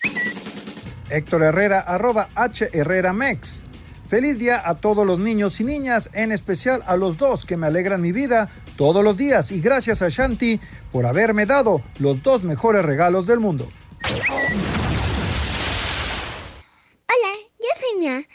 Héctor 1.09 1.43
Herrera, 1.43 1.79
arroba 1.79 2.27
H 2.35 2.69
Herrera 2.73 3.13
Mex. 3.13 3.63
Feliz 4.11 4.39
día 4.39 4.61
a 4.65 4.75
todos 4.75 5.07
los 5.07 5.19
niños 5.19 5.61
y 5.61 5.63
niñas, 5.63 6.09
en 6.11 6.33
especial 6.33 6.83
a 6.85 6.97
los 6.97 7.17
dos 7.17 7.45
que 7.45 7.55
me 7.55 7.67
alegran 7.67 8.01
mi 8.01 8.11
vida 8.11 8.49
todos 8.75 9.05
los 9.05 9.17
días. 9.17 9.53
Y 9.53 9.61
gracias 9.61 10.01
a 10.01 10.09
Shanti 10.09 10.59
por 10.91 11.05
haberme 11.05 11.45
dado 11.45 11.81
los 11.97 12.21
dos 12.21 12.43
mejores 12.43 12.83
regalos 12.83 13.25
del 13.25 13.39
mundo. 13.39 13.69
Hola, 17.07 17.33
yo 17.57 17.67
soy 17.79 17.99
Mia. 17.99 18.27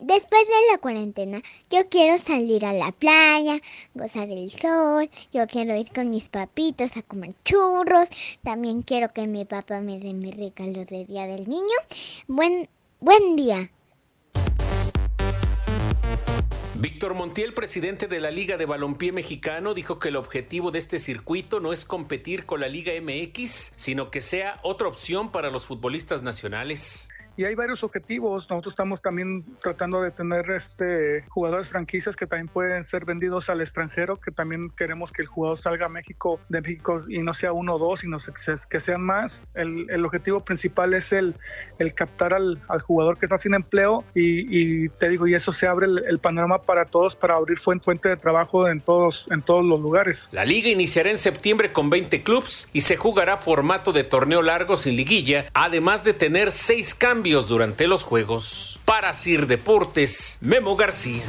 Después 0.00 0.42
de 0.46 0.70
la 0.70 0.76
cuarentena, 0.76 1.40
yo 1.70 1.88
quiero 1.88 2.18
salir 2.18 2.66
a 2.66 2.74
la 2.74 2.92
playa, 2.92 3.58
gozar 3.94 4.28
el 4.28 4.50
sol, 4.50 5.08
yo 5.32 5.46
quiero 5.46 5.74
ir 5.74 5.90
con 5.94 6.10
mis 6.10 6.28
papitos 6.28 6.98
a 6.98 7.02
comer 7.02 7.32
churros, 7.42 8.06
también 8.42 8.82
quiero 8.82 9.10
que 9.14 9.26
mi 9.26 9.46
papá 9.46 9.80
me 9.80 9.98
dé 9.98 10.12
mi 10.12 10.30
regalo 10.30 10.84
de 10.84 11.06
Día 11.06 11.26
del 11.26 11.48
Niño. 11.48 11.78
Buen, 12.28 12.68
buen 13.00 13.36
día. 13.36 13.70
Víctor 16.82 17.14
Montiel, 17.14 17.54
presidente 17.54 18.08
de 18.08 18.18
la 18.18 18.32
Liga 18.32 18.56
de 18.56 18.66
Balompié 18.66 19.12
Mexicano, 19.12 19.72
dijo 19.72 20.00
que 20.00 20.08
el 20.08 20.16
objetivo 20.16 20.72
de 20.72 20.80
este 20.80 20.98
circuito 20.98 21.60
no 21.60 21.72
es 21.72 21.84
competir 21.84 22.44
con 22.44 22.60
la 22.60 22.66
Liga 22.66 22.92
MX, 23.00 23.72
sino 23.76 24.10
que 24.10 24.20
sea 24.20 24.58
otra 24.64 24.88
opción 24.88 25.30
para 25.30 25.50
los 25.50 25.64
futbolistas 25.64 26.24
nacionales 26.24 27.08
y 27.36 27.44
hay 27.44 27.54
varios 27.54 27.82
objetivos. 27.82 28.48
Nosotros 28.50 28.72
estamos 28.72 29.00
también 29.00 29.44
tratando 29.60 30.02
de 30.02 30.10
tener 30.10 30.50
este 30.50 31.24
jugadores 31.28 31.68
franquicias 31.68 32.16
que 32.16 32.26
también 32.26 32.48
pueden 32.48 32.84
ser 32.84 33.04
vendidos 33.04 33.48
al 33.48 33.60
extranjero, 33.60 34.20
que 34.20 34.30
también 34.30 34.70
queremos 34.70 35.12
que 35.12 35.22
el 35.22 35.28
jugador 35.28 35.58
salga 35.58 35.86
a 35.86 35.88
México 35.88 36.40
de 36.48 36.60
México 36.60 37.02
y 37.08 37.22
no 37.22 37.34
sea 37.34 37.52
uno 37.52 37.74
o 37.74 37.78
dos, 37.78 38.00
sino 38.00 38.18
que 38.68 38.80
sean 38.80 39.02
más. 39.02 39.42
El, 39.54 39.86
el 39.90 40.04
objetivo 40.04 40.44
principal 40.44 40.94
es 40.94 41.12
el, 41.12 41.36
el 41.78 41.94
captar 41.94 42.34
al, 42.34 42.62
al, 42.68 42.80
jugador 42.80 43.18
que 43.18 43.26
está 43.26 43.38
sin 43.38 43.54
empleo 43.54 44.04
y, 44.14 44.84
y, 44.84 44.88
te 44.90 45.08
digo, 45.08 45.26
y 45.26 45.34
eso 45.34 45.52
se 45.52 45.66
abre 45.66 45.86
el, 45.86 46.04
el, 46.06 46.18
panorama 46.18 46.62
para 46.62 46.84
todos 46.86 47.16
para 47.16 47.36
abrir 47.36 47.58
fuente, 47.58 47.84
fuente 47.84 48.08
de 48.08 48.16
trabajo 48.16 48.68
en 48.68 48.80
todos, 48.80 49.26
en 49.30 49.42
todos 49.42 49.64
los 49.64 49.80
lugares. 49.80 50.28
La 50.32 50.44
liga 50.44 50.68
iniciará 50.68 51.10
en 51.10 51.18
septiembre 51.18 51.72
con 51.72 51.90
20 51.90 52.22
clubs 52.22 52.68
y 52.72 52.80
se 52.80 52.96
jugará 52.96 53.36
formato 53.36 53.92
de 53.92 54.04
torneo 54.04 54.42
largo 54.42 54.76
sin 54.76 54.96
liguilla, 54.96 55.46
además 55.54 56.04
de 56.04 56.12
tener 56.12 56.50
seis 56.50 56.94
cambios 56.94 57.21
durante 57.22 57.86
los 57.86 58.02
juegos. 58.02 58.80
Para 58.84 59.12
Sir 59.12 59.46
Deportes, 59.46 60.38
Memo 60.40 60.76
García. 60.76 61.22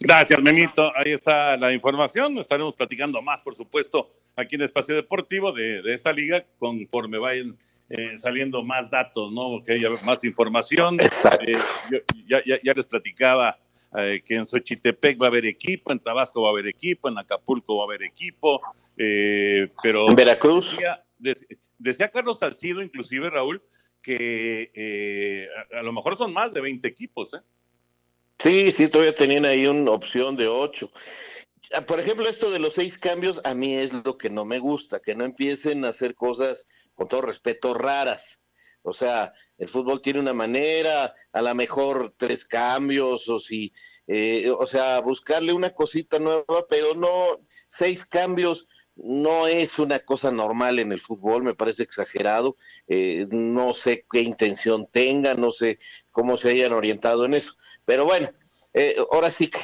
Gracias, 0.00 0.40
Memito. 0.40 0.92
Ahí 0.96 1.12
está 1.12 1.56
la 1.56 1.72
información. 1.72 2.36
Estaremos 2.38 2.74
platicando 2.74 3.20
más, 3.22 3.40
por 3.42 3.54
supuesto, 3.54 4.10
aquí 4.36 4.56
en 4.56 4.62
Espacio 4.62 4.94
Deportivo 4.94 5.52
de, 5.52 5.82
de 5.82 5.94
esta 5.94 6.12
liga, 6.12 6.44
conforme 6.58 7.18
vayan 7.18 7.56
eh, 7.90 8.16
saliendo 8.18 8.62
más 8.64 8.90
datos, 8.90 9.30
¿no? 9.32 9.62
Que 9.64 9.74
haya 9.74 9.90
más 10.02 10.24
información. 10.24 11.00
Exacto. 11.00 11.44
Eh, 11.46 11.56
yo- 11.90 11.98
ya, 12.26 12.42
ya- 12.44 12.58
ya 12.62 12.72
les 12.72 12.86
platicaba 12.86 13.58
eh, 13.96 14.22
que 14.24 14.34
en 14.36 14.46
Xochitepec 14.46 15.20
va 15.20 15.26
a 15.26 15.28
haber 15.28 15.46
equipo, 15.46 15.92
en 15.92 16.00
Tabasco 16.00 16.42
va 16.42 16.48
a 16.48 16.52
haber 16.52 16.66
equipo, 16.66 17.08
en 17.08 17.18
Acapulco 17.18 17.76
va 17.76 17.84
a 17.84 17.86
haber 17.86 18.02
equipo, 18.02 18.60
eh, 18.96 19.68
pero... 19.82 20.08
En 20.08 20.16
Veracruz. 20.16 20.76
Decía 21.78 22.10
Carlos 22.10 22.38
Salcido, 22.38 22.82
inclusive, 22.82 23.30
Raúl, 23.30 23.62
que 24.02 24.70
eh, 24.74 25.48
a, 25.76 25.82
lo 25.82 25.92
mejor 25.92 26.16
son 26.16 26.32
más 26.32 26.52
de 26.52 26.60
20 26.60 26.86
equipos, 26.86 27.34
¿eh? 27.34 27.40
Sí, 28.38 28.72
sí, 28.72 28.88
todavía 28.88 29.14
tenían 29.14 29.46
ahí 29.46 29.66
una 29.66 29.92
opción 29.92 30.36
de 30.36 30.48
ocho. 30.48 30.90
Ah, 31.72 31.80
Por 31.80 32.00
ejemplo, 32.00 32.28
esto 32.28 32.50
de 32.50 32.58
los 32.58 32.74
seis 32.74 32.98
cambios, 32.98 33.40
a 33.44 33.54
mí 33.54 33.74
es 33.74 33.92
lo 33.92 34.18
que 34.18 34.28
no 34.28 34.44
me 34.44 34.58
gusta, 34.58 35.00
que 35.00 35.14
no 35.14 35.24
empiecen 35.24 35.84
a 35.84 35.88
hacer 35.88 36.14
cosas, 36.14 36.66
con 36.94 37.08
todo 37.08 37.22
respeto, 37.22 37.74
raras. 37.74 38.40
O 38.82 38.92
sea, 38.92 39.32
el 39.56 39.68
fútbol 39.68 40.02
tiene 40.02 40.20
una 40.20 40.34
manera, 40.34 41.14
a 41.32 41.42
lo 41.42 41.54
mejor 41.54 42.14
tres 42.18 42.44
cambios, 42.44 43.28
o 43.28 43.40
si, 43.40 43.72
eh, 44.06 44.50
o 44.50 44.66
sea, 44.66 45.00
buscarle 45.00 45.52
una 45.52 45.70
cosita 45.70 46.18
nueva, 46.18 46.66
pero 46.68 46.94
no, 46.94 47.40
seis 47.68 48.04
cambios 48.04 48.66
no 48.96 49.46
es 49.46 49.78
una 49.78 49.98
cosa 49.98 50.30
normal 50.30 50.78
en 50.78 50.92
el 50.92 51.00
fútbol, 51.00 51.42
me 51.42 51.54
parece 51.54 51.82
exagerado. 51.82 52.56
Eh, 52.88 53.26
no 53.30 53.74
sé 53.74 54.06
qué 54.10 54.20
intención 54.20 54.86
tengan, 54.90 55.40
no 55.40 55.50
sé 55.50 55.78
cómo 56.10 56.36
se 56.36 56.50
hayan 56.50 56.72
orientado 56.72 57.24
en 57.24 57.34
eso. 57.34 57.56
Pero 57.84 58.04
bueno, 58.04 58.30
eh, 58.72 58.96
ahora 59.10 59.30
sí 59.30 59.48
que, 59.48 59.60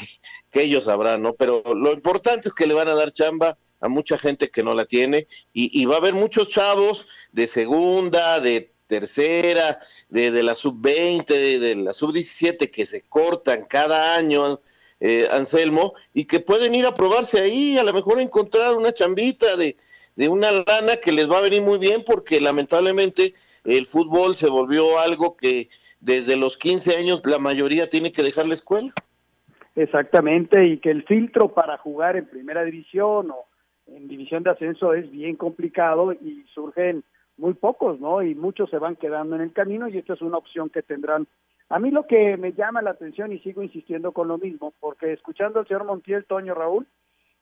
que 0.51 0.63
ellos 0.63 0.85
sabrán, 0.85 1.23
¿no? 1.23 1.35
Pero 1.35 1.63
lo 1.75 1.93
importante 1.93 2.49
es 2.49 2.55
que 2.55 2.67
le 2.67 2.75
van 2.75 2.89
a 2.89 2.95
dar 2.95 3.13
chamba 3.13 3.57
a 3.81 3.89
mucha 3.89 4.19
gente 4.19 4.51
que 4.51 4.63
no 4.63 4.75
la 4.75 4.85
tiene 4.85 5.27
y, 5.53 5.81
y 5.81 5.87
va 5.87 5.95
a 5.95 5.99
haber 5.99 6.15
muchos 6.15 6.49
chavos 6.49 7.07
de 7.33 7.47
segunda, 7.47 8.41
de 8.41 8.73
tercera, 8.87 9.81
de, 10.09 10.31
de 10.31 10.43
la 10.43 10.57
sub-20, 10.57 11.27
de, 11.27 11.59
de 11.59 11.77
la 11.77 11.95
sub-17 11.95 12.71
que 12.71 12.85
se 12.85 13.03
cortan 13.03 13.65
cada 13.67 14.17
año, 14.17 14.61
eh, 15.01 15.27
Anselmo, 15.33 15.95
y 16.15 16.27
que 16.27 16.41
pueden 16.41 16.75
ir 16.75 16.87
a 16.87 16.95
probarse 16.95 17.41
ahí, 17.41 17.79
a 17.79 17.85
lo 17.85 17.93
mejor 17.93 18.21
encontrar 18.21 18.77
una 18.77 18.93
chambita 18.93 19.57
de, 19.57 19.77
de 20.17 20.29
una 20.29 20.51
lana 20.53 20.97
que 21.03 21.13
les 21.13 21.31
va 21.31 21.39
a 21.39 21.43
venir 21.43 21.63
muy 21.63 21.79
bien 21.79 22.05
porque 22.05 22.41
lamentablemente 22.41 23.35
el 23.65 23.87
fútbol 23.87 24.37
se 24.37 24.49
volvió 24.49 24.99
algo 24.99 25.37
que 25.37 25.69
desde 26.01 26.37
los 26.37 26.57
15 26.57 26.97
años 26.97 27.23
la 27.25 27.39
mayoría 27.39 27.89
tiene 27.89 28.13
que 28.13 28.23
dejar 28.23 28.47
la 28.47 28.55
escuela. 28.55 28.93
Exactamente, 29.77 30.69
y 30.69 30.79
que 30.79 30.91
el 30.91 31.05
filtro 31.05 31.55
para 31.55 31.79
jugar 31.79 32.17
en 32.17 32.27
primera 32.27 32.65
división 32.65 33.31
o 33.31 33.47
en 33.87 34.09
división 34.09 34.43
de 34.43 34.51
ascenso 34.51 34.95
es 34.95 35.11
bien 35.11 35.37
complicado 35.37 36.13
y 36.13 36.45
surgen 36.53 37.05
muy 37.37 37.55
pocos, 37.55 37.99
¿no? 38.01 38.23
Y 38.23 38.35
muchos 38.35 38.69
se 38.71 38.79
van 38.79 38.97
quedando 38.97 39.37
en 39.37 39.43
el 39.43 39.53
camino 39.53 39.89
y 39.89 39.99
esta 39.99 40.15
es 40.15 40.23
una 40.23 40.37
opción 40.37 40.71
que 40.71 40.83
tendrán. 40.83 41.27
A 41.71 41.79
mí 41.79 41.93
lo 41.93 42.05
que 42.07 42.37
me 42.37 42.53
llama 42.53 42.83
la 42.83 42.91
atención 42.91 43.33
y 43.33 43.39
sigo 43.39 43.63
insistiendo 43.63 44.11
con 44.11 44.27
lo 44.27 44.39
mismo, 44.39 44.75
porque 44.81 45.13
escuchando 45.13 45.61
al 45.61 45.69
señor 45.69 45.85
Montiel, 45.85 46.25
Toño 46.25 46.53
Raúl, 46.53 46.89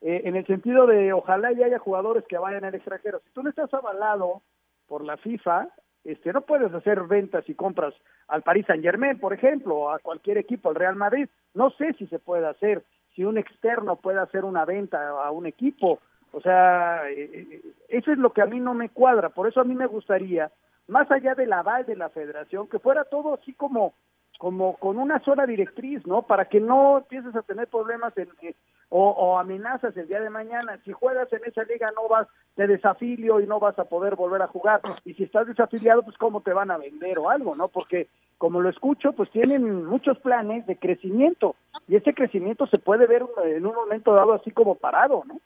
eh, 0.02 0.20
en 0.24 0.36
el 0.36 0.46
sentido 0.46 0.86
de 0.86 1.14
ojalá 1.14 1.50
y 1.52 1.62
haya 1.62 1.78
jugadores 1.78 2.24
que 2.28 2.36
vayan 2.36 2.64
al 2.64 2.74
extranjero. 2.74 3.20
Si 3.24 3.30
tú 3.30 3.42
no 3.42 3.48
estás 3.48 3.72
avalado 3.72 4.42
por 4.86 5.02
la 5.02 5.16
FIFA, 5.16 5.68
este, 6.04 6.30
no 6.34 6.42
puedes 6.42 6.72
hacer 6.74 7.04
ventas 7.04 7.48
y 7.48 7.54
compras 7.54 7.94
al 8.28 8.42
Paris 8.42 8.66
Saint 8.66 8.82
Germain, 8.84 9.18
por 9.18 9.32
ejemplo, 9.32 9.76
o 9.76 9.90
a 9.90 9.98
cualquier 9.98 10.36
equipo, 10.36 10.68
al 10.68 10.74
Real 10.74 10.94
Madrid. 10.94 11.26
No 11.54 11.70
sé 11.70 11.94
si 11.94 12.06
se 12.08 12.18
puede 12.18 12.46
hacer, 12.46 12.84
si 13.14 13.24
un 13.24 13.38
externo 13.38 13.96
puede 13.96 14.20
hacer 14.20 14.44
una 14.44 14.66
venta 14.66 15.08
a 15.08 15.30
un 15.30 15.46
equipo. 15.46 16.00
O 16.32 16.40
sea, 16.42 17.08
eh, 17.10 17.30
eh, 17.32 17.62
eso 17.88 18.12
es 18.12 18.18
lo 18.18 18.34
que 18.34 18.42
a 18.42 18.46
mí 18.46 18.60
no 18.60 18.74
me 18.74 18.90
cuadra. 18.90 19.30
Por 19.30 19.48
eso 19.48 19.62
a 19.62 19.64
mí 19.64 19.74
me 19.74 19.86
gustaría, 19.86 20.52
más 20.86 21.10
allá 21.10 21.34
del 21.34 21.54
aval 21.54 21.86
de 21.86 21.96
la 21.96 22.10
federación, 22.10 22.68
que 22.68 22.78
fuera 22.78 23.04
todo 23.04 23.32
así 23.32 23.54
como 23.54 23.94
como 24.38 24.76
con 24.76 24.98
una 24.98 25.22
sola 25.24 25.46
directriz, 25.46 26.06
¿no? 26.06 26.22
Para 26.22 26.46
que 26.46 26.60
no 26.60 26.98
empieces 26.98 27.34
a 27.34 27.42
tener 27.42 27.66
problemas 27.66 28.16
en, 28.16 28.28
eh, 28.42 28.54
o, 28.88 29.10
o 29.10 29.38
amenazas 29.38 29.96
el 29.96 30.06
día 30.06 30.20
de 30.20 30.30
mañana. 30.30 30.78
Si 30.84 30.92
juegas 30.92 31.30
en 31.32 31.40
esa 31.44 31.64
liga 31.64 31.90
no 31.94 32.08
vas, 32.08 32.28
te 32.54 32.68
desafilio 32.68 33.40
y 33.40 33.46
no 33.46 33.58
vas 33.58 33.76
a 33.80 33.84
poder 33.84 34.14
volver 34.14 34.40
a 34.40 34.46
jugar. 34.46 34.80
Y 35.04 35.14
si 35.14 35.24
estás 35.24 35.48
desafiliado, 35.48 36.04
pues 36.04 36.16
cómo 36.16 36.40
te 36.40 36.52
van 36.52 36.70
a 36.70 36.78
vender 36.78 37.18
o 37.18 37.28
algo, 37.28 37.56
¿no? 37.56 37.66
Porque 37.66 38.06
como 38.38 38.60
lo 38.60 38.70
escucho, 38.70 39.12
pues 39.12 39.28
tienen 39.30 39.84
muchos 39.84 40.16
planes 40.20 40.64
de 40.66 40.76
crecimiento 40.76 41.56
y 41.88 41.96
ese 41.96 42.14
crecimiento 42.14 42.68
se 42.68 42.78
puede 42.78 43.08
ver 43.08 43.26
en 43.44 43.66
un 43.66 43.74
momento 43.74 44.14
dado 44.14 44.34
así 44.34 44.52
como 44.52 44.76
parado, 44.76 45.24
¿no? 45.26 45.40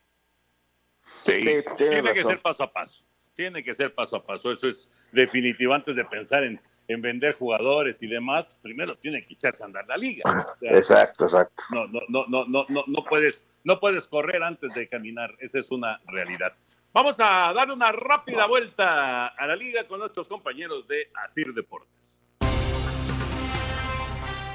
Sí, 1.25 1.41
tiene 1.41 1.63
tiene 1.77 2.13
que 2.13 2.23
ser 2.25 2.43
paso 2.43 2.63
a 2.63 2.71
paso. 2.71 3.03
Tiene 3.35 3.65
que 3.65 3.75
ser 3.75 3.95
paso 3.95 4.17
a 4.17 4.23
paso. 4.23 4.53
Eso 4.53 4.69
es 4.69 4.91
definitivo. 5.13 5.73
Antes 5.73 5.97
de 5.97 6.05
pensar 6.05 6.45
en, 6.45 6.61
en 6.89 7.03
vender 7.03 7.35
jugadores 7.35 8.03
y 8.03 8.07
demás, 8.07 8.45
pues 8.45 8.59
primero 8.59 8.97
tiene 8.97 9.27
que 9.27 9.35
echarse 9.35 9.63
a 9.63 9.67
andar 9.67 9.87
la 9.87 9.97
liga. 9.97 10.23
O 10.27 10.59
sea, 10.59 10.73
Exacto, 10.73 11.25
exacto. 11.25 11.63
No, 11.71 11.87
no, 11.87 12.01
no, 12.09 12.25
no, 12.29 12.45
no, 12.47 12.67
no, 12.69 12.85
no 12.87 13.05
puedes, 13.05 13.47
no 13.65 13.81
puedes 13.81 14.09
correr 14.09 14.43
antes 14.43 14.75
de 14.75 14.87
caminar. 14.89 15.35
Esa 15.39 15.61
es 15.61 15.71
una 15.71 16.01
realidad. 16.07 16.53
Vamos 16.93 17.19
a 17.21 17.53
dar 17.53 17.71
una 17.71 17.93
rápida 17.93 18.47
vuelta 18.47 19.29
a 19.29 19.47
la 19.47 19.57
liga 19.57 19.87
con 19.87 20.01
nuestros 20.01 20.29
compañeros 20.29 20.87
de 20.89 21.11
Asir 21.25 21.53
Deportes. 21.55 22.21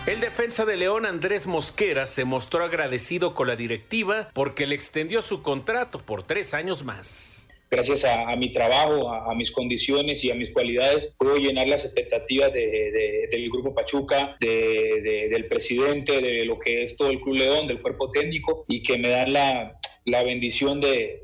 El 0.07 0.21
defensa 0.21 0.63
de 0.63 0.77
León 0.77 1.05
Andrés 1.05 1.47
Mosquera 1.47 2.05
se 2.05 2.23
mostró 2.23 2.63
agradecido 2.63 3.33
con 3.33 3.45
la 3.45 3.57
directiva 3.57 4.29
porque 4.33 4.65
le 4.65 4.73
extendió 4.73 5.21
su 5.21 5.43
contrato 5.43 5.99
por 5.99 6.23
tres 6.23 6.53
años 6.53 6.85
más. 6.85 7.46
Gracias 7.69 8.05
a, 8.05 8.35
mi 8.35 8.51
trabajo, 8.51 9.09
a, 9.09 9.33
mis 9.35 9.51
condiciones 9.51 10.23
y 10.23 10.31
a 10.31 10.35
mis 10.35 10.51
cualidades, 10.51 11.13
puedo 11.17 11.37
llenar 11.37 11.67
las 11.67 11.83
expectativas 11.85 12.51
de- 12.53 12.59
de- 12.91 13.27
del 13.31 13.49
Grupo 13.49 13.73
Pachuca, 13.75 14.37
de- 14.39 15.01
de- 15.01 15.29
del 15.29 15.45
presidente, 15.47 16.21
de 16.21 16.45
lo 16.45 16.59
que 16.59 16.83
es 16.83 16.95
todo 16.95 17.09
el 17.09 17.19
Club 17.21 17.35
León, 17.35 17.67
del 17.67 17.81
cuerpo 17.81 18.09
técnico, 18.09 18.65
y 18.67 18.81
que 18.81 18.97
me 18.97 19.09
dan 19.09 19.33
la, 19.33 19.77
la 20.05 20.23
bendición 20.23 20.79
de, 20.79 21.21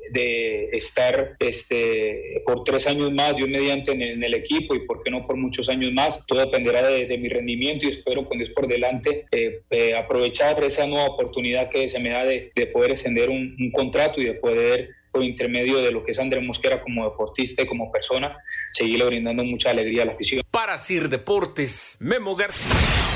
estar 0.72 1.36
este, 1.40 2.42
por 2.46 2.64
tres 2.64 2.86
años 2.86 3.10
más, 3.12 3.34
yo 3.36 3.46
mediante 3.48 3.92
en 3.92 4.02
el, 4.02 4.10
en 4.12 4.22
el 4.24 4.34
equipo 4.34 4.74
y 4.74 4.86
por 4.86 5.02
qué 5.02 5.10
no 5.10 5.26
por 5.26 5.36
muchos 5.36 5.68
años 5.68 5.92
más. 5.92 6.24
Todo 6.26 6.40
dependerá 6.40 6.86
de, 6.86 7.18
mi 7.18 7.28
rendimiento 7.28 7.86
y 7.86 7.90
espero 7.92 8.28
con 8.28 8.38
Dios 8.38 8.50
por 8.54 8.68
delante 8.68 9.26
eh, 9.32 9.60
eh, 9.70 9.94
aprovechar 9.96 10.62
esa 10.62 10.86
nueva 10.86 11.06
oportunidad 11.06 11.70
que 11.70 11.88
se 11.88 11.98
me 11.98 12.10
da 12.10 12.24
de, 12.24 12.52
de 12.54 12.66
poder 12.66 12.90
extender 12.92 13.30
un 13.30 13.70
contrato 13.72 14.20
y 14.20 14.24
de 14.24 14.34
poder 14.34 14.90
intermedio 15.22 15.80
de 15.80 15.90
lo 15.90 16.02
que 16.04 16.12
es 16.12 16.18
Andrés 16.18 16.42
Mosquera 16.42 16.82
como 16.82 17.04
deportista 17.08 17.62
y 17.62 17.66
como 17.66 17.90
persona, 17.90 18.36
seguirle 18.72 19.06
brindando 19.06 19.44
mucha 19.44 19.70
alegría 19.70 20.02
a 20.02 20.06
la 20.06 20.12
afición. 20.12 20.42
Para 20.50 20.76
Sir 20.76 21.08
Deportes, 21.08 21.96
Memo 22.00 22.34
García. 22.36 23.13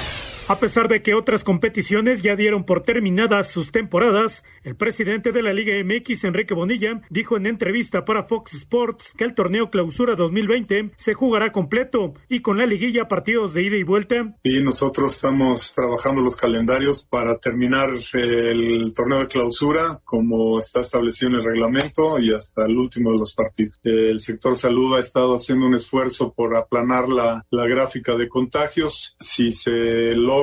A 0.51 0.59
pesar 0.59 0.89
de 0.89 1.03
que 1.03 1.13
otras 1.13 1.45
competiciones 1.45 2.23
ya 2.23 2.35
dieron 2.35 2.65
por 2.65 2.83
terminadas 2.83 3.51
sus 3.51 3.71
temporadas, 3.71 4.45
el 4.63 4.77
presidente 4.77 5.31
de 5.31 5.43
la 5.43 5.53
Liga 5.53 5.75
MX, 5.85 6.25
Enrique 6.25 6.55
Bonilla, 6.55 7.03
dijo 7.11 7.37
en 7.37 7.45
entrevista 7.47 8.07
para 8.07 8.25
Fox 8.25 8.55
Sports 8.55 9.13
que 9.15 9.25
el 9.25 9.35
torneo 9.35 9.69
Clausura 9.69 10.15
2020 10.15 10.93
se 10.97 11.13
jugará 11.13 11.53
completo 11.53 12.15
y 12.31 12.41
con 12.41 12.57
la 12.57 12.65
liguilla 12.65 13.09
partidos 13.09 13.53
de 13.53 13.63
ida 13.65 13.77
y 13.77 13.83
vuelta. 13.83 14.37
Y 14.43 14.63
nosotros 14.63 15.13
estamos 15.13 15.71
trabajando 15.77 16.23
los 16.23 16.35
calendarios 16.35 17.07
para 17.11 17.37
terminar 17.37 17.91
el 18.15 18.95
torneo 18.97 19.19
de 19.19 19.27
clausura 19.27 20.01
como 20.03 20.61
está 20.61 20.81
establecido 20.81 21.33
en 21.33 21.37
el 21.41 21.45
reglamento 21.45 22.19
y 22.19 22.33
hasta 22.33 22.65
el 22.65 22.75
último 22.75 23.13
de 23.13 23.19
los 23.19 23.35
partidos. 23.35 23.79
El 23.83 24.21
sector 24.21 24.57
salud 24.57 24.97
ha 24.97 25.01
estado 25.01 25.35
haciendo 25.35 25.67
un 25.67 25.75
esfuerzo 25.75 26.33
por 26.33 26.57
aplanar 26.57 27.07
la, 27.11 27.45
la 27.51 27.67
gráfica 27.67 28.17
de 28.17 28.31
contagios. 28.31 29.15
Si 29.19 29.53
se 29.53 30.15
logra 30.17 30.38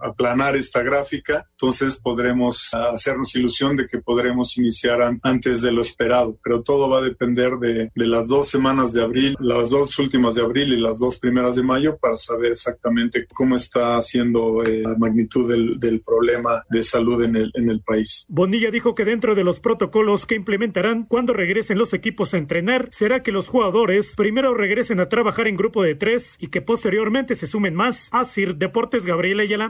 aplanar 0.00 0.56
esta 0.56 0.82
gráfica, 0.82 1.46
entonces 1.52 1.98
podremos 2.00 2.70
hacernos 2.74 3.34
ilusión 3.34 3.76
de 3.76 3.86
que 3.86 3.98
podremos 3.98 4.56
iniciar 4.56 5.02
an- 5.02 5.18
antes 5.22 5.62
de 5.62 5.72
lo 5.72 5.80
esperado. 5.80 6.38
Pero 6.42 6.62
todo 6.62 6.88
va 6.88 6.98
a 6.98 7.02
depender 7.02 7.52
de, 7.58 7.90
de 7.94 8.06
las 8.06 8.28
dos 8.28 8.48
semanas 8.48 8.92
de 8.92 9.02
abril, 9.02 9.36
las 9.40 9.70
dos 9.70 9.98
últimas 9.98 10.34
de 10.34 10.42
abril 10.42 10.72
y 10.72 10.80
las 10.80 10.98
dos 10.98 11.18
primeras 11.18 11.56
de 11.56 11.62
mayo 11.62 11.98
para 11.98 12.16
saber 12.16 12.52
exactamente 12.52 13.26
cómo 13.34 13.56
está 13.56 13.96
haciendo 13.96 14.62
eh, 14.62 14.82
la 14.82 14.96
magnitud 14.96 15.48
del, 15.48 15.78
del 15.78 16.00
problema 16.00 16.64
de 16.70 16.82
salud 16.82 17.22
en 17.22 17.36
el, 17.36 17.50
en 17.54 17.70
el 17.70 17.80
país. 17.80 18.24
Bonilla 18.28 18.70
dijo 18.70 18.94
que 18.94 19.04
dentro 19.04 19.34
de 19.34 19.44
los 19.44 19.60
protocolos 19.60 20.26
que 20.26 20.34
implementarán 20.34 21.04
cuando 21.04 21.32
regresen 21.32 21.78
los 21.78 21.94
equipos 21.94 22.34
a 22.34 22.38
entrenar, 22.38 22.88
será 22.90 23.22
que 23.22 23.32
los 23.32 23.48
jugadores 23.48 24.14
primero 24.16 24.54
regresen 24.54 25.00
a 25.00 25.08
trabajar 25.08 25.48
en 25.48 25.56
grupo 25.56 25.82
de 25.82 25.94
tres 25.94 26.36
y 26.38 26.48
que 26.48 26.60
posteriormente 26.62 27.34
se 27.34 27.46
sumen 27.46 27.74
más. 27.74 28.08
Así, 28.12 28.44
Deportes 28.44 29.06
Gabriel 29.06 29.39
ले 29.40 29.48
चला। 29.48 29.68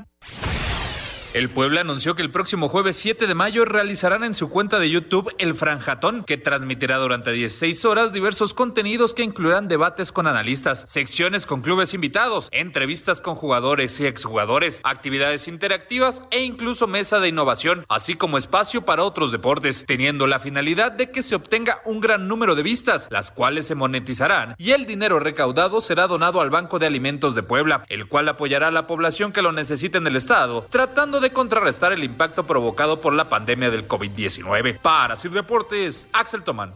El 1.32 1.48
Puebla 1.48 1.82
anunció 1.82 2.16
que 2.16 2.22
el 2.22 2.32
próximo 2.32 2.68
jueves 2.68 2.96
7 2.96 3.28
de 3.28 3.34
mayo 3.36 3.64
realizarán 3.64 4.24
en 4.24 4.34
su 4.34 4.50
cuenta 4.50 4.80
de 4.80 4.90
YouTube 4.90 5.32
el 5.38 5.54
Franjatón, 5.54 6.24
que 6.24 6.38
transmitirá 6.38 6.96
durante 6.96 7.30
16 7.30 7.84
horas 7.84 8.12
diversos 8.12 8.52
contenidos 8.52 9.14
que 9.14 9.22
incluirán 9.22 9.68
debates 9.68 10.10
con 10.10 10.26
analistas, 10.26 10.82
secciones 10.88 11.46
con 11.46 11.60
clubes 11.60 11.94
invitados, 11.94 12.48
entrevistas 12.50 13.20
con 13.20 13.36
jugadores 13.36 14.00
y 14.00 14.06
exjugadores, 14.06 14.80
actividades 14.82 15.46
interactivas 15.46 16.24
e 16.32 16.42
incluso 16.42 16.88
mesa 16.88 17.20
de 17.20 17.28
innovación, 17.28 17.86
así 17.88 18.16
como 18.16 18.36
espacio 18.36 18.82
para 18.82 19.04
otros 19.04 19.30
deportes, 19.30 19.84
teniendo 19.86 20.26
la 20.26 20.40
finalidad 20.40 20.90
de 20.90 21.12
que 21.12 21.22
se 21.22 21.36
obtenga 21.36 21.80
un 21.84 22.00
gran 22.00 22.26
número 22.26 22.56
de 22.56 22.64
vistas, 22.64 23.06
las 23.08 23.30
cuales 23.30 23.68
se 23.68 23.76
monetizarán 23.76 24.56
y 24.58 24.72
el 24.72 24.84
dinero 24.84 25.20
recaudado 25.20 25.80
será 25.80 26.08
donado 26.08 26.40
al 26.40 26.50
Banco 26.50 26.80
de 26.80 26.86
Alimentos 26.86 27.36
de 27.36 27.44
Puebla, 27.44 27.84
el 27.88 28.08
cual 28.08 28.28
apoyará 28.28 28.66
a 28.66 28.72
la 28.72 28.88
población 28.88 29.30
que 29.30 29.42
lo 29.42 29.52
necesite 29.52 29.98
en 29.98 30.08
el 30.08 30.16
estado, 30.16 30.66
tratando 30.68 31.19
de 31.20 31.32
contrarrestar 31.32 31.92
el 31.92 32.04
impacto 32.04 32.46
provocado 32.46 33.00
por 33.00 33.12
la 33.12 33.28
pandemia 33.28 33.70
del 33.70 33.86
COVID-19. 33.86 34.78
Para 34.78 35.16
Sir 35.16 35.30
Deportes, 35.30 36.08
Axel 36.12 36.42
Tomán. 36.42 36.72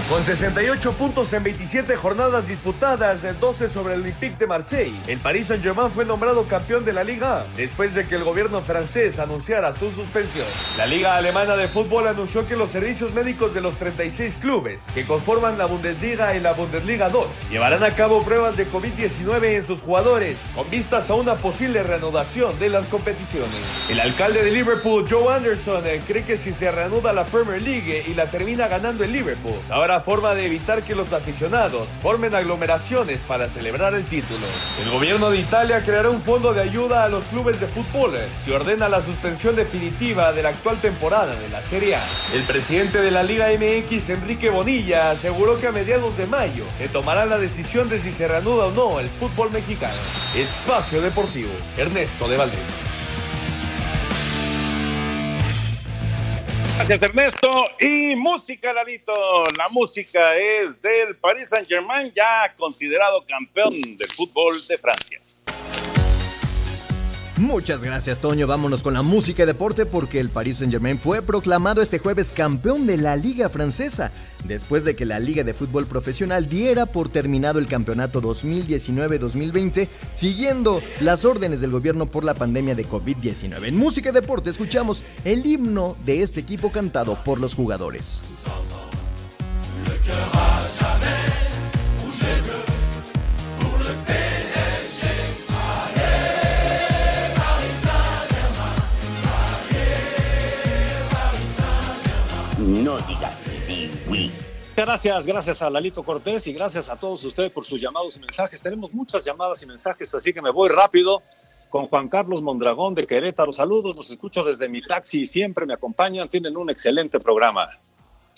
Con 0.10 0.24
68 0.24 0.92
puntos 0.92 1.34
en 1.34 1.42
27 1.42 1.96
jornadas 1.96 2.48
disputadas, 2.48 3.26
12 3.40 3.70
sobre 3.70 3.96
el 3.96 4.02
Olympique 4.02 4.36
de 4.38 4.46
Marseille, 4.46 4.96
el 5.08 5.18
Paris 5.18 5.48
Saint-Germain 5.48 5.90
fue 5.90 6.06
nombrado 6.06 6.48
campeón 6.48 6.86
de 6.86 6.94
la 6.94 7.04
Liga 7.04 7.48
después 7.56 7.96
de 7.96 8.08
que 8.08 8.14
el 8.14 8.24
gobierno 8.24 8.62
francés 8.62 9.18
anunciara 9.18 9.76
su 9.76 9.90
suspensión. 9.90 10.46
La 10.78 10.86
Liga 10.86 11.16
Alemana 11.16 11.58
de 11.58 11.68
Fútbol 11.68 12.08
anunció 12.08 12.48
que 12.48 12.56
los 12.56 12.70
servicios 12.70 13.16
médicos 13.16 13.56
de 13.56 13.62
los 13.62 13.78
36 13.78 14.38
clubes 14.40 14.86
que 14.94 15.06
conforman 15.06 15.58
la 15.58 15.66
Bundesliga 15.66 16.36
y 16.36 16.40
la 16.40 16.54
Bundesliga 16.54 17.10
2 17.10 17.50
llevarán 17.50 17.84
a 17.84 17.96
cabo 17.96 18.22
pruebas 18.22 18.58
de 18.58 18.70
COVID-19 18.70 19.44
en 19.56 19.66
sus 19.66 19.82
jugadores 19.82 20.38
con 20.54 20.70
vistas 20.70 21.10
a 21.10 21.16
una 21.16 21.34
posible 21.34 21.82
reanudación 21.82 22.58
de 22.60 22.70
las 22.70 22.86
competiciones. 22.90 23.50
El 23.90 24.00
alcalde 24.00 24.44
de 24.44 24.52
Liverpool, 24.52 25.08
Joe 25.10 25.34
Anderson, 25.34 25.82
eh, 25.88 26.00
cree 26.08 26.24
que 26.24 26.38
si 26.38 26.54
se 26.54 26.72
reanuda 26.72 27.12
la 27.12 27.26
Premier 27.26 27.60
League 27.60 28.06
y 28.08 28.14
la 28.14 28.28
termina 28.28 28.68
ganando 28.68 29.04
el 29.04 29.12
Liverpool, 29.12 29.56
habrá 29.96 30.02
forma 30.02 30.36
de 30.36 30.46
evitar 30.46 30.84
que 30.84 30.94
los 30.94 31.14
aficionados 31.14 31.88
formen 32.02 32.36
aglomeraciones 32.36 33.22
para 33.22 33.48
celebrar 33.48 33.94
el 33.94 34.04
título. 34.06 34.46
El 34.82 34.92
gobierno 34.92 35.30
de 35.30 35.40
Italia 35.40 35.84
creará 35.84 36.10
un 36.10 36.22
fondo 36.22 36.54
de 36.54 36.62
ayuda 36.62 37.04
a 37.04 37.10
los 37.10 37.24
clubes 37.26 37.60
de 37.60 37.68
fútbol 37.68 38.12
si 38.44 38.52
ordena 38.52 38.90
la 38.90 39.02
suspensión 39.02 39.56
definitiva 39.56 40.34
de 40.34 40.44
la 40.44 40.50
actual 40.50 40.78
temporada 40.82 41.36
de 41.36 41.50
la 41.50 41.62
Serie 41.62 41.96
A. 41.96 42.06
El 42.34 42.44
presidente 42.44 43.02
de 43.02 43.12
la 43.12 43.24
Liga 43.24 43.48
MX, 43.48 44.10
Enrique 44.10 44.50
Bonilla, 44.50 45.12
aseguró 45.12 45.60
que 45.60 45.68
a 45.68 45.72
mediados 45.72 46.18
de 46.18 46.28
mayo 46.28 46.66
se 46.78 46.90
tomará 46.90 47.26
la 47.26 47.38
decisión 47.38 47.88
de 47.88 48.00
si 48.00 48.12
se 48.12 48.28
reanuda 48.28 48.66
o 48.66 48.72
no 48.72 49.00
el 49.00 49.08
fútbol 49.08 49.52
mexicano. 49.52 50.00
Espacio 50.36 51.02
Deportivo, 51.02 51.52
Ernesto 51.78 52.28
de 52.28 52.38
Valdés. 52.38 52.85
Gracias 56.78 57.04
Ernesto. 57.04 57.50
Y 57.80 58.16
música, 58.16 58.74
Lalito. 58.74 59.14
La 59.58 59.70
música 59.70 60.36
es 60.36 60.82
del 60.82 61.16
Paris 61.16 61.50
Saint 61.50 61.68
Germain, 61.68 62.12
ya 62.14 62.54
considerado 62.58 63.26
campeón 63.26 63.74
del 63.74 64.08
fútbol 64.10 64.56
de 64.68 64.78
Francia. 64.78 65.22
Muchas 67.38 67.84
gracias, 67.84 68.22
Toño. 68.22 68.48
Vámonos 68.48 68.82
con 68.82 68.94
la 68.94 69.02
música 69.02 69.44
y 69.44 69.46
deporte 69.46 69.86
porque 69.86 70.22
el 70.22 70.30
Paris 70.30 70.60
Saint-Germain 70.60 70.98
fue 70.98 71.22
proclamado 71.22 71.82
este 71.82 72.00
jueves 72.00 72.32
campeón 72.32 72.88
de 72.88 72.96
la 72.96 73.18
Liga 73.18 73.50
Francesa, 73.50 74.14
después 74.46 74.86
de 74.86 74.96
que 74.96 75.06
la 75.06 75.20
Liga 75.20 75.44
de 75.44 75.54
Fútbol 75.54 75.86
Profesional 75.86 76.48
diera 76.48 76.86
por 76.86 77.10
terminado 77.10 77.60
el 77.60 77.68
campeonato 77.68 78.22
2019-2020, 78.22 79.90
siguiendo 80.14 80.82
las 81.02 81.26
órdenes 81.26 81.60
del 81.60 81.72
gobierno 81.72 82.06
por 82.06 82.24
la 82.24 82.36
pandemia 82.36 82.74
de 82.74 82.88
COVID-19. 82.88 83.68
En 83.68 83.78
música 83.78 84.10
y 84.10 84.14
deporte 84.14 84.50
escuchamos 84.50 85.04
el 85.26 85.46
himno 85.46 85.98
de 86.06 86.22
este 86.22 86.40
equipo 86.40 86.72
cantado 86.72 87.22
por 87.26 87.42
los 87.42 87.54
jugadores. 87.54 88.22
No 102.66 102.98
digas 103.02 103.38
oui. 104.10 104.32
Gracias, 104.76 105.26
gracias 105.28 105.62
a 105.62 105.70
Lalito 105.70 106.02
Cortés 106.02 106.48
y 106.48 106.54
gracias 106.54 106.90
a 106.90 107.00
todos 107.00 107.24
ustedes 107.24 107.52
por 107.52 107.64
sus 107.64 107.80
llamados 107.80 108.18
y 108.18 108.20
mensajes. 108.20 108.60
Tenemos 108.60 108.92
muchas 108.92 109.24
llamadas 109.24 109.62
y 109.62 109.68
mensajes, 109.68 110.14
así 110.16 110.34
que 110.34 110.42
me 110.42 110.50
voy 110.50 110.70
rápido 110.70 111.22
con 111.70 111.86
Juan 111.88 112.10
Carlos 112.10 112.42
Mondragón 112.42 112.96
de 112.96 113.06
Querétaro. 113.06 113.54
Saludos, 113.54 113.96
los 113.96 114.10
escucho 114.10 114.44
desde 114.44 114.68
mi 114.68 114.82
taxi 114.82 115.22
y 115.22 115.26
siempre 115.28 115.68
me 115.68 115.76
acompañan. 115.76 116.28
Tienen 116.28 116.58
un 116.58 116.72
excelente 116.72 117.20
programa. 117.20 117.68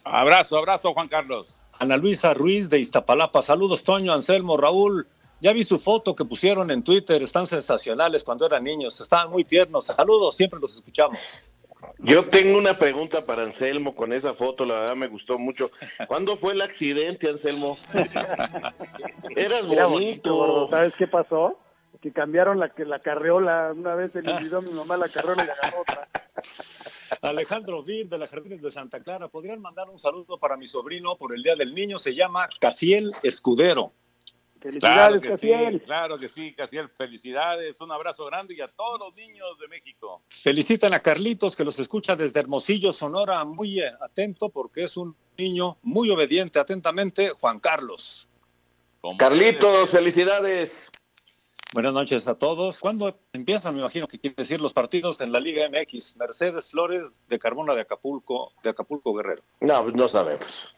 Abrazo, 0.03 0.57
abrazo, 0.57 0.93
Juan 0.93 1.07
Carlos. 1.07 1.55
Ana 1.79 1.95
Luisa 1.95 2.33
Ruiz 2.33 2.69
de 2.69 2.79
Iztapalapa. 2.79 3.41
Saludos, 3.41 3.85
Toño, 3.85 4.11
Anselmo, 4.11 4.57
Raúl. 4.57 5.07
Ya 5.39 5.53
vi 5.53 5.63
su 5.63 5.79
foto 5.79 6.13
que 6.13 6.25
pusieron 6.25 6.69
en 6.71 6.83
Twitter. 6.83 7.23
Están 7.23 7.47
sensacionales 7.47 8.25
cuando 8.25 8.45
eran 8.45 8.65
niños. 8.65 8.99
Estaban 8.99 9.29
muy 9.29 9.45
tiernos. 9.45 9.85
Saludos, 9.85 10.35
siempre 10.35 10.59
los 10.59 10.75
escuchamos. 10.75 11.17
Yo 11.99 12.29
tengo 12.29 12.57
una 12.57 12.77
pregunta 12.77 13.19
para 13.21 13.43
Anselmo 13.43 13.95
con 13.95 14.13
esa 14.13 14.33
foto, 14.33 14.65
la 14.65 14.79
verdad 14.79 14.95
me 14.95 15.07
gustó 15.07 15.39
mucho. 15.39 15.71
¿Cuándo 16.07 16.37
fue 16.37 16.53
el 16.53 16.61
accidente, 16.61 17.29
Anselmo? 17.29 17.77
Eras 19.35 19.71
Era 19.71 19.85
bonito. 19.87 20.69
¿Sabes 20.69 20.93
qué 20.95 21.07
pasó? 21.07 21.57
Que 22.01 22.11
cambiaron 22.11 22.59
la, 22.59 22.69
que 22.69 22.85
la 22.85 22.99
carreola. 22.99 23.73
Una 23.75 23.95
vez 23.95 24.11
se 24.11 24.21
le 24.21 24.31
olvidó 24.31 24.59
a 24.59 24.61
mi 24.61 24.71
mamá 24.71 24.97
la 24.97 25.09
carreola 25.09 25.45
y 25.45 25.49
agarró 25.49 25.81
otra. 25.81 26.07
Alejandro 27.21 27.83
Vir 27.83 28.07
de 28.07 28.17
las 28.17 28.29
Jardines 28.29 28.61
de 28.61 28.71
Santa 28.71 28.99
Clara. 28.99 29.27
¿Podrían 29.27 29.61
mandar 29.61 29.89
un 29.89 29.97
saludo 29.97 30.37
para 30.37 30.57
mi 30.57 30.67
sobrino 30.67 31.17
por 31.17 31.33
el 31.33 31.41
Día 31.41 31.55
del 31.55 31.73
Niño? 31.73 31.97
Se 31.99 32.13
llama 32.13 32.47
Casiel 32.59 33.11
Escudero. 33.23 33.91
Claro 34.79 35.21
que 35.21 35.37
sí, 35.37 35.51
claro 35.85 36.17
que 36.17 36.29
sí, 36.29 36.53
Casiel. 36.53 36.89
Felicidades, 36.89 37.79
un 37.81 37.91
abrazo 37.91 38.25
grande 38.25 38.55
y 38.55 38.61
a 38.61 38.67
todos 38.67 38.99
los 38.99 39.15
niños 39.15 39.57
de 39.59 39.67
México. 39.67 40.21
Felicitan 40.29 40.93
a 40.93 40.99
Carlitos 40.99 41.55
que 41.55 41.63
los 41.63 41.77
escucha 41.79 42.15
desde 42.15 42.39
Hermosillo, 42.39 42.93
Sonora, 42.93 43.43
muy 43.45 43.79
eh, 43.79 43.91
atento 44.01 44.49
porque 44.49 44.83
es 44.83 44.97
un 44.97 45.15
niño 45.37 45.77
muy 45.83 46.09
obediente. 46.09 46.59
Atentamente, 46.59 47.29
Juan 47.29 47.59
Carlos. 47.59 48.27
Carlitos, 49.17 49.91
felicidades. 49.91 50.89
Buenas 51.73 51.93
noches 51.93 52.27
a 52.27 52.35
todos. 52.35 52.79
¿Cuándo 52.79 53.19
empiezan? 53.33 53.73
Me 53.73 53.81
imagino 53.81 54.07
que 54.07 54.19
quiere 54.19 54.35
decir 54.37 54.59
los 54.59 54.73
partidos 54.73 55.21
en 55.21 55.31
la 55.31 55.39
Liga 55.39 55.67
MX. 55.69 56.15
Mercedes 56.15 56.71
Flores 56.71 57.09
de 57.27 57.39
Carmona 57.39 57.75
de 57.75 57.81
Acapulco, 57.81 58.53
de 58.63 58.69
Acapulco 58.69 59.13
Guerrero. 59.13 59.43
No, 59.59 59.83
pues 59.83 59.95
no 59.95 60.07
sabemos. 60.07 60.73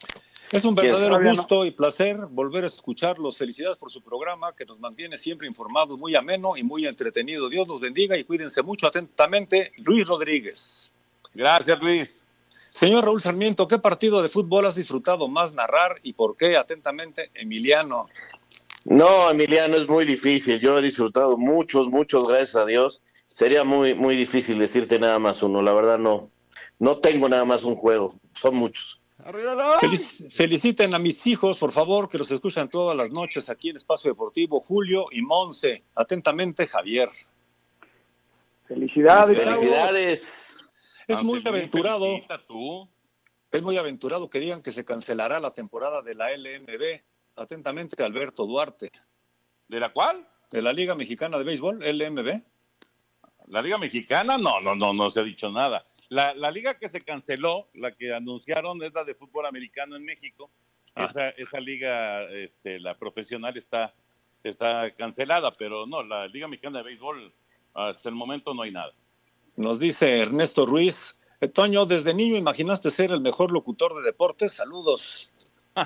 Es 0.52 0.66
un 0.66 0.76
¿Quién 0.76 0.94
verdadero 0.94 1.32
gusto 1.32 1.64
y 1.64 1.72
placer 1.72 2.18
volver 2.30 2.64
a 2.64 2.68
escucharlos. 2.68 3.38
Felicidades 3.38 3.78
por 3.78 3.92
su 3.92 4.02
programa 4.02 4.56
que 4.56 4.66
nos 4.66 4.80
mantiene 4.80 5.16
siempre 5.18 5.48
informados, 5.48 5.98
muy 6.00 6.16
ameno 6.16 6.58
y 6.58 6.64
muy 6.64 6.88
entretenido. 6.88 7.50
Dios 7.50 7.68
los 7.68 7.80
bendiga 7.80 8.18
y 8.18 8.24
cuídense 8.24 8.64
mucho 8.64 8.88
atentamente. 8.88 9.72
Luis 9.78 10.08
Rodríguez. 10.08 10.92
Gracias, 11.36 11.80
Luis. 11.80 12.24
Señor 12.70 13.06
Raúl 13.06 13.22
Sarmiento, 13.22 13.68
¿qué 13.68 13.78
partido 13.78 14.24
de 14.24 14.30
fútbol 14.30 14.66
has 14.66 14.76
disfrutado 14.76 15.28
más 15.28 15.54
narrar 15.54 16.00
y 16.02 16.14
por 16.14 16.36
qué? 16.36 16.58
Atentamente, 16.58 17.30
Emiliano. 17.36 18.08
No, 18.86 19.30
Emiliano, 19.30 19.76
es 19.78 19.88
muy 19.88 20.06
difícil. 20.06 20.60
Yo 20.60 20.80
he 20.80 20.82
disfrutado 20.82 21.38
muchos, 21.38 21.90
muchos, 21.90 22.28
gracias 22.28 22.56
a 22.56 22.66
Dios. 22.66 23.04
Sería 23.26 23.64
muy, 23.64 23.94
muy 23.94 24.16
difícil 24.16 24.58
decirte 24.58 24.98
nada 24.98 25.20
más 25.20 25.44
uno. 25.44 25.62
La 25.62 25.74
verdad 25.74 26.00
no, 26.00 26.32
no 26.80 26.98
tengo 26.98 27.30
nada 27.30 27.46
más 27.46 27.64
un 27.64 27.76
juego. 27.76 28.16
Son 28.34 28.56
muchos. 28.56 28.99
Felic- 29.24 30.32
feliciten 30.32 30.96
a 30.96 31.00
mis 31.00 31.26
hijos, 31.28 31.60
por 31.60 31.72
favor, 31.72 32.08
que 32.10 32.18
los 32.18 32.32
escuchan 32.32 32.70
todas 32.70 32.96
las 32.96 33.12
noches 33.12 33.50
aquí 33.50 33.70
en 33.70 33.76
Espacio 33.76 34.12
Deportivo, 34.12 34.62
Julio 34.62 35.06
y 35.12 35.22
Monse. 35.22 35.84
Atentamente, 35.96 36.68
Javier. 36.68 37.10
Felicidades. 38.68 39.38
Felicidades. 39.38 40.56
Es 41.08 41.18
Ah, 41.20 41.24
muy 41.24 41.42
aventurado. 41.46 42.06
tú. 42.48 42.88
Es 43.52 43.64
muy 43.64 43.78
aventurado 43.78 44.30
que 44.30 44.40
digan 44.40 44.62
que 44.62 44.72
se 44.72 44.86
cancelará 44.86 45.40
la 45.40 45.52
temporada 45.52 46.02
de 46.04 46.14
la 46.14 46.32
LMB. 46.32 47.02
Atentamente, 47.36 48.02
Alberto 48.04 48.46
Duarte. 48.46 48.92
¿De 49.68 49.80
la 49.80 49.90
cuál? 49.92 50.28
De 50.52 50.62
la 50.62 50.72
Liga 50.72 50.94
Mexicana 50.96 51.38
de 51.38 51.44
Béisbol, 51.44 51.80
LMB. 51.84 52.42
¿La 53.50 53.62
Liga 53.62 53.78
Mexicana? 53.78 54.38
No, 54.38 54.60
no, 54.62 54.76
no, 54.76 54.94
no 54.94 55.10
se 55.12 55.20
ha 55.20 55.24
dicho 55.24 55.52
nada. 55.52 55.86
La, 56.10 56.34
la 56.34 56.50
liga 56.50 56.78
que 56.78 56.90
se 56.90 57.02
canceló, 57.02 57.68
la 57.74 57.92
que 57.96 58.14
anunciaron, 58.14 58.82
es 58.84 58.94
la 58.94 59.04
de 59.04 59.14
fútbol 59.16 59.46
americano 59.46 59.96
en 59.96 60.06
México. 60.06 60.50
Ah. 60.96 61.06
Esa, 61.06 61.30
esa 61.30 61.60
liga, 61.60 62.24
este, 62.30 62.80
la 62.80 62.98
profesional, 62.98 63.56
está, 63.58 63.94
está 64.44 64.92
cancelada, 64.96 65.52
pero 65.52 65.86
no, 65.86 66.02
la 66.04 66.28
Liga 66.28 66.48
Mexicana 66.48 66.80
de 66.80 66.86
Béisbol, 66.86 67.34
hasta 67.74 68.10
el 68.10 68.16
momento 68.16 68.54
no 68.54 68.64
hay 68.64 68.72
nada. 68.72 68.94
Nos 69.56 69.80
dice 69.80 70.20
Ernesto 70.22 70.66
Ruiz. 70.66 71.16
"Eh, 71.42 71.48
Toño, 71.48 71.86
desde 71.86 72.14
niño 72.14 72.36
imaginaste 72.38 72.92
ser 72.92 73.12
el 73.12 73.22
mejor 73.22 73.52
locutor 73.52 73.96
de 73.96 74.04
deportes. 74.04 74.54
Saludos. 74.54 75.32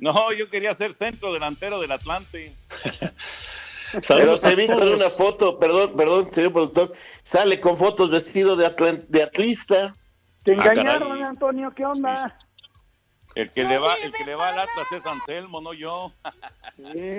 No, 0.00 0.32
yo 0.32 0.48
quería 0.48 0.72
ser 0.76 0.94
centro 0.94 1.32
delantero 1.32 1.80
del 1.80 1.90
Atlante. 1.90 2.54
Pero 3.92 4.02
Saludos 4.02 4.40
se 4.40 4.54
visto 4.56 4.82
en 4.82 4.90
todos. 4.90 5.00
una 5.00 5.10
foto, 5.10 5.58
perdón, 5.58 5.94
perdón, 5.96 6.32
señor 6.32 6.52
productor, 6.52 6.92
sale 7.24 7.60
con 7.60 7.76
fotos 7.76 8.10
vestido 8.10 8.56
de, 8.56 8.68
de 9.08 9.22
atlista. 9.22 9.94
Te 10.44 10.52
Ah, 10.52 10.54
engañaron, 10.54 11.22
Antonio, 11.22 11.72
¿qué 11.74 11.84
onda? 11.84 12.38
El 13.34 13.52
que, 13.52 13.64
le 13.64 13.78
va, 13.78 13.94
el 13.96 14.12
que 14.12 14.24
le 14.24 14.34
va 14.34 14.48
al 14.48 14.58
Atlas 14.58 14.90
es 14.92 15.06
Anselmo, 15.06 15.60
no 15.60 15.72
yo. 15.72 16.12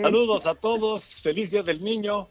Saludos 0.01 0.45
a 0.47 0.55
todos, 0.55 1.21
feliz 1.21 1.51
Día 1.51 1.63
del 1.63 1.81
Niño 1.83 2.27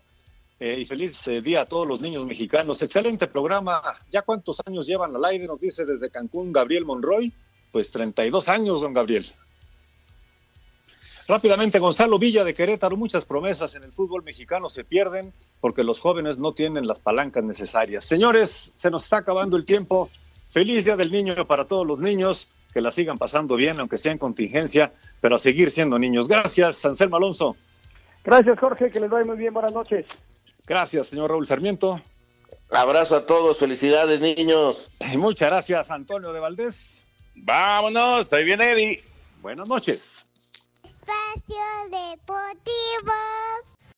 eh, 0.61 0.79
y 0.81 0.85
feliz 0.85 1.27
eh, 1.27 1.41
día 1.41 1.63
a 1.63 1.67
todos 1.67 1.87
los 1.87 2.01
niños 2.01 2.27
mexicanos. 2.27 2.83
Excelente 2.83 3.27
programa. 3.29 3.81
¿Ya 4.11 4.23
cuántos 4.23 4.61
años 4.67 4.87
llevan 4.87 5.15
al 5.17 5.25
aire? 5.25 5.47
Nos 5.47 5.61
dice 5.61 5.87
desde 5.87 6.11
Cancún 6.11 6.53
Gabriel 6.53 6.85
Monroy. 6.85 7.33
Pues 7.73 7.91
32 7.93 8.49
años, 8.49 8.81
don 8.81 8.93
Gabriel. 8.93 9.27
Rápidamente, 11.29 11.79
Gonzalo 11.79 12.19
Villa 12.19 12.43
de 12.43 12.55
Querétaro. 12.55 12.97
Muchas 12.97 13.27
promesas 13.27 13.75
en 13.75 13.85
el 13.85 13.93
fútbol 13.93 14.23
mexicano 14.23 14.71
se 14.71 14.83
pierden 14.83 15.35
porque 15.61 15.85
los 15.85 16.01
jóvenes 16.01 16.39
no 16.39 16.55
tienen 16.55 16.87
las 16.87 17.01
palancas 17.01 17.45
necesarias. 17.45 18.07
Señores, 18.07 18.73
se 18.75 18.91
nos 18.91 19.05
está 19.05 19.19
acabando 19.19 19.59
el 19.59 19.67
tiempo. 19.67 20.09
Feliz 20.51 20.87
Día 20.87 20.97
del 20.97 21.13
Niño 21.13 21.47
para 21.47 21.67
todos 21.67 21.87
los 21.87 21.99
niños. 21.99 22.49
Que 22.73 22.81
la 22.81 22.93
sigan 22.93 23.19
pasando 23.19 23.57
bien, 23.57 23.79
aunque 23.79 23.99
sea 23.99 24.13
en 24.13 24.19
contingencia, 24.19 24.93
pero 25.21 25.37
a 25.37 25.39
seguir 25.39 25.71
siendo 25.71 25.99
niños. 25.99 26.29
Gracias, 26.29 26.83
Anselmo 26.87 27.17
Alonso. 27.17 27.57
Gracias, 28.25 28.59
Jorge, 28.59 28.91
que 28.91 29.01
les 29.01 29.11
vaya 29.11 29.27
muy 29.27 29.37
bien. 29.37 29.53
Buenas 29.53 29.73
noches. 29.73 30.07
Gracias, 30.67 31.09
señor 31.09 31.31
Raúl 31.31 31.47
Sarmiento. 31.47 32.01
Abrazo 32.71 33.17
a 33.17 33.27
todos, 33.27 33.59
felicidades, 33.59 34.21
niños. 34.21 34.91
Y 35.13 35.19
muchas 35.19 35.51
gracias, 35.51 35.91
Antonio 35.91 36.33
de 36.33 36.41
Valdés. 36.41 37.05
Vámonos, 37.35 38.33
ahí 38.33 38.45
viene 38.45 38.73
Eddie. 38.73 39.05
Buenas 39.41 39.69
noches. 39.69 40.28
Espacio 41.09 41.89
Deportivo. 41.91 43.13